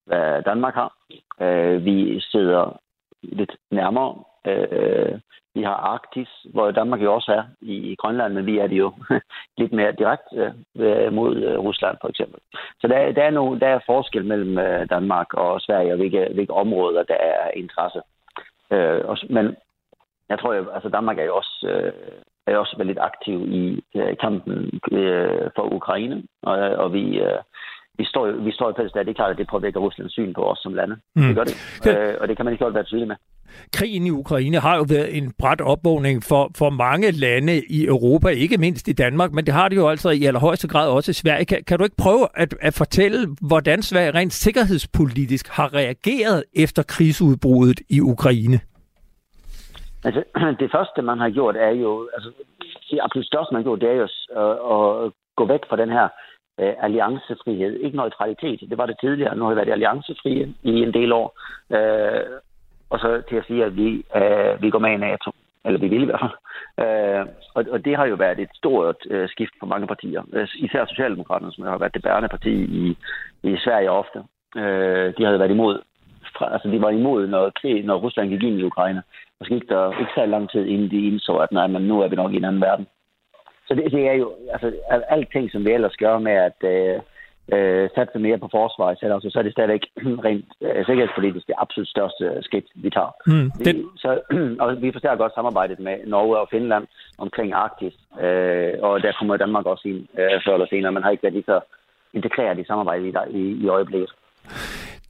hvad 0.06 0.42
Danmark 0.42 0.74
har. 0.74 0.92
Øh, 1.40 1.84
vi 1.84 2.20
sidder 2.20 2.80
lidt 3.22 3.56
nærmere. 3.70 4.24
Øh, 4.46 5.20
vi 5.54 5.62
har 5.62 5.74
Arktis, 5.74 6.28
hvor 6.44 6.70
Danmark 6.70 7.02
jo 7.02 7.14
også 7.14 7.32
er 7.32 7.44
i 7.60 7.96
Grønland, 7.98 8.34
men 8.34 8.46
vi 8.46 8.58
er 8.58 8.66
det 8.66 8.76
jo 8.78 8.92
lidt 9.58 9.72
mere 9.72 9.92
direkte 9.92 10.54
øh, 10.76 11.12
mod 11.12 11.36
øh, 11.36 11.58
Rusland 11.58 11.96
for 12.00 12.08
eksempel. 12.08 12.40
Så 12.80 12.88
der, 12.88 13.12
der, 13.12 13.22
er, 13.22 13.30
nogle, 13.30 13.60
der 13.60 13.66
er 13.66 13.86
forskel 13.86 14.24
mellem 14.24 14.58
øh, 14.58 14.88
Danmark 14.90 15.34
og 15.34 15.60
Sverige, 15.60 15.92
og 15.92 15.96
hvilke, 15.96 16.28
hvilke 16.34 16.52
områder 16.52 17.02
der 17.02 17.16
er 17.16 17.50
interesse. 17.50 18.00
Øh, 18.70 19.00
men 19.30 19.56
jeg 20.28 20.38
tror, 20.38 20.52
at 20.52 20.66
altså 20.74 20.88
Danmark 20.88 21.18
er 21.18 21.24
jo 21.24 21.36
også 21.36 21.92
er 22.46 22.56
også 22.56 22.74
veldig 22.78 22.96
aktiv 23.00 23.38
i 23.60 23.82
øh, 23.96 24.16
kampen 24.20 24.80
øh, 24.92 25.44
for 25.56 25.74
Ukraine, 25.74 26.22
og, 26.42 26.56
og 26.82 26.92
vi, 26.92 27.04
øh, 27.18 27.38
vi 27.98 28.04
står, 28.04 28.24
vi 28.46 28.52
står 28.52 28.70
i 28.70 28.74
fælles 28.76 28.92
Det 28.92 29.08
er 29.08 29.12
klart, 29.12 29.30
at 29.30 29.38
det 29.38 29.48
påvirker 29.50 29.80
Ruslands 29.80 30.12
syn 30.12 30.32
på 30.34 30.42
os 30.50 30.58
som 30.58 30.74
lande. 30.74 30.96
Mm. 31.16 31.22
Det 31.22 31.36
gør 31.36 31.44
det, 31.44 31.56
øh, 31.88 32.14
og 32.20 32.28
det 32.28 32.36
kan 32.36 32.44
man 32.44 32.52
ikke 32.52 32.64
godt 32.64 32.74
være 32.74 32.84
tydelig 32.84 33.08
med. 33.08 33.16
Krigen 33.72 34.06
i 34.06 34.10
Ukraine 34.10 34.58
har 34.58 34.76
jo 34.76 34.84
været 34.88 35.16
en 35.16 35.32
bræt 35.38 35.60
opvågning 35.60 36.22
for, 36.22 36.50
for 36.58 36.70
mange 36.70 37.10
lande 37.10 37.62
i 37.70 37.86
Europa, 37.86 38.28
ikke 38.28 38.58
mindst 38.58 38.88
i 38.88 38.92
Danmark, 38.92 39.32
men 39.32 39.46
det 39.46 39.54
har 39.54 39.68
det 39.68 39.76
jo 39.76 39.88
altså 39.88 40.10
i 40.10 40.24
allerhøjeste 40.24 40.68
grad 40.68 40.88
også 40.88 41.10
i 41.10 41.14
Sverige. 41.14 41.44
Kan, 41.44 41.64
kan 41.66 41.78
du 41.78 41.84
ikke 41.84 41.96
prøve 41.96 42.28
at, 42.34 42.54
at 42.60 42.74
fortælle, 42.74 43.36
hvordan 43.40 43.82
Sverige 43.82 44.10
rent 44.10 44.32
sikkerhedspolitisk 44.32 45.48
har 45.48 45.74
reageret 45.74 46.44
efter 46.54 46.82
krigsudbruddet 46.82 47.80
i 47.90 48.00
Ukraine? 48.00 48.60
Altså, 50.04 50.24
det 50.62 50.70
første, 50.70 51.02
man 51.02 51.18
har 51.18 51.30
gjort, 51.30 51.56
er 51.56 51.70
jo... 51.70 52.10
Altså, 52.14 52.30
det 52.90 53.00
absolut 53.02 53.26
største, 53.26 53.52
man 53.52 53.62
har 53.62 53.68
gjort, 53.68 53.80
det 53.80 53.90
er 53.90 53.94
jo 53.94 54.02
at, 54.04 55.04
at 55.04 55.12
gå 55.36 55.46
væk 55.46 55.60
fra 55.68 55.76
den 55.76 55.90
her 55.90 56.08
uh, 56.62 56.84
alliancefrihed. 56.84 57.72
Ikke 57.80 57.96
neutralitet. 57.96 58.70
Det 58.70 58.78
var 58.78 58.86
det 58.86 58.96
tidligere. 59.00 59.36
Nu 59.36 59.44
har 59.44 59.50
vi 59.50 59.56
været 59.56 59.72
alliancefrie 59.72 60.54
i 60.62 60.82
en 60.82 60.94
del 60.94 61.12
år. 61.12 61.38
Uh, 61.76 62.38
og 62.90 62.98
så 62.98 63.22
til 63.28 63.36
at 63.36 63.46
sige, 63.46 63.64
at 63.64 63.76
vi, 63.76 64.04
uh, 64.16 64.62
vi 64.62 64.70
går 64.70 64.78
med 64.78 64.92
i 64.92 64.96
NATO. 64.96 65.30
Eller 65.64 65.80
vi 65.80 65.88
vil 65.88 66.02
i 66.02 66.04
hvert 66.04 66.24
fald. 66.24 66.36
Uh, 66.84 67.28
og, 67.54 67.64
og 67.70 67.84
det 67.84 67.96
har 67.96 68.06
jo 68.06 68.14
været 68.14 68.38
et 68.38 68.50
stort 68.54 68.96
uh, 69.10 69.28
skift 69.28 69.54
for 69.60 69.66
mange 69.66 69.86
partier. 69.86 70.22
Især 70.54 70.84
Socialdemokraterne, 70.86 71.52
som 71.52 71.64
har 71.64 71.78
været 71.78 71.94
det 71.94 72.02
bærende 72.02 72.28
parti 72.28 72.54
i, 72.64 72.98
i 73.42 73.56
Sverige 73.56 73.90
ofte. 73.90 74.18
Uh, 74.56 75.06
de 75.16 75.24
har 75.24 75.30
jo 75.30 75.38
været 75.38 75.50
imod 75.50 75.82
fra, 76.38 76.52
altså 76.52 76.68
de 76.68 76.82
var 76.82 76.90
imod, 76.90 77.26
når, 77.26 77.52
krig, 77.60 77.84
når 77.84 77.96
Rusland 77.96 78.30
gik 78.30 78.42
ind 78.42 78.60
i 78.60 78.64
Ukraine. 78.64 79.02
Og 79.40 79.46
så 79.46 79.50
gik 79.54 79.68
der 79.68 80.00
ikke 80.00 80.12
så 80.14 80.26
lang 80.26 80.50
tid, 80.50 80.64
inden 80.66 80.90
de 80.90 81.06
indså, 81.06 81.32
at 81.36 81.52
nej, 81.52 81.66
men 81.66 81.82
nu 81.82 82.00
er 82.00 82.08
vi 82.08 82.16
nok 82.16 82.32
i 82.32 82.36
en 82.36 82.44
anden 82.44 82.62
verden. 82.62 82.86
Så 83.68 83.74
det, 83.74 83.92
det 83.92 84.08
er 84.08 84.12
jo, 84.12 84.32
altså 84.52 84.72
alting, 85.08 85.50
som 85.50 85.64
vi 85.66 85.70
ellers 85.70 85.96
gør 85.96 86.18
med, 86.18 86.32
at, 86.32 86.58
øh, 86.64 87.00
øh, 87.52 87.88
satse 87.94 88.18
mere 88.18 88.38
på 88.38 88.48
forsvaret, 88.50 88.98
så, 88.98 89.30
så 89.32 89.38
er 89.38 89.42
det 89.42 89.52
stadigvæk 89.52 89.84
rent 90.26 90.48
øh, 90.60 90.86
sikkerhedspolitisk 90.86 91.46
det 91.46 91.54
absolut 91.58 91.88
største 91.88 92.42
skridt, 92.42 92.68
vi 92.74 92.90
tager. 92.90 93.12
Mm, 93.26 93.50
det... 93.64 93.76
vi, 93.76 93.84
så, 93.96 94.10
og 94.62 94.82
vi 94.82 94.92
forstærker 94.92 95.22
godt 95.22 95.34
samarbejdet 95.34 95.78
med 95.78 95.96
Norge 96.06 96.38
og 96.38 96.48
Finland 96.50 96.86
omkring 97.18 97.52
Arktis, 97.52 97.94
øh, 98.20 98.72
og 98.82 99.02
der 99.02 99.12
kommer 99.18 99.36
Danmark 99.36 99.66
også 99.66 99.88
ind 99.88 100.06
øh, 100.18 100.40
før 100.44 100.54
eller 100.54 100.66
senere. 100.66 100.92
Man 100.92 101.02
har 101.02 101.10
ikke 101.10 101.22
været 101.22 101.34
lige 101.34 101.52
så 101.52 101.60
integreret 102.12 102.58
i 102.58 102.64
samarbejdet 102.64 103.06
i, 103.06 103.38
i, 103.38 103.64
i 103.64 103.68
øjeblikket. 103.68 104.10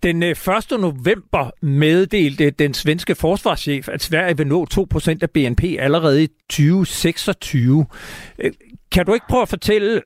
Den 0.05 0.23
øh, 0.23 0.31
1. 0.31 0.81
November 0.81 1.51
meddelte 1.67 2.51
den 2.51 2.75
svenske 2.75 3.15
forsvarschef, 3.15 3.89
at 3.89 4.03
Sverige 4.03 4.37
vil 4.37 4.47
nå 4.47 4.67
2% 4.75 5.19
af 5.23 5.31
BNP 5.31 5.65
allerede 5.79 6.25
i 6.25 6.27
2026. 6.51 7.87
Øh, 8.39 8.53
kan 8.93 9.07
du 9.07 9.15
ikke 9.15 9.27
prøve 9.29 9.43
at 9.43 9.49
fortælle, 9.49 10.03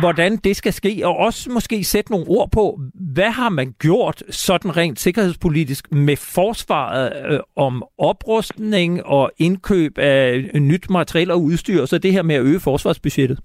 hvordan 0.00 0.36
det 0.36 0.56
skal 0.56 0.72
ske, 0.72 1.00
og 1.04 1.16
også 1.16 1.50
måske 1.50 1.84
sætte 1.84 2.10
nogle 2.10 2.26
ord 2.28 2.50
på, 2.50 2.80
hvad 2.94 3.30
har 3.30 3.48
man 3.48 3.74
gjort 3.78 4.22
sådan 4.30 4.76
rent 4.76 5.00
sikkerhedspolitisk 5.00 5.92
med 5.92 6.16
forsvaret 6.16 7.12
øh, 7.30 7.40
om 7.56 7.84
oprustning 7.98 9.04
og 9.04 9.32
indkøb 9.38 9.98
af 9.98 10.50
nyt 10.54 10.90
materiel 10.90 11.30
og 11.30 11.42
udstyr, 11.42 11.80
og 11.80 11.88
så 11.88 11.98
det 11.98 12.12
her 12.12 12.22
med 12.22 12.34
at 12.34 12.42
øge 12.42 12.60
forsvarsbudgettet? 12.60 13.38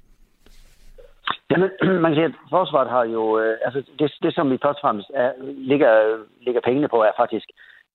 Jamen, 1.51 1.69
man 2.03 2.11
kan 2.11 2.15
sige, 2.15 2.25
at 2.25 2.49
forsvaret 2.49 2.89
har 2.89 3.03
jo... 3.03 3.39
Øh, 3.39 3.57
altså, 3.65 3.83
det, 3.99 4.13
det, 4.23 4.35
som 4.35 4.51
vi 4.51 4.57
først 4.63 4.77
og 4.77 4.81
fremmest 4.81 5.11
er, 5.13 5.31
ligger, 5.41 5.93
ligger 6.41 6.61
pengene 6.61 6.87
på, 6.87 7.03
er 7.03 7.11
faktisk 7.17 7.47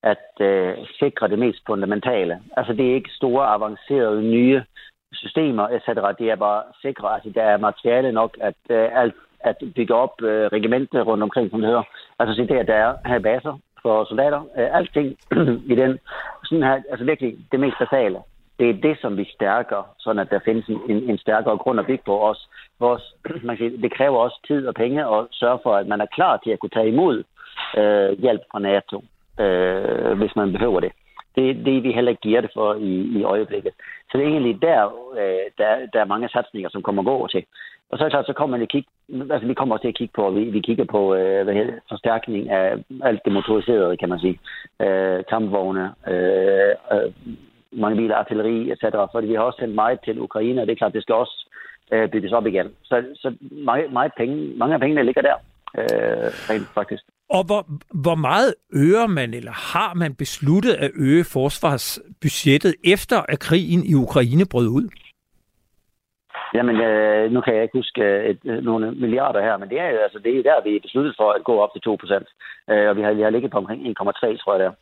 at 0.02 0.28
øh, 0.40 0.74
sikre 0.98 1.28
det 1.28 1.38
mest 1.38 1.58
fundamentale. 1.66 2.40
Altså, 2.56 2.72
det 2.72 2.90
er 2.90 2.94
ikke 2.94 3.10
store, 3.10 3.46
avancerede, 3.46 4.22
nye 4.22 4.62
systemer, 5.12 5.68
etc. 5.68 5.88
Det 6.18 6.30
er 6.30 6.36
bare 6.36 6.62
sikre, 6.82 7.14
altså, 7.14 7.30
der 7.34 7.42
er 7.42 7.56
materiale 7.56 8.12
nok, 8.12 8.36
at 8.40 8.60
øh, 8.70 8.88
alt 9.02 9.14
at 9.40 9.56
bygge 9.76 9.94
op 9.94 10.22
øh, 10.22 10.46
regimenter 10.46 11.02
rundt 11.02 11.22
omkring, 11.22 11.50
som 11.50 11.60
det 11.60 11.68
hedder. 11.68 11.82
Altså, 12.18 12.34
se 12.34 12.46
der, 12.46 12.62
der 12.62 12.74
er 12.74 12.94
her 13.06 13.18
baser 13.18 13.58
for 13.82 14.04
soldater. 14.04 14.40
Øh, 14.58 14.76
alting 14.76 15.08
i 15.72 15.74
den. 15.74 15.98
Sådan 16.44 16.62
her, 16.62 16.82
altså 16.90 17.04
virkelig 17.04 17.36
det 17.52 17.60
mest 17.60 17.78
basale 17.78 18.18
det 18.62 18.70
er 18.70 18.82
det, 18.88 18.96
som 19.00 19.16
vi 19.16 19.24
stærker, 19.34 19.80
sådan 19.98 20.22
at 20.22 20.30
der 20.30 20.40
findes 20.44 20.66
en, 20.68 20.98
en 21.10 21.18
stærkere 21.18 21.56
grund 21.56 21.80
at 21.80 21.86
bygge 21.86 22.04
på 22.06 22.20
os. 22.30 22.48
Vores, 22.80 23.14
man 23.48 23.56
kan 23.56 23.82
det 23.82 23.92
kræver 23.92 24.18
også 24.18 24.38
tid 24.46 24.66
og 24.66 24.74
penge 24.74 25.00
at 25.16 25.26
sørge 25.30 25.58
for, 25.62 25.74
at 25.76 25.86
man 25.86 26.00
er 26.00 26.06
klar 26.06 26.36
til 26.36 26.50
at 26.50 26.58
kunne 26.58 26.76
tage 26.76 26.88
imod 26.88 27.24
øh, 27.78 28.10
hjælp 28.22 28.42
fra 28.52 28.58
NATO, 28.58 28.96
øh, 29.44 30.18
hvis 30.18 30.36
man 30.36 30.52
behøver 30.52 30.80
det. 30.80 30.92
Det 31.36 31.50
er 31.50 31.54
det, 31.54 31.82
vi 31.82 31.92
heller 31.92 32.10
ikke 32.10 32.28
giver 32.28 32.40
det 32.40 32.50
for 32.54 32.74
i, 32.74 32.92
i 33.18 33.22
øjeblikket. 33.22 33.72
Så 34.10 34.18
det 34.18 34.24
er 34.24 34.30
egentlig 34.30 34.62
der, 34.62 34.80
øh, 35.20 35.46
der, 35.58 35.70
der 35.92 36.00
er 36.00 36.12
mange 36.12 36.28
satsninger, 36.28 36.70
som 36.70 36.82
kommer 36.82 37.02
gå 37.02 37.26
til. 37.26 37.44
Og 37.90 37.98
så 37.98 38.04
er 38.04 38.08
det 38.08 38.12
klart, 38.12 38.26
så 38.26 38.32
kommer 38.32 38.56
man 38.56 38.66
kigge, 38.66 38.88
altså 39.30 39.46
vi 39.46 39.54
kommer 39.54 39.74
også 39.74 39.82
til 39.82 39.88
at 39.88 40.00
kigge 40.00 40.12
på, 40.14 40.30
vi, 40.30 40.44
vi 40.44 40.60
kigger 40.60 40.84
på 40.84 41.14
øh, 41.14 41.44
hvad 41.44 41.54
hedder, 41.54 41.72
forstærkning 41.88 42.50
af 42.50 42.76
alt 43.02 43.20
det 43.24 43.32
motoriserede, 43.32 43.96
kan 43.96 44.08
man 44.08 44.18
sige. 44.18 44.38
Øh, 44.80 45.24
kampvogne, 45.30 45.94
øh, 46.08 46.74
øh, 46.92 47.12
mange 47.72 47.96
biler, 47.96 48.16
artilleri, 48.16 48.70
etc. 48.72 48.84
Fordi 49.12 49.26
vi 49.26 49.34
har 49.34 49.42
også 49.42 49.58
sendt 49.60 49.74
meget 49.74 49.98
til 50.04 50.20
Ukraine, 50.20 50.60
og 50.60 50.66
det 50.66 50.72
er 50.72 50.76
klart, 50.76 50.92
det 50.92 51.02
skal 51.02 51.14
også 51.14 51.48
øh, 51.92 52.10
bygges 52.10 52.32
op 52.32 52.46
igen. 52.46 52.68
Så, 52.84 53.04
så 53.14 53.34
meget, 53.50 53.92
meget 53.92 54.12
penge, 54.16 54.36
mange 54.56 54.74
af 54.74 54.80
pengene 54.80 55.04
ligger 55.04 55.22
der, 55.22 55.36
øh, 55.78 56.28
rent 56.50 56.68
faktisk. 56.74 57.02
Og 57.36 57.42
hvor, 57.46 57.62
hvor 58.04 58.14
meget 58.14 58.54
øger 58.72 59.06
man, 59.06 59.34
eller 59.34 59.52
har 59.74 59.94
man 59.94 60.14
besluttet 60.14 60.74
at 60.74 60.90
øge 60.94 61.24
forsvarsbudgettet, 61.24 62.74
efter 62.84 63.18
at 63.28 63.38
krigen 63.40 63.82
i 63.92 63.94
Ukraine 63.94 64.46
brød 64.52 64.68
ud? 64.68 64.88
Jamen, 66.54 66.76
øh, 66.80 67.32
nu 67.32 67.40
kan 67.40 67.54
jeg 67.54 67.62
ikke 67.62 67.78
huske 67.78 68.02
øh, 68.02 68.30
et, 68.30 68.38
øh, 68.44 68.64
nogle 68.64 68.92
milliarder 68.92 69.40
her, 69.42 69.56
men 69.56 69.68
det 69.68 69.78
er 69.80 69.88
jo 69.88 69.98
altså, 69.98 70.18
det 70.18 70.38
er 70.38 70.42
der, 70.42 70.62
vi 70.64 70.76
er 70.76 70.80
besluttet 70.80 71.14
for 71.16 71.32
at 71.32 71.44
gå 71.44 71.54
op 71.60 71.72
til 71.72 71.80
2 71.80 71.96
procent. 72.00 72.28
Øh, 72.70 72.88
og 72.88 72.96
vi 72.96 73.02
har, 73.02 73.12
vi 73.12 73.22
har 73.22 73.30
ligget 73.30 73.50
på 73.50 73.58
omkring 73.58 73.80
1,3, 73.86 74.36
tror 74.36 74.54
jeg 74.54 74.60
der. 74.64 74.72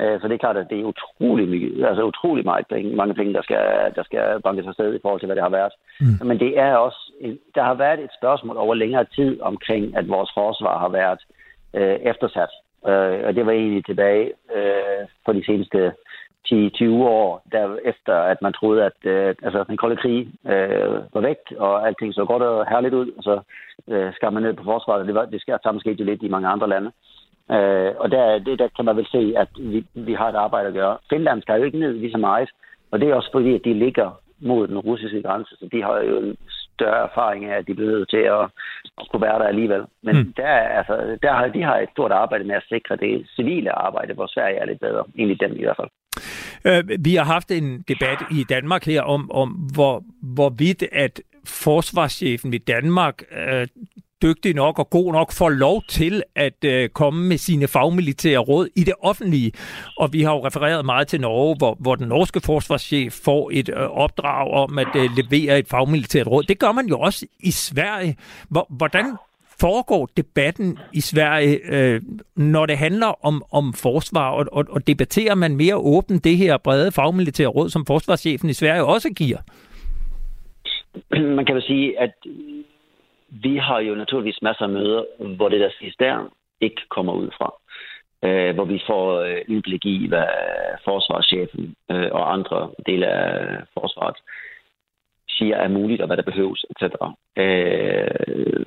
Så 0.00 0.28
det 0.28 0.34
er 0.34 0.44
klart, 0.44 0.56
at 0.56 0.70
det 0.70 0.80
er 0.80 0.84
utrolig, 0.84 1.86
altså 1.88 2.02
utrolig 2.04 2.44
meget 2.44 2.66
penge, 2.66 2.96
mange 2.96 3.14
penge, 3.14 3.34
der 3.34 3.42
skal, 3.42 3.64
der 3.96 4.02
skal 4.04 4.40
bankes 4.42 4.66
afsted 4.66 4.94
i 4.94 4.98
forhold 5.02 5.20
til, 5.20 5.26
hvad 5.26 5.36
det 5.36 5.42
har 5.42 5.56
været. 5.58 5.72
Mm. 6.00 6.26
Men 6.28 6.40
det 6.40 6.58
er 6.58 6.74
også, 6.76 7.12
der 7.54 7.62
har 7.62 7.74
været 7.74 8.00
et 8.00 8.10
spørgsmål 8.18 8.56
over 8.56 8.74
længere 8.74 9.04
tid 9.04 9.40
omkring, 9.40 9.96
at 9.96 10.08
vores 10.08 10.30
forsvar 10.34 10.78
har 10.78 10.88
været 10.88 11.20
øh, 11.74 11.96
eftersat. 12.10 12.52
Øh, 12.86 13.20
og 13.26 13.34
det 13.34 13.46
var 13.46 13.52
egentlig 13.52 13.84
tilbage 13.84 14.32
øh, 14.56 15.02
på 15.26 15.32
de 15.32 15.44
seneste 15.46 15.92
10-20 16.48 16.90
år, 16.90 17.42
der 17.52 17.76
efter 17.84 18.14
at 18.14 18.42
man 18.42 18.52
troede, 18.52 18.84
at 18.84 18.98
øh, 19.04 19.34
altså, 19.42 19.64
den 19.68 19.76
kolde 19.76 19.96
krig 19.96 20.28
øh, 20.46 21.14
var 21.14 21.20
væk, 21.20 21.40
og 21.58 21.86
alting 21.86 22.14
så 22.14 22.24
godt 22.24 22.42
og 22.42 22.66
herligt 22.68 22.94
ud, 22.94 23.08
og 23.16 23.22
så 23.22 23.40
øh, 23.88 24.14
skar 24.14 24.30
man 24.30 24.42
ned 24.42 24.54
på 24.54 24.64
forsvaret, 24.64 25.06
det, 25.06 25.14
var, 25.14 25.24
det 25.24 25.40
sker 25.40 25.58
samme 25.62 25.80
skete 25.80 26.00
jo 26.00 26.04
lidt 26.04 26.22
i 26.22 26.28
mange 26.28 26.48
andre 26.48 26.68
lande. 26.68 26.86
Øh, 26.86 27.13
og 27.98 28.10
der, 28.10 28.38
det, 28.38 28.58
der 28.58 28.68
kan 28.76 28.84
man 28.84 28.96
vel 28.96 29.06
se, 29.06 29.34
at 29.36 29.48
vi, 29.58 29.84
vi 29.94 30.14
har 30.14 30.28
et 30.28 30.34
arbejde 30.34 30.68
at 30.68 30.74
gøre. 30.74 30.98
Finland 31.10 31.42
skal 31.42 31.58
jo 31.58 31.64
ikke 31.64 31.78
ned 31.78 31.92
lige 31.92 32.12
så 32.12 32.18
meget, 32.18 32.50
og 32.90 33.00
det 33.00 33.08
er 33.08 33.14
også 33.14 33.32
fordi, 33.32 33.54
at 33.54 33.64
de 33.64 33.74
ligger 33.74 34.20
mod 34.40 34.68
den 34.68 34.78
russiske 34.78 35.22
grænse, 35.22 35.56
så 35.56 35.68
de 35.72 35.82
har 35.82 36.00
jo 36.00 36.18
en 36.20 36.36
større 36.74 37.02
erfaring 37.08 37.44
af, 37.44 37.58
at 37.58 37.66
de 37.66 37.74
bliver 37.74 37.90
nødt 37.90 38.10
til 38.10 38.24
at, 38.36 38.44
at 39.00 39.08
kunne 39.10 39.22
være 39.22 39.38
der 39.38 39.46
alligevel. 39.46 39.82
Men 40.02 40.16
mm. 40.16 40.32
der, 40.36 40.48
altså, 40.78 41.18
der 41.22 41.32
har, 41.32 41.48
de 41.48 41.62
har 41.62 41.78
et 41.78 41.88
stort 41.92 42.12
arbejde 42.12 42.44
med 42.44 42.54
at 42.54 42.68
sikre 42.68 42.96
det 42.96 43.26
civile 43.36 43.72
arbejde, 43.72 44.14
hvor 44.14 44.26
Sverige 44.26 44.56
er 44.56 44.66
lidt 44.66 44.80
bedre, 44.80 45.04
egentlig 45.18 45.40
dem 45.40 45.52
i 45.56 45.64
hvert 45.64 45.76
fald. 45.80 45.90
Øh, 46.68 47.04
vi 47.04 47.14
har 47.14 47.24
haft 47.24 47.50
en 47.50 47.84
debat 47.88 48.20
i 48.30 48.44
Danmark 48.48 48.84
her 48.84 49.02
om, 49.02 49.30
om 49.30 49.48
hvor, 49.74 50.02
hvorvidt 50.34 50.84
at 50.92 51.20
forsvarschefen 51.46 52.54
i 52.54 52.58
Danmark 52.58 53.22
øh, 53.32 53.66
dygtig 54.24 54.54
nok 54.54 54.78
og 54.78 54.90
god 54.90 55.12
nok 55.12 55.32
får 55.32 55.48
lov 55.48 55.82
til 55.88 56.22
at 56.34 56.64
øh, 56.64 56.88
komme 56.88 57.28
med 57.28 57.38
sine 57.38 57.66
fagmilitære 57.68 58.38
råd 58.38 58.68
i 58.76 58.84
det 58.84 58.94
offentlige. 59.02 59.52
Og 59.96 60.12
vi 60.12 60.22
har 60.22 60.32
jo 60.32 60.46
refereret 60.46 60.84
meget 60.84 61.08
til 61.08 61.20
Norge, 61.20 61.56
hvor, 61.58 61.76
hvor 61.80 61.94
den 61.94 62.08
norske 62.08 62.40
forsvarschef 62.40 63.12
får 63.12 63.50
et 63.52 63.68
øh, 63.68 63.76
opdrag 63.76 64.50
om 64.50 64.78
at 64.78 64.96
øh, 64.96 65.10
levere 65.16 65.58
et 65.58 65.68
fagmilitært 65.68 66.26
råd. 66.26 66.42
Det 66.42 66.58
gør 66.58 66.72
man 66.72 66.86
jo 66.86 66.98
også 66.98 67.26
i 67.40 67.50
Sverige. 67.50 68.16
Hvor, 68.50 68.66
hvordan 68.70 69.04
foregår 69.60 70.08
debatten 70.16 70.78
i 70.92 71.00
Sverige, 71.00 71.58
øh, 71.72 72.02
når 72.36 72.66
det 72.66 72.78
handler 72.78 73.26
om, 73.26 73.42
om 73.52 73.72
forsvar, 73.72 74.30
og, 74.30 74.46
og, 74.52 74.64
og 74.68 74.86
debatterer 74.86 75.34
man 75.34 75.56
mere 75.56 75.76
åbent 75.76 76.24
det 76.24 76.36
her 76.36 76.56
brede 76.56 76.92
fagmilitære 76.92 77.48
råd, 77.48 77.70
som 77.70 77.86
forsvarschefen 77.86 78.50
i 78.50 78.52
Sverige 78.52 78.84
også 78.84 79.10
giver? 79.10 79.38
Man 81.10 81.44
kan 81.46 81.54
vel 81.54 81.62
sige, 81.62 82.00
at 82.00 82.12
vi 83.42 83.56
har 83.56 83.80
jo 83.80 83.94
naturligvis 83.94 84.42
masser 84.42 84.64
af 84.64 84.70
møder, 84.70 85.04
hvor 85.36 85.48
det 85.48 85.60
der 85.60 85.70
siges 85.78 85.96
der 85.96 86.28
ikke 86.60 86.82
kommer 86.88 87.12
ud 87.12 87.30
fra. 87.38 87.54
Øh, 88.24 88.54
hvor 88.54 88.64
vi 88.64 88.82
får 88.86 89.20
øh, 89.20 89.40
indblik 89.48 89.86
i, 89.86 90.06
hvad 90.08 90.26
forsvarschefen 90.84 91.74
øh, 91.90 92.08
og 92.12 92.32
andre 92.32 92.70
dele 92.86 93.06
af 93.06 93.58
forsvaret 93.74 94.16
siger 95.28 95.56
er 95.56 95.68
muligt, 95.68 96.00
og 96.00 96.06
hvad 96.06 96.16
der 96.16 96.22
behøves, 96.22 96.64
etc. 96.70 96.82
Øh, 97.36 98.66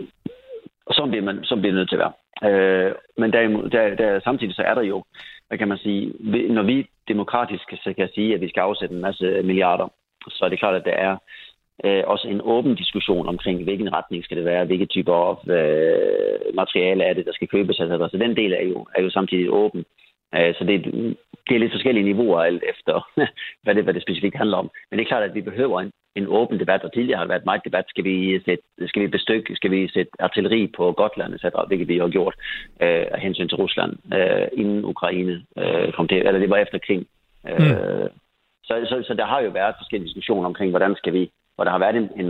og 0.85 0.93
sådan 0.95 1.09
bliver 1.09 1.25
man 1.25 1.43
sådan 1.43 1.61
bliver 1.61 1.75
nødt 1.75 1.89
til 1.89 1.99
at 1.99 2.03
være. 2.05 2.13
Øh, 2.51 2.95
men 3.17 3.33
der, 3.33 3.41
der, 3.47 3.95
der, 3.95 4.19
samtidig 4.19 4.55
så 4.55 4.61
er 4.61 4.73
der 4.73 4.81
jo, 4.81 5.03
hvad 5.47 5.57
kan 5.57 5.67
man 5.67 5.77
sige, 5.77 6.13
når 6.53 6.63
vi 6.63 6.87
demokratisk 7.07 7.63
så 7.83 7.93
kan 7.97 8.09
sige, 8.15 8.33
at 8.33 8.41
vi 8.41 8.49
skal 8.49 8.61
afsætte 8.61 8.95
en 8.95 9.01
masse 9.01 9.41
milliarder, 9.43 9.87
så 10.29 10.45
er 10.45 10.49
det 10.49 10.59
klart, 10.59 10.75
at 10.75 10.85
der 10.85 10.91
er 10.91 11.11
øh, 11.11 11.17
også 11.83 12.27
en 12.27 12.41
åben 12.43 12.75
diskussion 12.75 13.27
omkring, 13.27 13.63
hvilken 13.63 13.93
retning 13.93 14.23
skal 14.23 14.37
det 14.37 14.45
være, 14.45 14.65
hvilke 14.65 14.85
typer 14.85 15.13
af 15.13 15.35
øh, 15.57 16.55
materiale 16.55 17.03
er 17.03 17.13
det, 17.13 17.25
der 17.25 17.33
skal 17.33 17.47
købes. 17.47 17.79
Altså, 17.79 18.09
så 18.11 18.17
den 18.17 18.35
del 18.35 18.53
er 18.53 18.63
jo, 18.63 18.87
er 18.95 19.01
jo 19.01 19.09
samtidig 19.09 19.51
åben. 19.51 19.85
Øh, 20.35 20.55
så 20.55 20.63
det, 20.63 20.85
det 21.47 21.55
er 21.55 21.59
lidt 21.59 21.71
forskellige 21.71 22.05
niveauer 22.05 22.41
alt 22.41 22.63
efter, 22.69 23.09
hvad 23.63 23.75
det, 23.75 23.83
hvad 23.83 23.93
det 23.93 24.01
specifikt 24.01 24.37
handler 24.37 24.57
om. 24.57 24.69
Men 24.89 24.99
det 24.99 25.03
er 25.03 25.07
klart, 25.07 25.23
at 25.23 25.35
vi 25.35 25.41
behøver 25.41 25.81
en, 25.81 25.91
en 26.15 26.27
åben 26.27 26.59
debat, 26.59 26.83
og 26.83 26.93
tidligere 26.93 27.17
har 27.17 27.25
der 27.25 27.33
været 27.33 27.45
meget 27.45 27.65
debat. 27.65 27.85
Skal 27.87 28.03
vi, 28.03 28.39
sætte, 28.45 28.63
skal 28.87 29.01
vi 29.01 29.07
bestykke, 29.07 29.55
skal 29.55 29.71
vi 29.71 29.87
sætte 29.87 30.11
artilleri 30.19 30.71
på 30.77 30.91
Gotland, 30.91 31.33
etc., 31.33 31.45
hvilket 31.67 31.87
vi 31.87 31.97
har 31.97 32.09
gjort 32.09 32.35
øh, 32.81 33.05
af 33.15 33.19
hensyn 33.21 33.47
til 33.47 33.57
Rusland, 33.57 34.13
øh, 34.13 34.47
inden 34.53 34.85
Ukraine 34.85 35.43
øh, 35.57 35.93
kom 35.93 36.07
til, 36.07 36.17
eller 36.17 36.39
det 36.39 36.49
var 36.49 36.57
efter 36.57 36.77
krig. 36.87 37.05
Øh, 37.49 37.59
mm. 37.59 38.09
så, 38.63 38.73
så, 38.89 39.03
så 39.07 39.13
der 39.13 39.25
har 39.25 39.41
jo 39.41 39.49
været 39.49 39.75
forskellige 39.79 40.07
diskussioner 40.07 40.47
omkring, 40.47 40.69
hvordan 40.71 40.95
skal 40.95 41.13
vi 41.13 41.31
hvor 41.57 41.63
der 41.63 41.71
har 41.71 41.79
været 41.85 41.95
en, 41.95 42.09
en, 42.21 42.29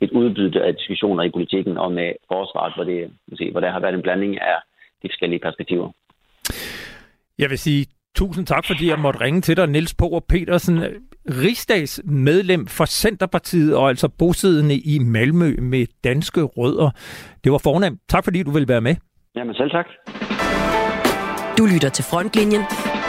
et 0.00 0.10
udbytte 0.10 0.62
af 0.62 0.74
diskussioner 0.74 1.22
i 1.24 1.30
politikken 1.30 1.78
og 1.78 1.92
med 1.92 2.12
forsvaret, 2.32 2.72
hvor, 2.74 2.84
det, 2.84 3.10
se, 3.34 3.50
hvor 3.50 3.60
der 3.60 3.70
har 3.70 3.80
været 3.80 3.94
en 3.94 4.02
blanding 4.02 4.40
af 4.40 4.58
de 5.02 5.08
forskellige 5.10 5.40
perspektiver. 5.46 5.90
Jeg 7.38 7.50
vil 7.50 7.58
sige 7.58 7.86
tusind 8.16 8.46
tak, 8.46 8.64
fordi 8.66 8.88
jeg 8.88 8.98
måtte 8.98 9.20
ringe 9.20 9.40
til 9.40 9.56
dig, 9.56 9.66
Niels 9.66 9.94
Power 9.94 10.20
Petersen, 10.28 10.78
rigsdagsmedlem 11.44 12.66
for 12.66 12.84
Centerpartiet 12.84 13.76
og 13.76 13.88
altså 13.88 14.08
bosiddende 14.08 14.74
i 14.74 14.98
Malmø 14.98 15.56
med 15.58 15.86
danske 16.04 16.42
rødder. 16.42 16.90
Det 17.44 17.52
var 17.52 17.58
fornemt. 17.58 18.00
Tak 18.08 18.24
fordi 18.24 18.42
du 18.42 18.50
ville 18.50 18.68
være 18.68 18.80
med. 18.80 18.94
Jamen 19.36 19.54
selv 19.54 19.70
tak. 19.70 19.86
Du 21.58 21.66
lytter 21.74 21.88
til 21.88 22.04
Frontlinjen 22.10 22.62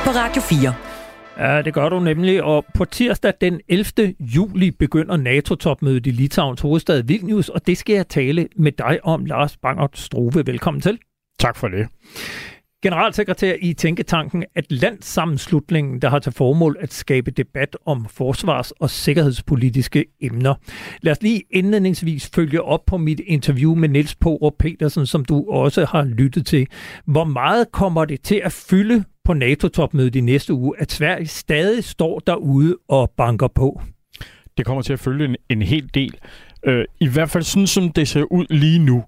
på 0.05 0.09
Radio 0.21 0.41
4. 0.41 0.92
Ja, 1.37 1.61
det 1.61 1.73
gør 1.73 1.89
du 1.89 1.99
nemlig. 1.99 2.43
Og 2.43 2.65
på 2.73 2.85
tirsdag 2.85 3.33
den 3.41 3.61
11. 3.67 4.15
juli 4.19 4.71
begynder 4.71 5.17
NATO-topmødet 5.17 6.07
i 6.07 6.11
Litauens 6.11 6.61
hovedstad 6.61 7.03
Vilnius, 7.03 7.49
og 7.49 7.67
det 7.67 7.77
skal 7.77 7.95
jeg 7.95 8.07
tale 8.07 8.47
med 8.55 8.71
dig 8.71 8.99
om, 9.03 9.25
Lars 9.25 9.57
Bangert 9.57 9.97
Struve. 9.97 10.43
Velkommen 10.45 10.81
til. 10.81 10.99
Tak 11.39 11.55
for 11.55 11.67
det. 11.67 11.87
Generalsekretær 12.83 13.53
i 13.61 13.73
Tænketanken 13.73 14.43
Atlantsammenslutningen, 14.55 16.01
der 16.01 16.09
har 16.09 16.19
til 16.19 16.31
formål 16.31 16.77
at 16.79 16.93
skabe 16.93 17.31
debat 17.31 17.77
om 17.85 18.05
forsvars- 18.09 18.71
og 18.71 18.89
sikkerhedspolitiske 18.89 20.05
emner. 20.21 20.55
Lad 21.01 21.11
os 21.11 21.21
lige 21.21 21.41
indledningsvis 21.51 22.31
følge 22.35 22.61
op 22.61 22.85
på 22.85 22.97
mit 22.97 23.21
interview 23.27 23.75
med 23.75 23.89
Niels 23.89 24.15
Porup 24.15 24.53
Petersen, 24.59 25.05
som 25.05 25.25
du 25.25 25.45
også 25.49 25.85
har 25.85 26.03
lyttet 26.03 26.45
til. 26.45 26.67
Hvor 27.05 27.23
meget 27.23 27.71
kommer 27.71 28.05
det 28.05 28.21
til 28.21 28.41
at 28.43 28.51
fylde 28.51 29.03
på 29.25 29.33
NATO-topmødet 29.33 30.15
i 30.15 30.21
næste 30.21 30.53
uge, 30.53 30.75
at 30.79 30.91
Sverige 30.91 31.27
stadig 31.27 31.83
står 31.83 32.19
derude 32.19 32.77
og 32.87 33.11
banker 33.17 33.47
på? 33.47 33.81
Det 34.57 34.65
kommer 34.65 34.81
til 34.81 34.93
at 34.93 34.99
følge 34.99 35.25
en, 35.25 35.35
en 35.49 35.61
hel 35.61 35.89
del. 35.93 36.17
Øh, 36.65 36.85
I 36.99 37.07
hvert 37.07 37.29
fald 37.29 37.43
sådan, 37.43 37.67
som 37.67 37.91
det 37.91 38.07
ser 38.07 38.23
ud 38.23 38.45
lige 38.49 38.79
nu. 38.79 39.03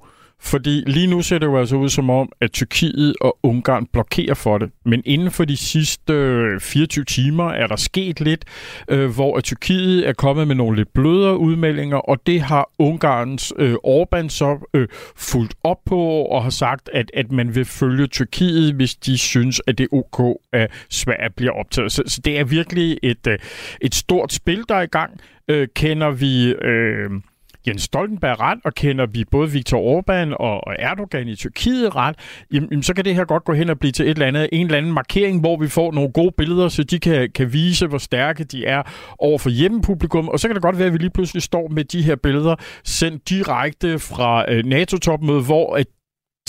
Fordi 0.45 0.83
lige 0.87 1.07
nu 1.07 1.21
ser 1.21 1.37
det 1.39 1.45
jo 1.45 1.57
altså 1.57 1.75
ud 1.75 1.89
som 1.89 2.09
om, 2.09 2.31
at 2.41 2.51
Tyrkiet 2.51 3.15
og 3.21 3.37
Ungarn 3.43 3.85
blokerer 3.93 4.33
for 4.33 4.57
det. 4.57 4.71
Men 4.85 5.01
inden 5.05 5.31
for 5.31 5.45
de 5.45 5.57
sidste 5.57 6.13
øh, 6.13 6.59
24 6.59 7.05
timer 7.05 7.49
er 7.49 7.67
der 7.67 7.75
sket 7.75 8.19
lidt, 8.19 8.45
øh, 8.89 9.09
hvor 9.09 9.39
Tyrkiet 9.39 10.07
er 10.07 10.13
kommet 10.13 10.47
med 10.47 10.55
nogle 10.55 10.77
lidt 10.77 10.93
blødere 10.93 11.37
udmeldinger, 11.37 11.97
og 11.97 12.27
det 12.27 12.41
har 12.41 12.69
Ungarns 12.79 13.53
øh, 13.57 13.73
Orbán 13.73 14.29
så 14.29 14.69
øh, 14.73 14.87
fulgt 15.15 15.55
op 15.63 15.79
på 15.85 15.99
og 16.01 16.43
har 16.43 16.49
sagt, 16.49 16.89
at, 16.93 17.11
at 17.13 17.31
man 17.31 17.55
vil 17.55 17.65
følge 17.65 18.07
Tyrkiet, 18.07 18.73
hvis 18.73 18.95
de 18.95 19.17
synes, 19.17 19.61
at 19.67 19.77
det 19.77 19.83
er 19.91 19.97
ok, 19.97 20.37
at 20.53 20.71
Sverige 20.89 21.29
bliver 21.37 21.51
optaget. 21.51 21.91
Så, 21.91 22.03
så 22.07 22.21
det 22.25 22.39
er 22.39 22.43
virkelig 22.43 22.97
et, 23.03 23.27
øh, 23.27 23.39
et 23.81 23.95
stort 23.95 24.33
spil, 24.33 24.63
der 24.69 24.75
er 24.75 24.81
i 24.81 24.85
gang. 24.85 25.19
Øh, 25.47 25.67
kender 25.75 26.11
vi... 26.11 26.47
Øh, 26.47 27.09
Jens 27.67 27.81
Stoltenberg 27.81 28.39
ret, 28.39 28.59
og 28.63 28.73
kender 28.73 29.05
vi 29.05 29.23
både 29.31 29.51
Viktor 29.51 29.77
Orbán 29.77 30.35
og 30.35 30.75
Erdogan 30.79 31.27
i 31.27 31.35
Tyrkiet 31.35 31.95
ret, 31.95 32.15
jamen, 32.53 32.83
så 32.83 32.93
kan 32.93 33.05
det 33.05 33.15
her 33.15 33.25
godt 33.25 33.43
gå 33.43 33.53
hen 33.53 33.69
og 33.69 33.79
blive 33.79 33.91
til 33.91 34.05
et 34.05 34.09
eller 34.09 34.25
andet, 34.25 34.49
en 34.51 34.65
eller 34.65 34.77
anden 34.77 34.93
markering, 34.93 35.39
hvor 35.39 35.57
vi 35.57 35.67
får 35.67 35.91
nogle 35.91 36.11
gode 36.11 36.31
billeder, 36.37 36.69
så 36.69 36.83
de 36.83 36.99
kan, 36.99 37.29
kan 37.35 37.53
vise, 37.53 37.87
hvor 37.87 37.97
stærke 37.97 38.43
de 38.43 38.65
er 38.65 38.83
over 39.19 39.37
for 39.37 39.49
hjemmepublikum. 39.49 40.29
Og 40.29 40.39
så 40.39 40.47
kan 40.47 40.55
det 40.55 40.63
godt 40.63 40.77
være, 40.77 40.87
at 40.87 40.93
vi 40.93 40.97
lige 40.97 41.09
pludselig 41.09 41.43
står 41.43 41.67
med 41.67 41.83
de 41.83 42.01
her 42.01 42.15
billeder 42.15 42.55
sendt 42.83 43.29
direkte 43.29 43.99
fra 43.99 44.51
øh, 44.51 44.65
NATO-topmødet, 44.65 45.45
hvor 45.45 45.75
at 45.75 45.87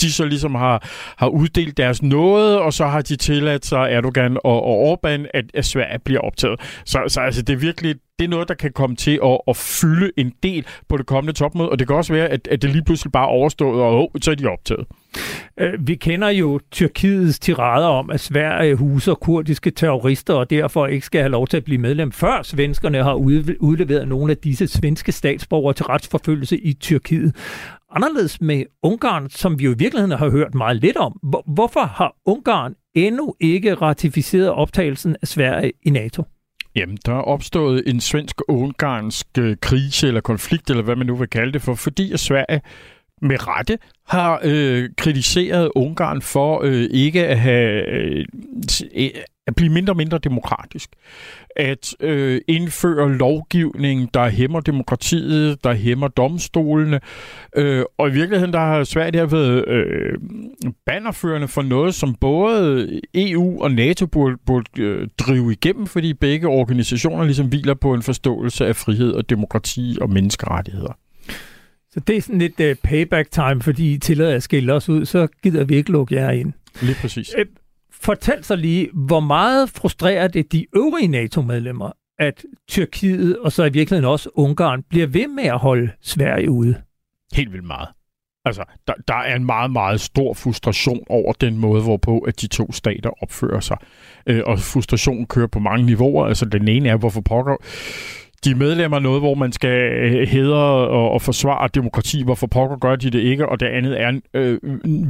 de 0.01 0.11
så 0.11 0.25
ligesom 0.25 0.55
har, 0.55 0.89
har 1.17 1.27
uddelt 1.27 1.77
deres 1.77 2.03
noget, 2.03 2.59
og 2.59 2.73
så 2.73 2.87
har 2.87 3.01
de 3.01 3.15
tilladt 3.15 3.65
sig 3.65 3.91
Erdogan 3.91 4.37
og, 4.43 4.63
og 4.63 4.93
Orbán, 4.93 5.25
at, 5.33 5.45
at 5.53 5.65
Sverige 5.65 5.99
bliver 5.99 6.21
optaget. 6.21 6.59
Så, 6.85 7.03
så 7.07 7.21
altså, 7.21 7.41
det 7.41 7.53
er 7.53 7.57
virkelig 7.57 7.95
det 8.19 8.25
er 8.25 8.29
noget, 8.29 8.47
der 8.47 8.53
kan 8.53 8.71
komme 8.71 8.95
til 8.95 9.19
at, 9.23 9.37
at 9.47 9.57
fylde 9.57 10.11
en 10.17 10.33
del 10.43 10.65
på 10.89 10.97
det 10.97 11.05
kommende 11.05 11.33
topmøde, 11.33 11.69
og 11.69 11.79
det 11.79 11.87
kan 11.87 11.95
også 11.95 12.13
være, 12.13 12.27
at, 12.27 12.47
at 12.51 12.61
det 12.61 12.69
lige 12.69 12.83
pludselig 12.83 13.11
bare 13.11 13.23
er 13.23 13.27
overstået, 13.27 13.81
og 13.81 14.01
oh, 14.01 14.07
så 14.21 14.31
er 14.31 14.35
de 14.35 14.45
optaget. 14.45 14.85
Øh, 15.59 15.87
vi 15.87 15.95
kender 15.95 16.29
jo 16.29 16.59
Tyrkiets 16.71 17.39
tirader 17.39 17.87
om, 17.87 18.09
at 18.09 18.19
Sverige 18.19 18.75
huser 18.75 19.13
kurdiske 19.13 19.71
terrorister, 19.71 20.33
og 20.33 20.49
derfor 20.49 20.87
ikke 20.87 21.05
skal 21.05 21.21
have 21.21 21.31
lov 21.31 21.47
til 21.47 21.57
at 21.57 21.63
blive 21.63 21.77
medlem, 21.77 22.11
før 22.11 22.41
svenskerne 22.43 23.03
har 23.03 23.13
udleveret 23.59 24.07
nogle 24.07 24.31
af 24.31 24.37
disse 24.37 24.67
svenske 24.67 25.11
statsborgere 25.11 25.73
til 25.73 25.85
retsforfølgelse 25.85 26.57
i 26.57 26.73
Tyrkiet 26.73 27.35
anderledes 27.89 28.41
med 28.41 28.63
Ungarn, 28.83 29.29
som 29.29 29.59
vi 29.59 29.63
jo 29.63 29.71
i 29.71 29.77
virkeligheden 29.77 30.17
har 30.17 30.29
hørt 30.29 30.55
meget 30.55 30.77
lidt 30.77 30.97
om. 30.97 31.19
Hvorfor 31.45 31.85
har 31.85 32.15
Ungarn 32.25 32.75
endnu 32.93 33.35
ikke 33.39 33.73
ratificeret 33.73 34.49
optagelsen 34.49 35.15
af 35.21 35.27
Sverige 35.27 35.71
i 35.83 35.89
NATO? 35.89 36.23
Jamen, 36.75 36.97
der 37.05 37.13
er 37.13 37.21
opstået 37.21 37.83
en 37.85 38.01
svensk-ungarsk 38.01 39.27
øh, 39.37 39.57
krise 39.61 40.07
eller 40.07 40.21
konflikt, 40.21 40.69
eller 40.69 40.83
hvad 40.83 40.95
man 40.95 41.07
nu 41.07 41.15
vil 41.15 41.27
kalde 41.27 41.53
det 41.53 41.61
for, 41.61 41.73
fordi 41.73 42.11
at 42.11 42.19
Sverige 42.19 42.61
med 43.21 43.47
rette 43.47 43.77
har 44.07 44.41
øh, 44.43 44.89
kritiseret 44.97 45.71
Ungarn 45.75 46.21
for 46.21 46.61
øh, 46.63 46.87
ikke 46.91 47.27
at 47.27 47.39
have 47.39 47.89
øh, 47.89 48.25
øh, 48.95 49.09
at 49.47 49.55
blive 49.55 49.71
mindre 49.73 49.93
og 49.93 49.97
mindre 49.97 50.17
demokratisk. 50.17 50.89
At 51.55 51.95
øh, 51.99 52.41
indføre 52.47 53.17
lovgivning, 53.17 54.13
der 54.13 54.29
hæmmer 54.29 54.59
demokratiet, 54.59 55.63
der 55.63 55.73
hæmmer 55.73 56.07
domstolene. 56.07 56.99
Øh, 57.55 57.83
og 57.97 58.09
i 58.09 58.11
virkeligheden, 58.11 58.53
der 58.53 58.59
har 58.59 58.83
Sverige 58.83 59.11
der 59.11 59.25
været 59.25 59.67
øh, 59.67 60.17
bannerførende 60.85 61.47
for 61.47 61.61
noget, 61.61 61.95
som 61.95 62.15
både 62.15 62.89
EU 63.15 63.63
og 63.63 63.71
NATO 63.71 64.05
burde, 64.05 64.37
burde 64.45 64.81
øh, 64.81 65.07
drive 65.17 65.51
igennem, 65.51 65.87
fordi 65.87 66.13
begge 66.13 66.47
organisationer 66.47 67.23
ligesom 67.23 67.47
hviler 67.47 67.73
på 67.73 67.93
en 67.93 68.03
forståelse 68.03 68.65
af 68.65 68.75
frihed 68.75 69.11
og 69.11 69.29
demokrati 69.29 69.97
og 70.01 70.09
menneskerettigheder. 70.09 70.93
Så 71.97 72.01
det 72.07 72.17
er 72.17 72.21
sådan 72.21 72.39
lidt 72.39 72.59
uh, 72.59 72.75
payback 72.83 73.31
time, 73.31 73.61
fordi 73.61 73.93
I 73.93 73.97
tillader 73.97 74.35
at 74.35 74.43
skille 74.43 74.73
os 74.73 74.89
ud, 74.89 75.05
så 75.05 75.27
gider 75.43 75.63
vi 75.63 75.75
ikke 75.75 75.91
lukke 75.91 76.15
jer 76.15 76.31
ind. 76.31 76.53
Lige 76.81 76.95
præcis. 77.01 77.35
Uh, 77.37 77.45
fortæl 77.91 78.43
så 78.43 78.55
lige, 78.55 78.89
hvor 78.93 79.19
meget 79.19 79.69
frustrerer 79.69 80.27
det 80.27 80.51
de 80.51 80.65
øvrige 80.75 81.07
NATO-medlemmer, 81.07 81.91
at 82.19 82.45
Tyrkiet 82.67 83.37
og 83.37 83.51
så 83.51 83.63
i 83.63 83.69
virkeligheden 83.69 84.11
også 84.11 84.29
Ungarn 84.33 84.83
bliver 84.89 85.07
ved 85.07 85.27
med 85.27 85.43
at 85.43 85.57
holde 85.57 85.91
Sverige 86.01 86.51
ude? 86.51 86.75
Helt 87.33 87.53
vildt 87.53 87.67
meget. 87.67 87.87
Altså, 88.45 88.63
der, 88.87 88.93
der 89.07 89.15
er 89.15 89.35
en 89.35 89.45
meget, 89.45 89.71
meget 89.71 90.01
stor 90.01 90.33
frustration 90.33 90.99
over 91.09 91.33
den 91.33 91.57
måde, 91.57 91.83
hvorpå 91.83 92.19
at 92.19 92.41
de 92.41 92.47
to 92.47 92.71
stater 92.71 93.23
opfører 93.23 93.59
sig. 93.59 93.77
Øh, 94.27 94.41
og 94.45 94.59
frustrationen 94.59 95.25
kører 95.25 95.47
på 95.47 95.59
mange 95.59 95.85
niveauer. 95.85 96.25
Altså, 96.25 96.45
den 96.45 96.67
ene 96.67 96.89
er, 96.89 96.97
hvorfor 96.97 97.21
pokker 97.21 97.55
de 98.45 98.55
medlemmer 98.55 98.99
noget, 98.99 99.21
hvor 99.21 99.35
man 99.35 99.51
skal 99.51 99.91
øh, 99.91 100.27
hedre 100.27 100.63
og, 100.87 101.11
og 101.11 101.21
forsvare 101.21 101.69
demokrati. 101.75 102.23
Hvorfor 102.23 102.47
pokker 102.47 102.77
gør 102.77 102.95
de 102.95 103.09
det 103.09 103.19
ikke? 103.19 103.49
Og 103.49 103.59
det 103.59 103.65
andet 103.65 104.01
er, 104.01 104.19
øh, 104.33 104.59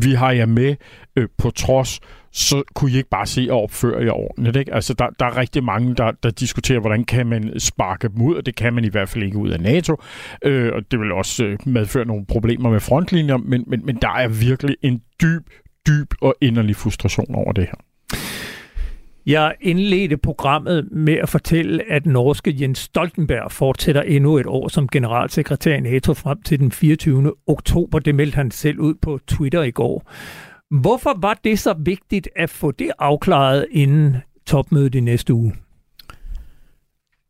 vi 0.02 0.12
har 0.12 0.32
jer 0.32 0.46
med 0.46 0.76
øh, 1.16 1.28
på 1.38 1.50
trods, 1.50 2.00
så 2.32 2.64
kunne 2.76 2.92
I 2.92 2.98
ikke 2.98 3.10
bare 3.10 3.26
se 3.26 3.48
og 3.52 3.64
opføre 3.64 4.04
jer 4.04 4.12
ordentligt. 4.12 4.58
Ikke? 4.58 4.74
Altså, 4.74 4.94
der, 4.94 5.08
der 5.20 5.26
er 5.26 5.38
rigtig 5.38 5.64
mange, 5.64 5.96
der, 5.96 6.12
der 6.24 6.30
diskuterer, 6.30 6.80
hvordan 6.80 7.04
kan 7.04 7.28
man 7.28 7.60
sparke 7.60 8.08
dem 8.08 8.22
ud, 8.22 8.36
og 8.36 8.46
det 8.46 8.56
kan 8.56 8.74
man 8.74 8.86
i 8.86 8.90
hvert 8.90 9.10
fald 9.10 9.24
ikke 9.24 9.38
ud 9.38 9.50
af 9.50 9.60
NATO. 9.60 9.96
Øh, 10.42 10.72
og 10.74 10.82
det 10.92 11.00
vil 11.00 11.12
også 11.12 11.46
øh, 11.46 11.58
medføre 11.66 12.06
nogle 12.06 12.26
problemer 12.26 12.70
med 12.70 12.80
frontlinjer, 12.80 13.38
men, 13.38 13.64
men, 13.68 13.86
men 13.86 13.96
der 13.96 14.10
er 14.10 14.28
virkelig 14.28 14.76
en 14.82 15.02
dyb, 15.22 15.50
dyb 15.88 16.14
og 16.22 16.36
inderlig 16.42 16.76
frustration 16.76 17.36
over 17.36 17.52
det 17.52 17.64
her. 17.64 17.87
Jeg 19.28 19.56
indledte 19.62 20.18
programmet 20.18 20.92
med 20.92 21.14
at 21.14 21.30
fortælle, 21.30 21.92
at 21.92 22.06
norske 22.06 22.56
Jens 22.62 22.80
Stoltenberg 22.80 23.52
fortsætter 23.52 24.02
endnu 24.02 24.38
et 24.38 24.46
år 24.46 24.68
som 24.68 24.88
generalsekretær 24.88 25.76
i 25.76 25.80
NATO 25.80 26.14
frem 26.14 26.42
til 26.42 26.60
den 26.60 26.72
24. 26.72 27.34
oktober. 27.48 28.00
Det 28.00 28.16
meldte 28.16 28.36
han 28.36 28.52
selv 28.52 28.80
ud 28.80 28.94
på 28.94 29.20
Twitter 29.28 29.64
i 29.64 29.72
går. 29.72 30.12
Hvorfor 30.82 31.20
var 31.22 31.40
det 31.44 31.60
så 31.60 31.76
vigtigt 31.80 32.30
at 32.36 32.50
få 32.50 32.72
det 32.72 32.92
afklaret 33.00 33.66
inden 33.72 34.18
topmødet 34.46 34.96
i 34.96 35.00
næste 35.00 35.34
uge? 35.34 35.54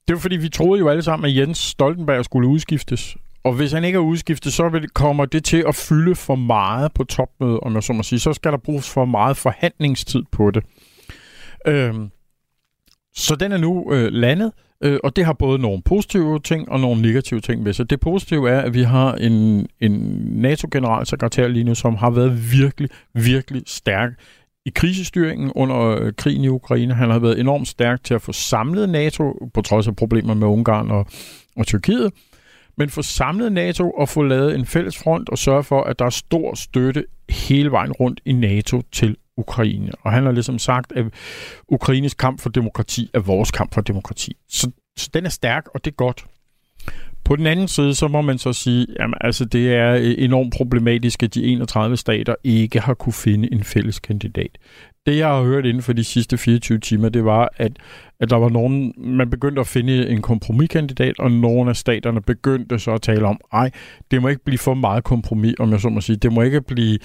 Det 0.07 0.13
var 0.15 0.19
fordi, 0.19 0.37
vi 0.37 0.49
troede 0.49 0.79
jo 0.79 0.89
alle 0.89 1.03
sammen, 1.03 1.29
at 1.29 1.37
Jens 1.37 1.57
Stoltenberg 1.57 2.25
skulle 2.25 2.47
udskiftes. 2.47 3.17
Og 3.43 3.53
hvis 3.53 3.71
han 3.71 3.83
ikke 3.83 3.95
er 3.95 4.01
udskiftet, 4.01 4.53
så 4.53 4.87
kommer 4.93 5.25
det 5.25 5.43
til 5.43 5.63
at 5.67 5.75
fylde 5.75 6.15
for 6.15 6.35
meget 6.35 6.93
på 6.93 7.03
topmødet, 7.03 7.59
om 7.59 7.75
jeg 7.75 7.83
så 7.83 7.93
må 7.93 8.03
sige. 8.03 8.19
Så 8.19 8.33
skal 8.33 8.51
der 8.51 8.57
bruges 8.57 8.89
for 8.89 9.05
meget 9.05 9.37
forhandlingstid 9.37 10.23
på 10.31 10.51
det. 10.51 10.63
Øhm, 11.67 12.09
så 13.15 13.35
den 13.35 13.51
er 13.51 13.57
nu 13.57 13.93
øh, 13.93 14.11
landet, 14.11 14.51
øh, 14.83 14.99
og 15.03 15.15
det 15.15 15.25
har 15.25 15.33
både 15.33 15.59
nogle 15.59 15.81
positive 15.81 16.39
ting 16.39 16.69
og 16.69 16.79
nogle 16.79 17.01
negative 17.01 17.39
ting 17.39 17.63
med 17.63 17.73
sig. 17.73 17.89
Det 17.89 17.99
positive 17.99 18.49
er, 18.49 18.61
at 18.61 18.73
vi 18.73 18.83
har 18.83 19.13
en, 19.13 19.67
en 19.79 19.91
NATO-generalsekretær 20.31 21.47
lige 21.47 21.63
nu, 21.63 21.75
som 21.75 21.95
har 21.95 22.09
været 22.09 22.51
virkelig, 22.51 22.89
virkelig 23.13 23.63
stærk 23.65 24.11
i 24.65 24.69
krisestyringen 24.75 25.51
under 25.55 25.79
øh, 25.79 26.13
krigen 26.17 26.43
i 26.43 26.47
Ukraine. 26.47 26.93
Han 26.93 27.09
har 27.09 27.19
været 27.19 27.39
enormt 27.39 27.67
stærk 27.67 28.03
til 28.03 28.13
at 28.13 28.21
få 28.21 28.31
samlet 28.31 28.89
NATO, 28.89 29.49
på 29.53 29.61
trods 29.61 29.87
af 29.87 29.95
problemer 29.95 30.33
med 30.33 30.47
Ungarn 30.47 30.91
og, 30.91 31.05
og 31.55 31.67
Tyrkiet, 31.67 32.13
men 32.77 32.89
få 32.89 33.01
samlet 33.01 33.51
NATO 33.51 33.91
og 33.91 34.09
få 34.09 34.23
lavet 34.23 34.55
en 34.55 34.65
fælles 34.65 34.97
front 34.97 35.29
og 35.29 35.37
sørge 35.37 35.63
for, 35.63 35.83
at 35.83 35.99
der 35.99 36.05
er 36.05 36.09
stor 36.09 36.55
støtte 36.55 37.05
hele 37.29 37.71
vejen 37.71 37.91
rundt 37.91 38.21
i 38.25 38.33
NATO 38.33 38.81
til 38.91 39.17
Ukraine. 39.37 39.91
Og 40.01 40.11
han 40.11 40.23
har 40.23 40.31
ligesom 40.31 40.59
sagt, 40.59 40.91
at 40.91 41.05
Ukraines 41.67 42.13
kamp 42.13 42.41
for 42.41 42.49
demokrati 42.49 43.09
er 43.13 43.19
vores 43.19 43.51
kamp 43.51 43.73
for 43.73 43.81
demokrati. 43.81 44.35
Så, 44.49 44.71
så 44.97 45.09
den 45.13 45.25
er 45.25 45.29
stærk, 45.29 45.67
og 45.73 45.85
det 45.85 45.91
er 45.91 45.95
godt. 45.95 46.25
På 47.25 47.35
den 47.35 47.47
anden 47.47 47.67
side, 47.67 47.95
så 47.95 48.07
må 48.07 48.21
man 48.21 48.37
så 48.37 48.53
sige, 48.53 48.87
at 48.99 49.09
altså, 49.21 49.45
det 49.45 49.73
er 49.73 49.93
øh, 49.93 50.15
enormt 50.17 50.53
problematisk, 50.53 51.23
at 51.23 51.33
de 51.33 51.43
31 51.43 51.97
stater 51.97 52.35
ikke 52.43 52.79
har 52.79 52.93
kunne 52.93 53.13
finde 53.13 53.53
en 53.53 53.63
fælles 53.63 53.99
kandidat. 53.99 54.57
Det, 55.07 55.17
jeg 55.17 55.27
har 55.27 55.43
hørt 55.43 55.65
inden 55.65 55.83
for 55.83 55.93
de 55.93 56.03
sidste 56.03 56.37
24 56.37 56.79
timer, 56.79 57.09
det 57.09 57.25
var, 57.25 57.49
at, 57.57 57.71
at 58.19 58.29
der 58.29 58.35
var 58.35 58.49
nogen, 58.49 58.93
man 58.97 59.29
begyndte 59.29 59.59
at 59.59 59.67
finde 59.67 60.09
en 60.09 60.21
kompromiskandidat, 60.21 61.19
og 61.19 61.31
nogle 61.31 61.69
af 61.69 61.75
staterne 61.75 62.21
begyndte 62.21 62.79
så 62.79 62.91
at 62.91 63.01
tale 63.01 63.27
om, 63.27 63.39
ej, 63.53 63.71
det 64.11 64.21
må 64.21 64.27
ikke 64.27 64.43
blive 64.43 64.57
for 64.57 64.73
meget 64.73 65.03
kompromis, 65.03 65.55
om 65.59 65.71
jeg 65.71 65.81
så 65.81 65.89
må 65.89 66.01
sige. 66.01 66.15
Det 66.15 66.33
må 66.33 66.41
ikke 66.41 66.61
blive, 66.61 66.99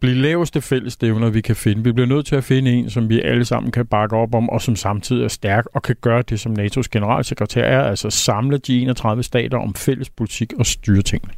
blive 0.00 0.14
laveste 0.14 0.60
fællesstævner, 0.60 1.30
vi 1.30 1.40
kan 1.40 1.56
finde. 1.56 1.84
Vi 1.84 1.92
bliver 1.92 2.06
nødt 2.06 2.26
til 2.26 2.36
at 2.36 2.44
finde 2.44 2.70
en, 2.70 2.90
som 2.90 3.08
vi 3.08 3.20
alle 3.20 3.44
sammen 3.44 3.72
kan 3.72 3.86
bakke 3.86 4.16
op 4.16 4.34
om, 4.34 4.48
og 4.48 4.62
som 4.62 4.76
samtidig 4.76 5.24
er 5.24 5.28
stærk 5.28 5.64
og 5.74 5.82
kan 5.82 5.96
gøre 6.00 6.22
det, 6.22 6.40
som 6.40 6.52
NATO's 6.52 6.88
generalsekretær 6.92 7.62
er, 7.62 7.82
altså 7.82 8.10
samle 8.10 8.58
de 8.58 8.82
31 8.82 9.22
stater 9.22 9.58
om 9.58 9.74
fælles 9.74 10.10
politik 10.10 10.52
og 10.58 10.66
styre 10.66 11.02
tingene. 11.02 11.32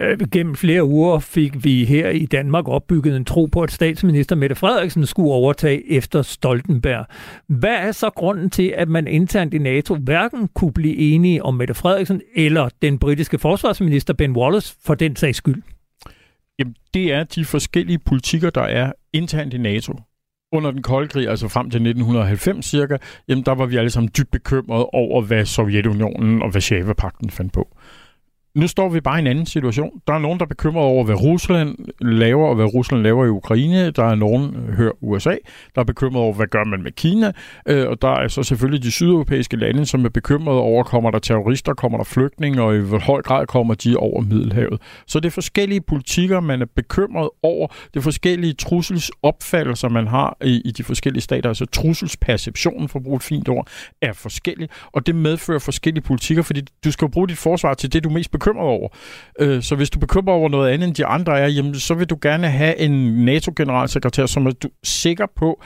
Øh, 0.00 0.18
gennem 0.32 0.54
flere 0.54 0.84
uger 0.84 1.18
fik 1.18 1.64
vi 1.64 1.84
her 1.84 2.08
i 2.08 2.26
Danmark 2.26 2.68
opbygget 2.68 3.16
en 3.16 3.24
tro 3.24 3.46
på, 3.46 3.62
at 3.62 3.70
statsminister 3.70 4.36
Mette 4.36 4.56
Frederiksen 4.56 5.06
skulle 5.06 5.32
overtage 5.32 5.90
efter 5.92 6.22
Stoltenberg. 6.22 7.06
Hvad 7.46 7.74
er 7.74 7.92
så 7.92 8.10
grunden 8.10 8.50
til, 8.50 8.74
at 8.76 8.88
man 8.88 9.06
internt 9.06 9.54
i 9.54 9.58
NATO 9.58 9.94
hverken 9.94 10.48
kunne 10.54 10.72
blive 10.72 10.96
enige 10.96 11.42
om 11.42 11.54
Mette 11.54 11.74
Frederiksen 11.74 12.22
eller 12.34 12.68
den 12.82 12.98
britiske 12.98 13.38
forsvarsminister 13.38 14.14
Ben 14.14 14.36
Wallace 14.36 14.76
for 14.84 14.94
den 14.94 15.16
sags 15.16 15.38
skyld? 15.38 15.62
Jamen, 16.58 16.74
det 16.94 17.12
er 17.12 17.24
de 17.24 17.44
forskellige 17.44 17.98
politikker, 17.98 18.50
der 18.50 18.62
er 18.62 18.92
internt 19.12 19.54
i 19.54 19.58
NATO 19.58 19.94
under 20.52 20.70
den 20.70 20.82
kolde 20.82 21.08
krig, 21.08 21.28
altså 21.28 21.48
frem 21.48 21.70
til 21.70 21.78
1990 21.78 22.66
cirka, 22.66 22.96
jamen 23.28 23.44
der 23.44 23.54
var 23.54 23.66
vi 23.66 23.76
alle 23.76 23.90
sammen 23.90 24.10
dybt 24.18 24.30
bekymrede 24.30 24.86
over, 24.86 25.22
hvad 25.22 25.44
Sovjetunionen 25.44 26.42
og 26.42 26.54
Varsava-pakten 26.54 27.30
fandt 27.30 27.52
på 27.52 27.68
nu 28.58 28.68
står 28.68 28.88
vi 28.88 29.00
bare 29.00 29.18
i 29.18 29.20
en 29.20 29.26
anden 29.26 29.46
situation. 29.46 29.90
Der 30.06 30.14
er 30.14 30.18
nogen, 30.18 30.38
der 30.38 30.44
er 30.44 30.48
bekymret 30.48 30.84
over, 30.84 31.04
hvad 31.04 31.22
Rusland 31.22 31.76
laver, 32.00 32.48
og 32.48 32.54
hvad 32.54 32.74
Rusland 32.74 33.02
laver 33.02 33.24
i 33.24 33.28
Ukraine. 33.28 33.90
Der 33.90 34.04
er 34.04 34.14
nogen, 34.14 34.54
hører 34.54 34.76
hør 34.76 34.90
USA, 35.00 35.34
der 35.74 35.80
er 35.80 35.84
bekymret 35.84 36.22
over, 36.22 36.34
hvad 36.34 36.46
gør 36.46 36.64
man 36.64 36.82
med 36.82 36.92
Kina. 36.92 37.32
Øh, 37.68 37.88
og 37.88 38.02
der 38.02 38.08
er 38.08 38.28
så 38.28 38.42
selvfølgelig 38.42 38.82
de 38.82 38.90
sydeuropæiske 38.90 39.56
lande, 39.56 39.86
som 39.86 40.04
er 40.04 40.08
bekymret 40.08 40.56
over, 40.56 40.82
kommer 40.82 41.10
der 41.10 41.18
terrorister, 41.18 41.74
kommer 41.74 41.98
der 41.98 42.04
flygtninge, 42.04 42.62
og 42.62 42.76
i 42.76 42.78
hvor 42.78 42.98
høj 42.98 43.22
grad 43.22 43.46
kommer 43.46 43.74
de 43.74 43.96
over 43.96 44.20
Middelhavet. 44.20 44.80
Så 45.06 45.20
det 45.20 45.26
er 45.26 45.30
forskellige 45.30 45.80
politikker, 45.80 46.40
man 46.40 46.62
er 46.62 46.66
bekymret 46.76 47.30
over. 47.42 47.66
Det 47.94 47.96
er 47.96 48.00
forskellige 48.00 48.52
trusselsopfattelser, 48.52 49.88
man 49.88 50.06
har 50.06 50.36
i, 50.44 50.62
i 50.64 50.70
de 50.70 50.84
forskellige 50.84 51.22
stater. 51.22 51.48
Altså 51.48 51.66
trusselsperceptionen, 51.66 52.88
for 52.88 52.98
at 52.98 53.02
bruge 53.02 53.16
et 53.16 53.22
fint 53.22 53.48
ord, 53.48 53.68
er 54.02 54.12
forskellig. 54.12 54.68
Og 54.92 55.06
det 55.06 55.14
medfører 55.14 55.58
forskellige 55.58 56.04
politikker, 56.04 56.42
fordi 56.42 56.60
du 56.84 56.92
skal 56.92 57.08
bruge 57.08 57.28
dit 57.28 57.38
forsvar 57.38 57.74
til 57.74 57.92
det, 57.92 58.04
du 58.04 58.10
mest 58.10 58.30
bekymrer 58.30 58.47
bekymret 58.48 58.68
over. 58.68 58.88
Øh, 59.40 59.62
så 59.62 59.76
hvis 59.76 59.90
du 59.90 59.98
bekymrer 59.98 60.34
over 60.34 60.48
noget 60.48 60.70
andet 60.70 60.86
end 60.86 60.94
de 60.94 61.06
andre 61.06 61.40
er, 61.40 61.46
jamen, 61.46 61.74
så 61.74 61.94
vil 61.94 62.06
du 62.06 62.18
gerne 62.22 62.48
have 62.48 62.78
en 62.78 63.24
NATO-generalsekretær, 63.24 64.26
som 64.26 64.46
er 64.46 64.50
du 64.50 64.68
sikker 64.84 65.26
på, 65.36 65.62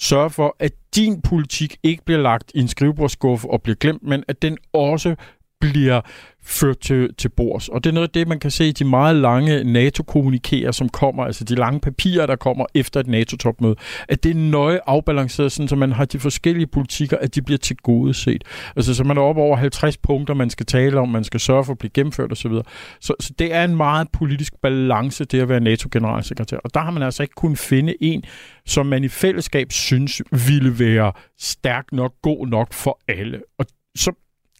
sørge 0.00 0.30
for, 0.30 0.56
at 0.60 0.72
din 0.96 1.22
politik 1.22 1.76
ikke 1.82 2.04
bliver 2.04 2.20
lagt 2.20 2.52
i 2.54 2.60
en 2.60 2.68
skrivebordskuffe 2.68 3.50
og 3.50 3.62
bliver 3.62 3.76
glemt, 3.76 4.02
men 4.02 4.24
at 4.28 4.42
den 4.42 4.56
også 4.72 5.14
bliver 5.60 6.00
ført 6.46 6.78
til, 6.78 7.14
til 7.18 7.28
bords. 7.28 7.68
Og 7.68 7.84
det 7.84 7.90
er 7.90 7.94
noget 7.94 8.08
af 8.08 8.12
det, 8.12 8.28
man 8.28 8.38
kan 8.38 8.50
se 8.50 8.68
i 8.68 8.72
de 8.72 8.84
meget 8.84 9.16
lange 9.16 9.64
NATO-kommunikerer, 9.64 10.72
som 10.72 10.88
kommer, 10.88 11.24
altså 11.24 11.44
de 11.44 11.54
lange 11.54 11.80
papirer, 11.80 12.26
der 12.26 12.36
kommer 12.36 12.66
efter 12.74 13.00
et 13.00 13.06
NATO-topmøde, 13.06 13.74
at 14.08 14.24
det 14.24 14.30
er 14.30 14.34
nøje 14.34 14.80
afbalanceret, 14.86 15.52
sådan, 15.52 15.68
så 15.68 15.76
man 15.76 15.92
har 15.92 16.04
de 16.04 16.18
forskellige 16.18 16.66
politikker, 16.66 17.16
at 17.16 17.34
de 17.34 17.42
bliver 17.42 17.58
til 17.58 17.76
gode 17.76 18.14
set. 18.14 18.44
Altså, 18.76 18.94
så 18.94 19.04
man 19.04 19.16
er 19.16 19.22
oppe 19.22 19.40
over 19.40 19.56
50 19.56 19.96
punkter, 19.96 20.34
man 20.34 20.50
skal 20.50 20.66
tale 20.66 21.00
om, 21.00 21.08
man 21.08 21.24
skal 21.24 21.40
sørge 21.40 21.64
for 21.64 21.72
at 21.72 21.78
blive 21.78 21.90
gennemført 21.90 22.32
osv. 22.32 22.52
Så, 22.52 22.62
så, 23.00 23.14
så 23.20 23.32
det 23.38 23.54
er 23.54 23.64
en 23.64 23.76
meget 23.76 24.08
politisk 24.12 24.52
balance, 24.62 25.24
det 25.24 25.40
at 25.40 25.48
være 25.48 25.60
NATO-generalsekretær. 25.60 26.56
Og 26.56 26.74
der 26.74 26.80
har 26.80 26.90
man 26.90 27.02
altså 27.02 27.22
ikke 27.22 27.34
kunnet 27.34 27.58
finde 27.58 27.94
en, 28.00 28.22
som 28.66 28.86
man 28.86 29.04
i 29.04 29.08
fællesskab 29.08 29.72
synes 29.72 30.22
ville 30.46 30.78
være 30.78 31.12
stærk 31.38 31.84
nok, 31.92 32.12
god 32.22 32.46
nok 32.46 32.72
for 32.72 33.00
alle. 33.08 33.40
Og 33.58 33.66
så 33.96 34.12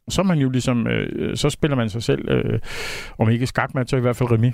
så 0.08 0.22
man 0.22 0.38
jo 0.38 0.50
ligesom, 0.50 0.86
øh, 0.86 1.08
øh, 1.16 1.36
så 1.36 1.50
spiller 1.50 1.76
man 1.76 1.90
sig 1.90 2.02
selv, 2.02 2.28
øh, 2.28 2.58
om 3.18 3.30
ikke 3.30 3.46
skakmat, 3.46 3.90
så 3.90 3.96
i 3.96 4.00
hvert 4.00 4.16
fald 4.16 4.30
remi. 4.30 4.50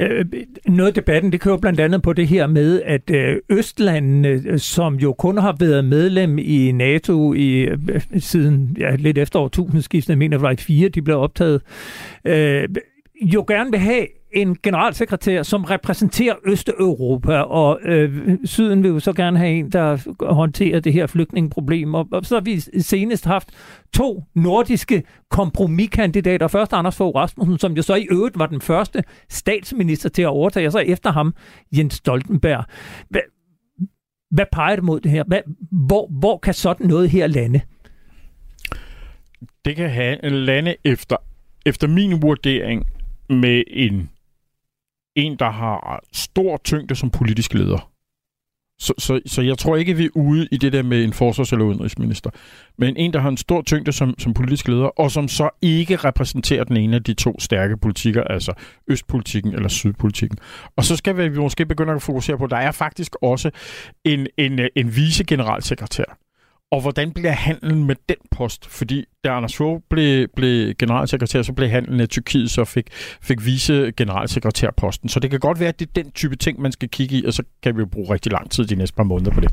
Øh, 0.00 0.24
noget 0.66 0.88
af 0.88 0.94
debatten, 0.94 1.32
det 1.32 1.40
kører 1.40 1.56
blandt 1.56 1.80
andet 1.80 2.02
på 2.02 2.12
det 2.12 2.28
her 2.28 2.46
med, 2.46 2.82
at 2.82 3.10
øh, 3.10 3.36
Østlandene, 3.50 4.28
øh, 4.28 4.58
som 4.58 4.94
jo 4.94 5.12
kun 5.12 5.38
har 5.38 5.56
været 5.60 5.84
medlem 5.84 6.38
i 6.38 6.72
NATO 6.72 7.34
i, 7.34 7.60
øh, 7.60 7.78
siden 8.18 8.76
ja, 8.80 8.96
lidt 8.96 9.18
efter 9.18 9.38
årtusindskiftet, 9.38 10.10
jeg 10.10 10.18
mener, 10.18 10.36
det 10.36 10.42
var 10.42 10.54
fire, 10.58 10.88
de 10.88 11.02
blev 11.02 11.18
optaget, 11.18 11.62
øh, 12.24 12.68
jo 13.22 13.44
gerne 13.48 13.70
vil 13.70 13.80
have 13.80 14.06
en 14.34 14.56
generalsekretær, 14.62 15.42
som 15.42 15.64
repræsenterer 15.64 16.34
Østeuropa, 16.46 17.36
og 17.36 17.80
øh, 17.84 18.38
Syden 18.44 18.82
vil 18.82 18.88
jo 18.88 19.00
så 19.00 19.12
gerne 19.12 19.38
have 19.38 19.50
en, 19.50 19.72
der 19.72 20.24
håndterer 20.32 20.80
det 20.80 20.92
her 20.92 21.06
flygtningeproblem. 21.06 21.94
Og, 21.94 22.08
og 22.12 22.24
så 22.24 22.34
har 22.34 22.40
vi 22.40 22.60
senest 22.80 23.24
haft 23.24 23.50
to 23.94 24.24
nordiske 24.34 25.02
kompromiskandidater. 25.30 26.48
Først 26.48 26.72
Anders 26.72 26.96
Fogh 26.96 27.16
Rasmussen, 27.16 27.58
som 27.58 27.72
jo 27.72 27.82
så 27.82 27.94
i 27.94 28.06
øvrigt 28.10 28.38
var 28.38 28.46
den 28.46 28.60
første 28.60 29.04
statsminister 29.28 30.08
til 30.08 30.22
at 30.22 30.28
overtage, 30.28 30.68
og 30.68 30.72
så 30.72 30.78
efter 30.78 31.12
ham 31.12 31.34
Jens 31.76 31.94
Stoltenberg. 31.94 32.64
Hvad, 33.08 33.20
hvad 34.30 34.46
peger 34.52 34.76
det 34.76 34.84
mod 34.84 35.00
det 35.00 35.10
her? 35.10 35.24
Hvad, 35.26 35.40
hvor, 35.70 36.08
hvor 36.10 36.38
kan 36.38 36.54
sådan 36.54 36.86
noget 36.86 37.10
her 37.10 37.26
lande? 37.26 37.60
Det 39.64 39.76
kan 39.76 39.90
have 39.90 40.30
lande 40.30 40.76
efter, 40.84 41.16
efter 41.66 41.88
min 41.88 42.22
vurdering 42.22 42.86
med 43.28 43.62
en 43.66 44.10
en, 45.16 45.36
der 45.38 45.50
har 45.50 46.04
stor 46.12 46.60
tyngde 46.64 46.94
som 46.94 47.10
politisk 47.10 47.54
leder. 47.54 47.90
Så, 48.78 48.94
så, 48.98 49.20
så 49.26 49.42
jeg 49.42 49.58
tror 49.58 49.76
ikke, 49.76 49.96
vi 49.96 50.04
er 50.04 50.08
ude 50.14 50.48
i 50.52 50.56
det 50.56 50.72
der 50.72 50.82
med 50.82 51.04
en 51.04 51.12
forsvars- 51.12 51.52
eller 51.52 51.64
udenrigsminister. 51.64 52.30
Men 52.78 52.96
en, 52.96 53.12
der 53.12 53.20
har 53.20 53.28
en 53.28 53.36
stor 53.36 53.62
tyngde 53.62 53.92
som, 53.92 54.14
som 54.18 54.34
politisk 54.34 54.68
leder, 54.68 54.86
og 54.86 55.10
som 55.10 55.28
så 55.28 55.50
ikke 55.62 55.96
repræsenterer 55.96 56.64
den 56.64 56.76
ene 56.76 56.96
af 56.96 57.02
de 57.02 57.14
to 57.14 57.40
stærke 57.40 57.76
politikker, 57.76 58.24
altså 58.24 58.52
østpolitikken 58.88 59.54
eller 59.54 59.68
sydpolitikken. 59.68 60.38
Og 60.76 60.84
så 60.84 60.96
skal 60.96 61.16
vi 61.16 61.38
måske 61.38 61.66
begynde 61.66 61.92
at 61.92 62.02
fokusere 62.02 62.38
på, 62.38 62.44
at 62.44 62.50
der 62.50 62.56
er 62.56 62.72
faktisk 62.72 63.16
også 63.22 63.50
en, 64.04 64.26
en, 64.38 64.60
en 64.76 64.96
vicegeneralsekretær, 64.96 66.18
og 66.74 66.80
hvordan 66.80 67.12
bliver 67.12 67.32
handlen 67.32 67.84
med 67.84 67.96
den 68.08 68.16
post? 68.30 68.66
Fordi 68.66 69.04
da 69.24 69.28
Anders 69.28 69.56
Fogh 69.56 69.80
blev, 69.90 70.28
blev 70.36 70.74
generalsekretær, 70.74 71.42
så 71.42 71.52
blev 71.52 71.68
handlen 71.68 72.00
af 72.00 72.08
Tyrkiet, 72.08 72.50
så 72.50 72.64
fik, 72.64 72.86
fik 73.22 73.44
vice 73.44 73.92
generalsekretærposten. 73.96 75.08
Så 75.08 75.20
det 75.20 75.30
kan 75.30 75.40
godt 75.40 75.60
være, 75.60 75.68
at 75.68 75.80
det 75.80 75.88
er 75.88 76.02
den 76.02 76.10
type 76.10 76.36
ting, 76.36 76.60
man 76.60 76.72
skal 76.72 76.88
kigge 76.88 77.16
i, 77.16 77.24
og 77.24 77.32
så 77.32 77.42
kan 77.62 77.76
vi 77.76 77.80
jo 77.80 77.86
bruge 77.86 78.14
rigtig 78.14 78.32
lang 78.32 78.50
tid 78.50 78.64
de 78.64 78.74
næste 78.74 78.96
par 78.96 79.02
måneder 79.02 79.30
på 79.30 79.40
det. 79.40 79.50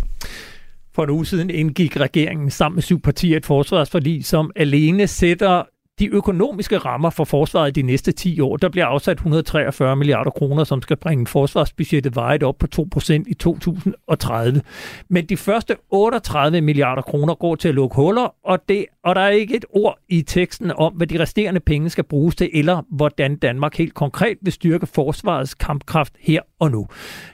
For 0.93 1.03
en 1.03 1.09
uge 1.09 1.25
siden 1.25 1.49
indgik 1.49 1.97
regeringen 1.97 2.49
sammen 2.49 2.75
med 2.75 2.83
syv 2.83 3.01
partier 3.01 3.37
et 3.37 3.45
forsvarsforlig, 3.45 4.25
som 4.25 4.51
alene 4.55 5.07
sætter 5.07 5.63
de 5.99 6.07
økonomiske 6.07 6.77
rammer 6.77 7.09
for 7.09 7.23
forsvaret 7.23 7.75
de 7.75 7.81
næste 7.81 8.11
10 8.11 8.39
år, 8.39 8.57
der 8.57 8.69
bliver 8.69 8.85
afsat 8.85 9.17
143 9.17 9.95
milliarder 9.95 10.31
kroner, 10.31 10.63
som 10.63 10.81
skal 10.81 10.97
bringe 10.97 11.27
forsvarsbudgettet 11.27 12.15
vejet 12.15 12.43
op 12.43 12.57
på 12.57 12.67
2% 12.95 13.13
i 13.27 13.33
2030. 13.33 14.61
Men 15.09 15.25
de 15.25 15.37
første 15.37 15.75
38 15.89 16.61
milliarder 16.61 17.01
kroner 17.01 17.35
går 17.35 17.55
til 17.55 17.67
at 17.67 17.75
lukke 17.75 17.95
huller, 17.95 18.35
og, 18.45 18.59
det, 18.69 18.85
og 19.03 19.15
der 19.15 19.21
er 19.21 19.29
ikke 19.29 19.55
et 19.55 19.65
ord 19.69 19.97
i 20.09 20.21
teksten 20.21 20.71
om, 20.71 20.93
hvad 20.93 21.07
de 21.07 21.19
resterende 21.19 21.59
penge 21.59 21.89
skal 21.89 22.03
bruges 22.03 22.35
til, 22.35 22.49
eller 22.53 22.81
hvordan 22.89 23.35
Danmark 23.35 23.77
helt 23.77 23.93
konkret 23.93 24.37
vil 24.41 24.53
styrke 24.53 24.87
forsvarets 24.87 25.53
kampkraft 25.53 26.13
her 26.19 26.41
og 26.59 26.71
nu. 26.71 26.87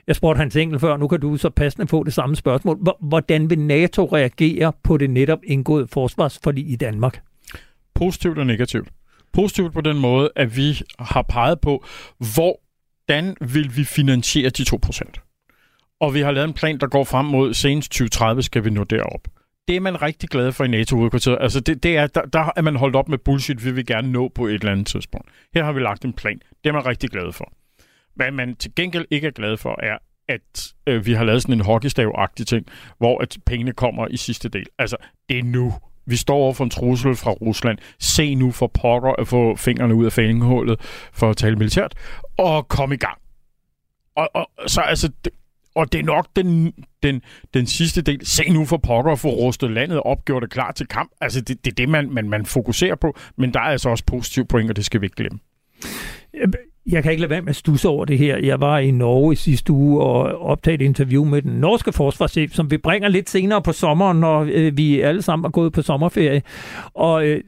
Jeg 0.08 0.16
spurgte 0.16 0.40
Hans 0.40 0.56
Engel 0.56 0.80
før, 0.80 0.98
nu 0.98 1.08
kan 1.08 1.20
du 1.20 1.38
så 1.38 1.50
passende 1.50 1.88
få 1.88 2.04
det 2.04 2.14
samme 2.14 2.36
spørgsmål. 2.36 2.80
Hvordan 3.02 3.50
vil 3.50 3.60
NATO 3.60 4.06
reagere 4.06 4.74
på 4.84 4.98
det 4.98 5.10
netop 5.10 5.40
indgåede 5.44 5.88
forsvarsforlig 5.88 6.70
i 6.70 6.76
Danmark? 6.76 7.27
Positivt 7.98 8.38
og 8.38 8.46
negativt. 8.46 8.90
Positivt 9.34 9.74
på 9.74 9.82
den 9.82 10.00
måde, 10.00 10.30
at 10.36 10.58
vi 10.58 10.82
har 11.00 11.22
peget 11.22 11.62
på, 11.62 11.86
hvordan 12.34 13.36
vil 13.54 13.78
vi 13.78 13.84
finansiere 13.84 14.50
de 14.50 14.64
2%. 14.64 15.98
Og 16.00 16.14
vi 16.14 16.20
har 16.20 16.32
lavet 16.32 16.48
en 16.48 16.54
plan, 16.54 16.78
der 16.78 16.88
går 16.88 17.04
frem 17.04 17.26
mod 17.26 17.54
senest 17.54 17.92
2030, 17.92 18.44
skal 18.44 18.66
vi 18.66 18.70
nå 18.70 18.84
derop. 18.84 19.28
Det 19.68 19.76
er 19.76 19.80
man 19.80 20.02
rigtig 20.02 20.30
glad 20.30 20.52
for 20.52 20.64
i 20.64 20.68
NATO-udkvarteret. 20.68 21.38
Altså, 21.42 21.60
det, 21.60 21.84
det 21.84 21.98
er, 21.98 22.08
der, 22.08 22.22
der 22.22 22.52
er 22.56 22.62
man 22.62 22.76
holdt 22.76 22.96
op 22.96 23.10
med 23.10 23.18
bullshit, 23.18 23.66
vi 23.66 23.72
vil 23.72 23.86
gerne 23.86 24.12
nå 24.12 24.32
på 24.36 24.48
et 24.48 24.54
eller 24.54 24.72
andet 24.72 24.88
tidspunkt. 24.88 25.30
Her 25.54 25.64
har 25.64 25.72
vi 25.72 25.80
lagt 25.80 26.06
en 26.06 26.14
plan. 26.14 26.40
Det 26.64 26.70
er 26.70 26.74
man 26.74 26.86
rigtig 26.86 27.10
glad 27.10 27.32
for. 27.32 27.54
Hvad 28.16 28.32
man 28.32 28.56
til 28.56 28.76
gengæld 28.76 29.06
ikke 29.12 29.28
er 29.28 29.32
glad 29.32 29.58
for, 29.58 29.80
er, 29.84 29.98
at 30.28 30.74
øh, 30.88 31.06
vi 31.06 31.14
har 31.14 31.24
lavet 31.24 31.42
sådan 31.42 31.56
en 31.56 31.62
hockeystav-agtig 31.62 32.46
ting, 32.46 32.66
hvor 32.98 33.22
at 33.22 33.38
pengene 33.46 33.72
kommer 33.72 34.08
i 34.08 34.18
sidste 34.18 34.50
del. 34.50 34.66
Altså, 34.80 34.98
det 35.30 35.40
er 35.40 35.44
nu. 35.44 35.74
Vi 36.08 36.16
står 36.16 36.36
over 36.36 36.54
for 36.54 36.64
en 36.64 36.70
trussel 36.70 37.16
fra 37.16 37.32
Rusland. 37.32 37.78
Se 38.00 38.36
nu 38.36 38.52
for 38.52 38.68
pokker 38.68 39.12
at 39.12 39.28
få 39.28 39.56
fingrene 39.56 39.96
ud 39.96 40.06
af 40.06 40.12
fængelhullet 40.12 40.80
for 41.14 41.30
at 41.30 41.38
tale 41.38 41.56
militært, 41.56 41.94
og 42.38 42.68
kom 42.68 42.92
i 42.92 42.98
gang. 42.98 43.18
Og, 44.16 44.30
og 44.34 44.50
så 44.68 44.82
altså, 44.82 45.12
og 45.76 45.92
det 45.92 46.00
er 46.00 46.04
nok 46.04 46.28
den, 46.36 46.74
den, 47.04 47.22
den 47.54 47.68
sidste 47.68 48.02
del. 48.02 48.26
Se 48.26 48.50
nu 48.50 48.66
for 48.66 48.78
pokker 48.78 49.12
at 49.12 49.20
få 49.20 49.30
rustet 49.30 49.72
landet 49.72 50.00
op, 50.00 50.26
gjort 50.26 50.44
det 50.44 50.52
klar 50.52 50.72
til 50.72 50.88
kamp. 50.88 51.12
Altså, 51.22 51.42
det, 51.42 51.66
det 51.66 51.72
er 51.72 51.76
det, 51.76 51.90
man, 51.90 52.10
man, 52.10 52.30
man 52.30 52.46
fokuserer 52.46 52.96
på. 52.96 53.18
Men 53.36 53.54
der 53.54 53.60
er 53.60 53.64
altså 53.64 53.90
også 53.90 54.04
positive 54.06 54.46
point, 54.46 54.70
og 54.70 54.76
det 54.76 54.86
skal 54.86 55.02
vi 55.02 55.06
ikke 55.06 55.16
glemme. 55.16 55.40
Jeg 56.88 57.04
kan 57.04 57.12
ikke 57.12 57.22
lade 57.22 57.30
være 57.30 57.42
med 57.42 57.50
at 57.50 57.56
stusse 57.56 57.88
over 57.88 58.06
det 58.06 58.18
her. 58.18 58.38
Jeg 58.38 58.60
var 58.60 58.80
i 58.80 58.92
Norge 58.92 59.34
i 59.34 59.36
sidste 59.36 59.74
uge 59.74 60.04
og 60.04 60.42
optagede 60.42 60.84
et 60.84 60.86
interview 60.86 61.26
med 61.26 61.42
den 61.42 61.52
norske 61.52 61.92
forsvarschef, 61.92 62.52
som 62.52 62.72
vi 62.72 62.78
bringer 62.78 63.10
lidt 63.10 63.30
senere 63.30 63.62
på 63.62 63.72
sommeren, 63.72 64.20
når 64.20 64.48
øh, 64.52 64.78
vi 64.78 65.02
alle 65.02 65.22
sammen 65.22 65.46
er 65.46 65.50
gået 65.50 65.74
på 65.74 65.82
sommerferie. 65.82 66.42
Og 66.94 67.28
øh, 67.28 67.44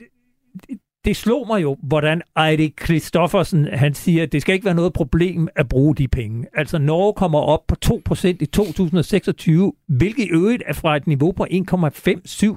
det 1.06 1.16
slog 1.16 1.47
mig 1.47 1.62
jo, 1.62 1.78
hvordan 1.84 2.22
Eirik 2.38 2.74
Kristoffersen, 2.78 3.68
han 3.74 3.93
siger, 3.93 4.24
at 4.24 4.32
det 4.32 4.41
skal 4.41 4.54
ikke 4.54 4.66
være 4.66 4.76
noget 4.76 4.93
problem 4.93 5.47
at 5.56 5.70
bruge 5.70 5.95
de 5.95 6.08
penge. 6.08 6.45
Altså 6.54 6.78
Norge 6.78 7.14
kommer 7.14 7.39
op 7.39 7.68
på 7.68 7.76
2% 7.86 8.28
i 8.28 8.45
2026, 8.45 9.74
hvilket 9.88 10.24
i 10.24 10.30
øvrigt 10.30 10.64
er 10.66 10.74
fra 10.74 10.95
et 10.95 11.08
niveau 11.08 11.32
på 11.32 11.45
1,57, 11.52 11.58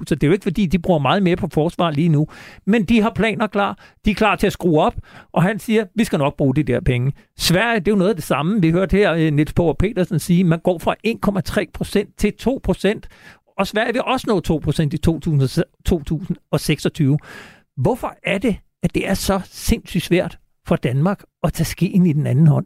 så 0.05 0.07
det 0.09 0.23
er 0.23 0.27
jo 0.27 0.33
ikke 0.33 0.43
fordi, 0.43 0.65
de 0.65 0.79
bruger 0.79 0.99
meget 0.99 1.23
mere 1.23 1.35
på 1.35 1.47
forsvar 1.53 1.91
lige 1.91 2.09
nu. 2.09 2.27
Men 2.65 2.83
de 2.83 3.01
har 3.01 3.11
planer 3.15 3.47
klar, 3.47 3.77
de 4.05 4.11
er 4.11 4.15
klar 4.15 4.35
til 4.35 4.47
at 4.47 4.53
skrue 4.53 4.81
op, 4.81 4.95
og 5.31 5.43
han 5.43 5.59
siger, 5.59 5.85
vi 5.95 6.03
skal 6.03 6.19
nok 6.19 6.37
bruge 6.37 6.55
de 6.55 6.63
der 6.63 6.81
penge. 6.81 7.13
Sverige, 7.37 7.79
det 7.79 7.87
er 7.87 7.91
jo 7.91 7.97
noget 7.97 8.09
af 8.09 8.15
det 8.15 8.25
samme. 8.25 8.61
Vi 8.61 8.71
hørte 8.71 8.97
her 8.97 9.13
øh, 9.13 9.33
Niels 9.33 9.53
Power 9.53 9.73
Petersen 9.73 10.19
sige, 10.19 10.43
man 10.43 10.59
går 10.59 10.79
fra 10.79 10.95
1,3% 11.07 12.13
til 12.17 12.33
2%, 12.41 12.99
og 13.57 13.67
Sverige 13.67 13.93
vil 13.93 14.01
også 14.01 14.25
nå 14.27 14.41
2% 14.47 14.81
i 14.93 14.97
2026. 14.97 17.17
Hvorfor 17.77 18.15
er 18.23 18.37
det, 18.37 18.57
at 18.83 18.95
det 18.95 19.07
er 19.07 19.13
så 19.13 19.41
sindssygt 19.45 20.03
svært 20.03 20.39
for 20.67 20.75
Danmark 20.75 21.23
at 21.43 21.53
tage 21.53 21.65
skeen 21.65 22.05
i 22.05 22.13
den 22.13 22.27
anden 22.27 22.47
hånd? 22.47 22.65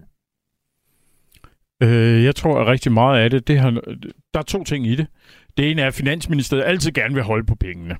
Øh, 1.84 2.24
jeg 2.24 2.36
tror, 2.36 2.62
at 2.62 2.68
rigtig 2.68 2.92
meget 2.92 3.24
af 3.24 3.30
det, 3.30 3.48
det 3.48 3.60
har, 3.60 3.72
der 4.34 4.40
er 4.40 4.44
to 4.44 4.64
ting 4.64 4.88
i 4.88 4.96
det. 4.96 5.08
Det 5.58 5.72
ene 5.72 5.82
er, 5.82 5.88
at 5.88 5.94
Finansministeriet 5.94 6.64
altid 6.66 6.92
gerne 6.92 7.14
vil 7.14 7.24
holde 7.24 7.46
på 7.46 7.56
pengene. 7.56 7.98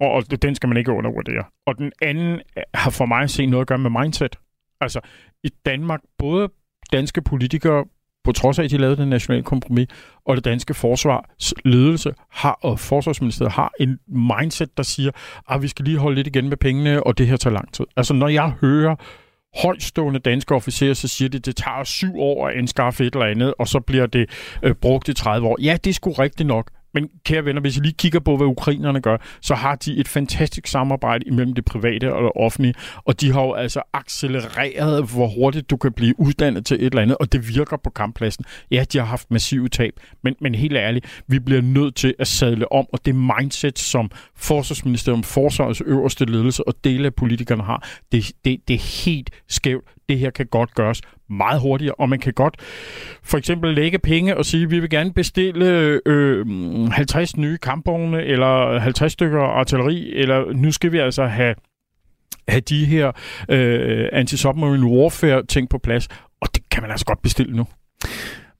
Og 0.00 0.42
den 0.42 0.54
skal 0.54 0.68
man 0.68 0.76
ikke 0.76 0.92
undervurdere. 0.92 1.44
Og 1.66 1.78
den 1.78 1.92
anden 2.02 2.40
har 2.74 2.90
for 2.90 3.06
mig 3.06 3.30
set 3.30 3.48
noget 3.48 3.60
at 3.60 3.66
gøre 3.66 3.78
med 3.78 3.90
mindset. 3.90 4.36
Altså, 4.80 5.00
i 5.44 5.48
Danmark, 5.66 6.00
både 6.18 6.48
danske 6.92 7.22
politikere, 7.22 7.84
på 8.24 8.32
trods 8.32 8.58
af, 8.58 8.64
at 8.64 8.70
de 8.70 8.78
lavede 8.78 8.96
den 8.96 9.08
nationale 9.08 9.42
kompromis, 9.42 9.88
og 10.26 10.36
det 10.36 10.44
danske 10.44 10.74
forsvars 10.74 11.54
ledelse 11.64 12.14
har, 12.30 12.58
og 12.62 12.80
forsvarsministeriet 12.80 13.52
har 13.52 13.72
en 13.80 13.98
mindset, 14.08 14.76
der 14.76 14.82
siger, 14.82 15.10
at 15.50 15.62
vi 15.62 15.68
skal 15.68 15.84
lige 15.84 15.98
holde 15.98 16.14
lidt 16.14 16.26
igen 16.26 16.48
med 16.48 16.56
pengene, 16.56 17.02
og 17.02 17.18
det 17.18 17.26
her 17.26 17.36
tager 17.36 17.54
lang 17.54 17.72
tid. 17.72 17.84
Altså, 17.96 18.14
når 18.14 18.28
jeg 18.28 18.52
hører 18.60 18.96
højstående 19.62 20.20
danske 20.20 20.54
officerer, 20.54 20.94
så 20.94 21.08
siger 21.08 21.28
de, 21.28 21.36
at 21.36 21.46
det 21.46 21.56
tager 21.56 21.84
syv 21.84 22.16
år 22.16 22.48
at 22.48 22.54
anskaffe 22.54 23.06
et 23.06 23.14
eller 23.14 23.26
andet, 23.26 23.54
og 23.58 23.68
så 23.68 23.80
bliver 23.80 24.06
det 24.06 24.30
øh, 24.62 24.74
brugt 24.74 25.08
i 25.08 25.14
30 25.14 25.48
år. 25.48 25.56
Ja, 25.60 25.76
det 25.84 25.90
er 25.90 25.94
sgu 25.94 26.12
rigtigt 26.12 26.46
nok, 26.46 26.70
men 26.94 27.08
kære 27.24 27.44
venner, 27.44 27.60
hvis 27.60 27.76
I 27.76 27.80
lige 27.80 27.92
kigger 27.92 28.20
på, 28.20 28.36
hvad 28.36 28.46
ukrainerne 28.46 29.00
gør, 29.00 29.16
så 29.40 29.54
har 29.54 29.74
de 29.74 29.96
et 29.96 30.08
fantastisk 30.08 30.66
samarbejde 30.66 31.24
imellem 31.26 31.54
det 31.54 31.64
private 31.64 32.14
og 32.14 32.22
det 32.22 32.32
offentlige, 32.36 32.74
og 33.04 33.20
de 33.20 33.32
har 33.32 33.42
jo 33.42 33.52
altså 33.52 33.82
accelereret, 33.92 35.10
hvor 35.14 35.26
hurtigt 35.26 35.70
du 35.70 35.76
kan 35.76 35.92
blive 35.92 36.20
uddannet 36.20 36.66
til 36.66 36.74
et 36.74 36.84
eller 36.84 37.02
andet, 37.02 37.16
og 37.20 37.32
det 37.32 37.48
virker 37.48 37.76
på 37.76 37.90
kamppladsen. 37.90 38.44
Ja, 38.70 38.84
de 38.92 38.98
har 38.98 39.04
haft 39.04 39.30
massive 39.30 39.68
tab, 39.68 39.92
men, 40.22 40.34
men 40.40 40.54
helt 40.54 40.76
ærligt, 40.76 41.22
vi 41.26 41.38
bliver 41.38 41.60
nødt 41.60 41.94
til 41.94 42.14
at 42.18 42.26
sadle 42.26 42.72
om, 42.72 42.86
og 42.92 43.06
det 43.06 43.14
mindset, 43.14 43.78
som 43.78 44.10
forsvarsministeriet, 44.36 45.26
Forsvarets 45.26 45.80
øverste 45.80 46.24
ledelse 46.24 46.68
og 46.68 46.74
dele 46.84 47.06
af 47.06 47.14
politikerne 47.14 47.62
har, 47.62 47.88
det, 48.12 48.32
det, 48.44 48.60
det 48.68 48.74
er 48.74 49.04
helt 49.04 49.30
skævt. 49.48 49.84
Det 50.12 50.20
her 50.20 50.30
kan 50.30 50.46
godt 50.46 50.74
gøres 50.74 51.00
meget 51.30 51.60
hurtigere, 51.60 51.94
og 51.98 52.08
man 52.08 52.18
kan 52.18 52.32
godt 52.32 52.56
for 53.22 53.38
eksempel 53.38 53.74
lægge 53.74 53.98
penge 53.98 54.36
og 54.36 54.44
sige, 54.44 54.62
at 54.62 54.70
vi 54.70 54.78
vil 54.78 54.90
gerne 54.90 55.12
bestille 55.12 56.00
øh, 56.06 56.46
50 56.90 57.36
nye 57.36 57.58
kampvogne, 57.58 58.22
eller 58.24 58.78
50 58.78 59.12
stykker 59.12 59.40
artilleri, 59.40 60.12
eller 60.14 60.52
nu 60.52 60.72
skal 60.72 60.92
vi 60.92 60.98
altså 60.98 61.24
have 61.24 61.54
have 62.48 62.60
de 62.60 62.84
her 62.84 63.12
øh, 63.48 64.08
anti-submarine 64.12 64.86
warfare 64.86 65.46
ting 65.46 65.68
på 65.68 65.78
plads, 65.78 66.08
og 66.40 66.48
det 66.54 66.62
kan 66.70 66.82
man 66.82 66.90
altså 66.90 67.06
godt 67.06 67.22
bestille 67.22 67.56
nu. 67.56 67.66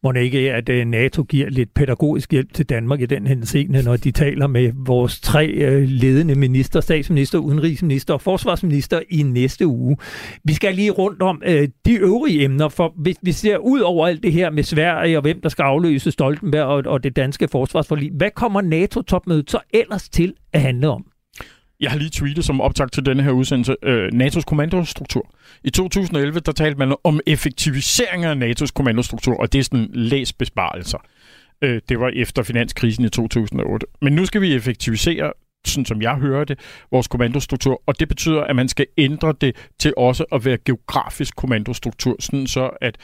Må 0.05 0.13
det 0.13 0.21
ikke, 0.21 0.53
at 0.53 0.69
øh, 0.69 0.85
NATO 0.85 1.23
giver 1.23 1.51
lidt 1.51 1.75
pædagogisk 1.75 2.31
hjælp 2.33 2.55
til 2.55 2.67
Danmark 2.67 3.01
i 3.01 3.07
den 3.07 3.27
henseende, 3.27 3.83
når 3.83 3.97
de 3.97 4.11
taler 4.11 4.47
med 4.47 4.73
vores 4.75 5.21
tre 5.21 5.47
øh, 5.47 5.83
ledende 5.89 6.35
minister, 6.35 6.81
statsminister, 6.81 7.39
udenrigsminister 7.39 8.15
og 8.15 8.21
forsvarsminister 8.21 9.01
i 9.11 9.23
næste 9.23 9.67
uge. 9.67 9.97
Vi 10.45 10.53
skal 10.53 10.75
lige 10.75 10.91
rundt 10.91 11.23
om 11.23 11.43
øh, 11.47 11.69
de 11.87 11.95
øvrige 11.95 12.45
emner, 12.45 12.69
for 12.69 12.93
hvis 12.97 13.17
vi 13.23 13.33
ser 13.33 13.57
ud 13.57 13.81
over 13.81 14.07
alt 14.07 14.23
det 14.23 14.33
her 14.33 14.51
med 14.51 14.63
Sverige 14.63 15.19
og 15.19 15.23
hvem 15.23 15.41
der 15.41 15.49
skal 15.49 15.63
afløse 15.63 16.11
Stoltenberg 16.11 16.65
og, 16.65 16.83
og 16.87 17.05
det 17.05 17.17
danske 17.17 17.49
forsvarsforlig, 17.49 18.11
hvad 18.13 18.31
kommer 18.31 18.61
NATO-topmødet 18.61 19.51
så 19.51 19.59
ellers 19.75 20.09
til 20.09 20.35
at 20.53 20.61
handle 20.61 20.89
om? 20.89 21.12
Jeg 21.83 21.91
har 21.91 21.99
lige 21.99 22.11
tweetet 22.11 22.45
som 22.45 22.61
optag 22.61 22.91
til 22.91 23.07
denne 23.07 23.23
her 23.23 23.31
udsendelse 23.31 23.77
øh, 23.83 24.09
NATO's 24.15 24.43
kommandostruktur. 24.43 25.35
I 25.65 25.71
2011 25.71 26.41
der 26.41 26.53
talte 26.53 26.79
man 26.79 26.97
om 27.05 27.21
effektivisering 27.27 28.25
af 28.25 28.35
NATO's 28.35 28.73
kommandostruktur, 28.75 29.41
og 29.41 29.53
det 29.53 29.59
er 29.59 29.63
sådan 29.63 29.89
læsbesparelser. 29.93 30.99
Øh, 31.63 31.81
det 31.89 32.01
var 32.01 32.09
efter 32.09 32.43
finanskrisen 32.43 33.05
i 33.05 33.09
2008. 33.09 33.87
Men 34.03 34.13
nu 34.13 34.27
skal 34.27 34.41
vi 34.41 34.55
effektivisere 34.55 35.33
sådan 35.67 35.85
som 35.85 36.03
jeg 36.03 36.15
hører 36.15 36.45
det, 36.45 36.59
vores 36.91 37.09
kommandostruktur, 37.09 37.83
og 37.87 38.01
det 38.01 38.09
betyder, 38.09 38.41
at 38.41 38.57
man 38.57 38.69
skal 38.69 38.87
ændre 38.99 39.35
det 39.41 39.57
til 39.79 39.95
også 39.97 40.25
at 40.33 40.45
være 40.45 40.59
geografisk 40.65 41.37
kommandostruktur, 41.37 42.17
sådan 42.21 42.47
så 42.47 42.71
at 42.81 42.97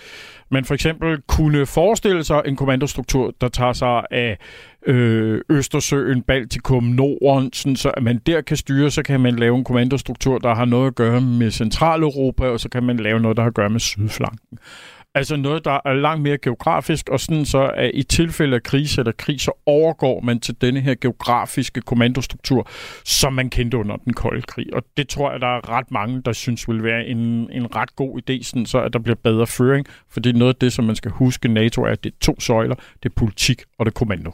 man 0.50 0.64
for 0.64 0.74
eksempel 0.74 1.22
kunne 1.26 1.66
forestille 1.66 2.24
sig 2.24 2.42
en 2.46 2.56
kommandostruktur, 2.56 3.34
der 3.40 3.48
tager 3.48 3.72
sig 3.72 4.02
af 4.10 4.38
øh, 4.86 5.40
Østersøen, 5.50 6.22
Baltikum, 6.22 6.84
Norden, 6.84 7.52
sådan 7.52 7.76
så 7.76 7.90
at 7.90 8.02
man 8.02 8.20
der 8.26 8.40
kan 8.40 8.56
styre, 8.56 8.90
så 8.90 9.02
kan 9.02 9.20
man 9.20 9.36
lave 9.36 9.58
en 9.58 9.64
kommandostruktur, 9.64 10.38
der 10.38 10.54
har 10.54 10.64
noget 10.64 10.86
at 10.86 10.94
gøre 10.94 11.20
med 11.20 11.50
Centraleuropa, 11.50 12.46
og 12.46 12.60
så 12.60 12.68
kan 12.68 12.82
man 12.82 12.96
lave 12.96 13.20
noget, 13.20 13.36
der 13.36 13.42
har 13.42 13.50
at 13.50 13.54
gøre 13.54 13.70
med 13.70 13.80
Sydflanken. 13.80 14.58
Altså 15.18 15.36
noget, 15.36 15.64
der 15.64 15.80
er 15.84 15.94
langt 15.94 16.22
mere 16.22 16.38
geografisk, 16.38 17.08
og 17.08 17.20
sådan 17.20 17.44
så 17.44 17.72
at 17.76 17.90
i 17.94 18.02
tilfælde 18.02 18.56
af 18.56 18.62
krise 18.62 19.00
eller 19.00 19.12
krig, 19.12 19.40
så 19.40 19.52
overgår 19.66 20.20
man 20.20 20.40
til 20.40 20.60
denne 20.60 20.80
her 20.80 20.94
geografiske 20.94 21.80
kommandostruktur, 21.80 22.68
som 23.04 23.32
man 23.32 23.50
kendte 23.50 23.76
under 23.76 23.96
den 23.96 24.12
kolde 24.12 24.42
krig. 24.42 24.74
Og 24.74 24.82
det 24.96 25.08
tror 25.08 25.30
jeg, 25.30 25.40
der 25.40 25.46
er 25.46 25.70
ret 25.70 25.90
mange, 25.90 26.22
der 26.22 26.32
synes 26.32 26.68
vil 26.68 26.82
være 26.82 27.06
en, 27.06 27.18
en 27.52 27.76
ret 27.76 27.96
god 27.96 28.20
idé, 28.20 28.42
sådan 28.42 28.66
så 28.66 28.78
at 28.82 28.92
der 28.92 28.98
bliver 28.98 29.16
bedre 29.24 29.46
føring. 29.46 29.86
For 30.10 30.20
det 30.20 30.34
er 30.34 30.38
noget 30.38 30.54
af 30.54 30.58
det, 30.60 30.72
som 30.72 30.84
man 30.84 30.96
skal 30.96 31.10
huske 31.10 31.48
NATO 31.48 31.82
er, 31.82 31.90
at 31.90 32.04
det 32.04 32.12
er 32.12 32.16
to 32.20 32.40
søjler. 32.40 32.74
Det 32.74 33.08
er 33.08 33.14
politik 33.16 33.62
og 33.78 33.86
det 33.86 33.92
er 33.92 33.98
kommando. 33.98 34.32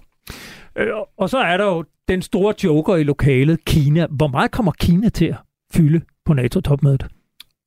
Øh, 0.79 0.89
og 1.19 1.31
så 1.31 1.39
er 1.39 1.57
der 1.57 1.65
jo 1.65 1.85
den 2.09 2.23
store 2.23 2.55
joker 2.65 2.97
i 2.97 3.03
lokalet, 3.03 3.65
Kina. 3.65 4.07
Hvor 4.11 4.29
meget 4.29 4.51
kommer 4.51 4.73
Kina 4.73 5.09
til 5.09 5.25
at 5.25 5.37
fylde 5.75 6.01
på 6.25 6.35
NATO-topmødet? 6.35 7.07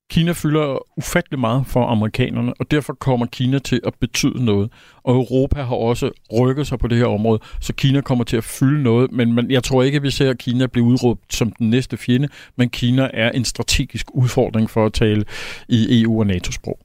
Kina 0.09 0.31
fylder 0.31 0.97
ufattelig 0.97 1.39
meget 1.39 1.67
for 1.67 1.85
amerikanerne, 1.85 2.53
og 2.59 2.71
derfor 2.71 2.93
kommer 2.93 3.25
Kina 3.25 3.59
til 3.59 3.81
at 3.85 3.93
betyde 3.99 4.45
noget. 4.45 4.71
Og 5.03 5.15
Europa 5.15 5.61
har 5.61 5.75
også 5.75 6.11
rykket 6.39 6.67
sig 6.67 6.79
på 6.79 6.87
det 6.87 6.97
her 6.97 7.05
område, 7.05 7.39
så 7.61 7.73
Kina 7.73 8.01
kommer 8.01 8.23
til 8.23 8.37
at 8.37 8.43
fylde 8.43 8.83
noget. 8.83 9.11
Men 9.11 9.33
man, 9.33 9.51
jeg 9.51 9.63
tror 9.63 9.83
ikke, 9.83 9.95
at 9.95 10.03
vi 10.03 10.11
ser 10.11 10.33
Kina 10.33 10.65
blive 10.67 10.85
udråbt 10.85 11.33
som 11.33 11.51
den 11.51 11.69
næste 11.69 11.97
fjende, 11.97 12.27
men 12.57 12.69
Kina 12.69 13.09
er 13.13 13.31
en 13.31 13.45
strategisk 13.45 14.07
udfordring 14.13 14.69
for 14.69 14.85
at 14.85 14.93
tale 14.93 15.25
i 15.69 16.01
EU- 16.01 16.19
og 16.19 16.27
NATO-sprog. 16.27 16.79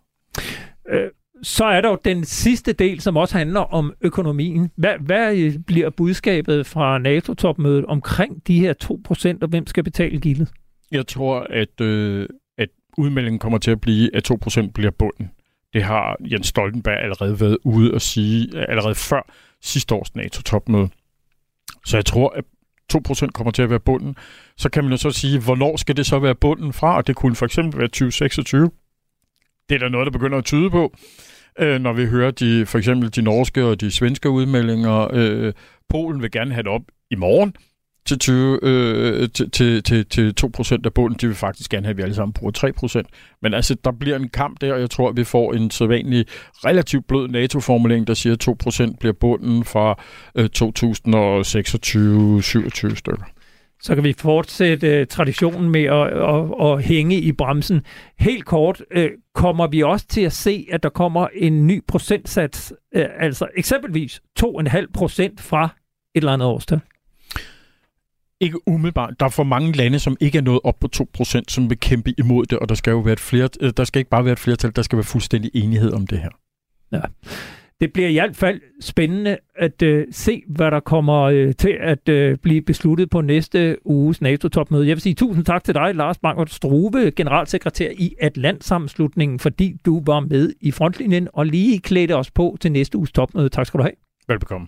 Øh, 0.90 1.10
så 1.42 1.64
er 1.64 1.80
der 1.80 1.88
jo 1.88 1.98
den 2.04 2.24
sidste 2.24 2.72
del, 2.72 3.00
som 3.00 3.16
også 3.16 3.38
handler 3.38 3.60
om 3.60 3.92
økonomien. 4.00 4.70
Hvad, 4.76 4.94
hvad 5.00 5.58
bliver 5.66 5.90
budskabet 5.90 6.66
fra 6.66 6.98
NATO-topmødet 6.98 7.84
omkring 7.84 8.46
de 8.46 8.60
her 8.60 8.74
2%, 8.84 9.38
og 9.42 9.48
hvem 9.48 9.66
skal 9.66 9.84
betale 9.84 10.20
gildet? 10.20 10.48
Jeg 10.92 11.06
tror, 11.06 11.46
at 11.50 11.80
øh, 11.80 12.28
udmeldingen 12.96 13.38
kommer 13.38 13.58
til 13.58 13.70
at 13.70 13.80
blive, 13.80 14.16
at 14.16 14.30
2% 14.30 14.70
bliver 14.72 14.90
bunden. 14.90 15.30
Det 15.72 15.82
har 15.82 16.16
Jens 16.30 16.46
Stoltenberg 16.46 16.98
allerede 17.02 17.40
været 17.40 17.58
ude 17.64 17.94
og 17.94 18.00
sige, 18.00 18.48
øh, 18.54 18.64
allerede 18.68 18.94
før 18.94 19.32
sidste 19.62 19.94
års 19.94 20.14
NATO-topmøde. 20.14 20.88
Så 21.84 21.96
jeg 21.96 22.04
tror, 22.04 22.28
at 22.28 22.44
2% 22.92 23.26
kommer 23.26 23.50
til 23.50 23.62
at 23.62 23.70
være 23.70 23.80
bunden. 23.80 24.16
Så 24.56 24.70
kan 24.70 24.84
man 24.84 24.92
jo 24.92 24.96
så 24.96 25.10
sige, 25.10 25.40
hvornår 25.40 25.76
skal 25.76 25.96
det 25.96 26.06
så 26.06 26.18
være 26.18 26.34
bunden 26.34 26.72
fra? 26.72 26.96
Og 26.96 27.06
det 27.06 27.16
kunne 27.16 27.36
for 27.36 27.46
eksempel 27.46 27.78
være 27.78 27.88
2026. 27.88 28.70
Det 29.68 29.74
er 29.74 29.78
der 29.78 29.88
noget, 29.88 30.06
der 30.06 30.10
begynder 30.10 30.38
at 30.38 30.44
tyde 30.44 30.70
på, 30.70 30.96
øh, 31.58 31.80
når 31.80 31.92
vi 31.92 32.06
hører 32.06 32.30
de, 32.30 32.66
for 32.66 32.78
eksempel 32.78 33.14
de 33.14 33.22
norske 33.22 33.64
og 33.64 33.80
de 33.80 33.90
svenske 33.90 34.30
udmeldinger. 34.30 35.08
Øh, 35.12 35.52
Polen 35.88 36.22
vil 36.22 36.30
gerne 36.30 36.52
have 36.52 36.62
det 36.62 36.70
op 36.70 36.82
i 37.10 37.14
morgen 37.14 37.54
til, 38.06 38.18
20, 38.18 38.58
øh, 38.62 39.28
til, 39.28 39.50
til, 39.50 39.82
til, 39.82 40.06
til 40.06 40.34
2% 40.40 40.78
af 40.84 40.94
bunden. 40.94 41.18
De 41.20 41.26
vil 41.26 41.36
faktisk 41.36 41.70
gerne 41.70 41.86
have, 41.86 41.90
at 41.90 41.96
vi 41.96 42.02
alle 42.02 42.14
sammen 42.14 42.32
bruger 42.32 43.02
3%. 43.02 43.02
Men 43.42 43.54
altså, 43.54 43.76
der 43.84 43.92
bliver 43.92 44.16
en 44.16 44.28
kamp 44.28 44.60
der, 44.60 44.72
og 44.72 44.80
jeg 44.80 44.90
tror, 44.90 45.08
at 45.08 45.16
vi 45.16 45.24
får 45.24 45.52
en 45.52 45.70
sædvanlig 45.70 46.26
relativt 46.64 47.06
blød 47.06 47.28
NATO-formulering, 47.28 48.06
der 48.06 48.14
siger, 48.14 48.32
at 48.32 48.48
2% 48.92 48.96
bliver 49.00 49.12
bunden 49.12 49.64
fra 49.64 49.98
øh, 50.34 50.48
2026-27 52.92 52.96
stykker. 52.96 53.24
Så 53.82 53.94
kan 53.94 54.04
vi 54.04 54.14
fortsætte 54.18 54.86
øh, 54.86 55.06
traditionen 55.06 55.70
med 55.70 55.84
at, 55.84 56.06
at, 56.06 56.70
at 56.70 56.84
hænge 56.84 57.20
i 57.20 57.32
bremsen. 57.32 57.80
Helt 58.18 58.44
kort, 58.44 58.82
øh, 58.90 59.10
kommer 59.34 59.66
vi 59.66 59.82
også 59.82 60.06
til 60.06 60.20
at 60.20 60.32
se, 60.32 60.66
at 60.72 60.82
der 60.82 60.88
kommer 60.88 61.28
en 61.34 61.66
ny 61.66 61.82
procentsats, 61.88 62.72
øh, 62.94 63.06
altså 63.18 63.46
eksempelvis 63.56 64.20
2,5 64.40 64.86
procent 64.94 65.40
fra 65.40 65.64
et 66.14 66.20
eller 66.20 66.32
andet 66.32 66.48
årstal? 66.48 66.80
Ikke 68.42 68.68
umiddelbart. 68.68 69.14
Der 69.20 69.26
er 69.26 69.30
for 69.30 69.44
mange 69.44 69.72
lande, 69.72 69.98
som 69.98 70.16
ikke 70.20 70.38
er 70.38 70.42
nået 70.42 70.60
op 70.64 70.80
på 70.80 70.88
2%, 70.96 71.40
som 71.48 71.70
vil 71.70 71.80
kæmpe 71.80 72.14
imod 72.18 72.46
det, 72.46 72.58
og 72.58 72.68
der 72.68 72.74
skal 72.74 72.90
jo 72.90 72.98
være 72.98 73.12
et 73.12 73.20
flertal, 73.20 73.72
der 73.76 73.84
skal 73.84 73.98
ikke 73.98 74.10
bare 74.10 74.24
være 74.24 74.32
et 74.32 74.38
flertal, 74.38 74.72
der 74.76 74.82
skal 74.82 74.96
være 74.96 75.04
fuldstændig 75.04 75.50
enighed 75.54 75.92
om 75.92 76.06
det 76.06 76.18
her. 76.18 76.30
Ja. 76.92 77.00
Det 77.80 77.92
bliver 77.92 78.08
i 78.08 78.12
hvert 78.12 78.36
fald 78.36 78.60
spændende 78.80 79.38
at 79.56 79.82
øh, 79.82 80.06
se, 80.10 80.42
hvad 80.48 80.70
der 80.70 80.80
kommer 80.80 81.20
øh, 81.22 81.54
til 81.58 81.76
at 81.80 82.08
øh, 82.08 82.38
blive 82.38 82.62
besluttet 82.62 83.10
på 83.10 83.20
næste 83.20 83.76
uges 83.84 84.20
NATO-topmøde. 84.20 84.88
Jeg 84.88 84.96
vil 84.96 85.02
sige 85.02 85.14
tusind 85.14 85.44
tak 85.44 85.64
til 85.64 85.74
dig, 85.74 85.94
Lars 85.94 86.18
Bangert 86.18 86.50
Struve, 86.50 87.10
generalsekretær 87.10 87.90
i 87.98 88.14
Atlantsammenslutningen, 88.20 89.38
fordi 89.38 89.76
du 89.86 90.02
var 90.06 90.20
med 90.20 90.52
i 90.60 90.70
frontlinjen 90.70 91.28
og 91.32 91.46
lige 91.46 91.78
klædte 91.78 92.16
os 92.16 92.30
på 92.30 92.56
til 92.60 92.72
næste 92.72 92.98
uges 92.98 93.12
topmøde. 93.12 93.48
Tak 93.48 93.66
skal 93.66 93.78
du 93.78 93.82
have. 93.82 93.94
Velbekomme. 94.28 94.66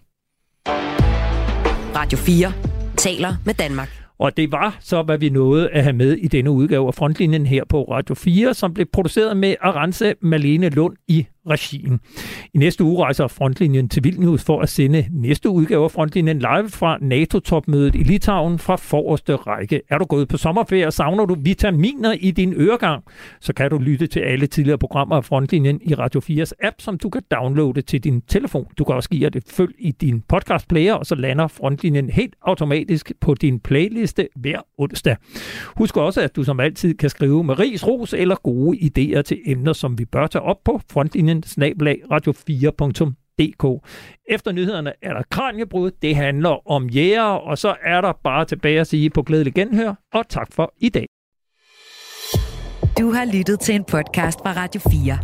Radio 1.97 2.18
4 2.18 2.74
taler 3.05 3.35
med 3.45 3.55
Danmark. 3.55 3.91
Og 4.19 4.37
det 4.37 4.53
var 4.53 4.77
så, 4.81 5.03
hvad 5.03 5.19
vi 5.19 5.29
nåede 5.29 5.71
at 5.71 5.83
have 5.83 5.93
med 5.93 6.13
i 6.13 6.29
denne 6.29 6.51
udgave 6.51 6.87
af 6.87 6.95
Frontlinjen 6.95 7.47
her 7.47 7.65
på 7.69 7.85
Radio 7.85 8.15
4, 8.15 8.55
som 8.55 8.75
blev 8.75 8.87
produceret 8.93 9.37
med 9.37 9.55
Arance 9.61 10.15
Malene 10.21 10.69
Lund 10.69 10.97
i 11.09 11.27
regien. 11.51 12.01
I 12.55 12.59
næste 12.59 12.85
uge 12.85 13.05
rejser 13.05 13.27
Frontlinjen 13.27 13.89
til 13.89 14.05
Vilnius 14.05 14.45
for 14.45 14.61
at 14.61 14.69
sende 14.69 15.07
næste 15.11 15.49
udgave 15.49 15.85
af 15.85 15.91
Frontlinjen 15.91 16.39
live 16.39 16.69
fra 16.69 16.99
NATO-topmødet 17.01 17.95
i 17.95 18.03
Litauen 18.03 18.59
fra 18.59 18.77
forreste 18.77 19.37
række. 19.37 19.81
Er 19.91 19.99
du 19.99 20.05
gået 20.05 20.29
på 20.29 20.37
sommerferie 20.37 20.87
og 20.87 20.93
savner 20.93 21.27
du 21.27 21.37
vitaminer 21.41 22.13
i 22.21 22.31
din 22.31 22.55
øregang, 22.57 23.05
så 23.41 23.53
kan 23.53 23.71
du 23.71 23.79
lytte 23.79 24.07
til 24.07 24.21
alle 24.21 24.47
tidligere 24.47 24.79
programmer 24.79 25.17
af 25.17 25.25
Frontlinjen 25.25 25.81
i 25.83 25.95
Radio 25.95 26.21
4's 26.21 26.53
app, 26.63 26.77
som 26.79 26.99
du 26.99 27.09
kan 27.09 27.23
downloade 27.31 27.83
til 27.83 28.05
din 28.05 28.21
telefon. 28.21 28.67
Du 28.79 28.85
kan 28.85 28.95
også 28.95 29.09
give 29.09 29.31
det 29.31 29.45
følg 29.51 29.75
i 29.79 29.91
din 29.91 30.23
podcast 30.29 30.69
player, 30.69 30.95
og 30.95 31.07
så 31.07 31.15
lander 31.15 31.47
Frontlinjen 31.47 32.11
helt 32.11 32.35
automatisk 32.43 33.13
på 33.21 33.35
din 33.35 33.61
playliste 33.61 34.29
hver 34.37 34.59
onsdag. 34.79 35.17
Husk 35.77 35.97
også, 35.97 36.21
at 36.21 36.37
du 36.37 36.45
som 36.45 36.61
altid 36.61 36.95
kan 36.95 37.11
skrive 37.11 37.45
med 37.45 37.59
ris, 37.59 37.87
ros 37.87 38.15
eller 38.15 38.37
gode 38.43 38.79
idéer 38.79 39.23
til 39.23 39.39
emner, 39.47 39.73
som 39.73 39.99
vi 39.99 40.05
bør 40.05 40.27
tage 40.27 40.43
op 40.43 40.59
på 40.65 40.81
Frontlinjen 40.93 41.34
snablag 41.43 42.01
radio4.dk. 42.11 43.89
Efter 44.28 44.53
nyhederne 44.53 44.93
er 45.03 45.14
der 45.14 45.22
kranjebrud. 45.30 45.91
Det 46.03 46.16
handler 46.16 46.70
om 46.70 46.89
jæger, 46.89 47.22
og 47.22 47.59
så 47.59 47.76
er 47.82 48.01
der 48.01 48.12
bare 48.24 48.45
tilbage 48.45 48.80
at 48.80 48.87
sige 48.87 49.11
på 49.11 49.22
glædelig 49.22 49.55
genhør, 49.55 49.95
og 50.12 50.28
tak 50.28 50.53
for 50.53 50.72
i 50.78 50.89
dag. 50.89 51.07
Du 52.99 53.11
har 53.11 53.37
lyttet 53.37 53.61
til 53.61 53.74
en 53.74 53.85
podcast 53.85 54.39
fra 54.39 54.53
Radio 54.53 54.80
4. 54.91 55.18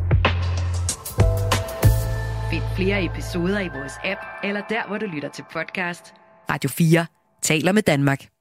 Find 2.50 2.62
flere 2.76 3.04
episoder 3.04 3.60
i 3.60 3.68
vores 3.68 3.92
app, 4.04 4.20
eller 4.44 4.60
der, 4.68 4.88
hvor 4.88 4.98
du 4.98 5.06
lytter 5.06 5.28
til 5.28 5.44
podcast. 5.52 6.14
Radio 6.50 6.70
4 6.70 7.06
taler 7.42 7.72
med 7.72 7.82
Danmark. 7.82 8.39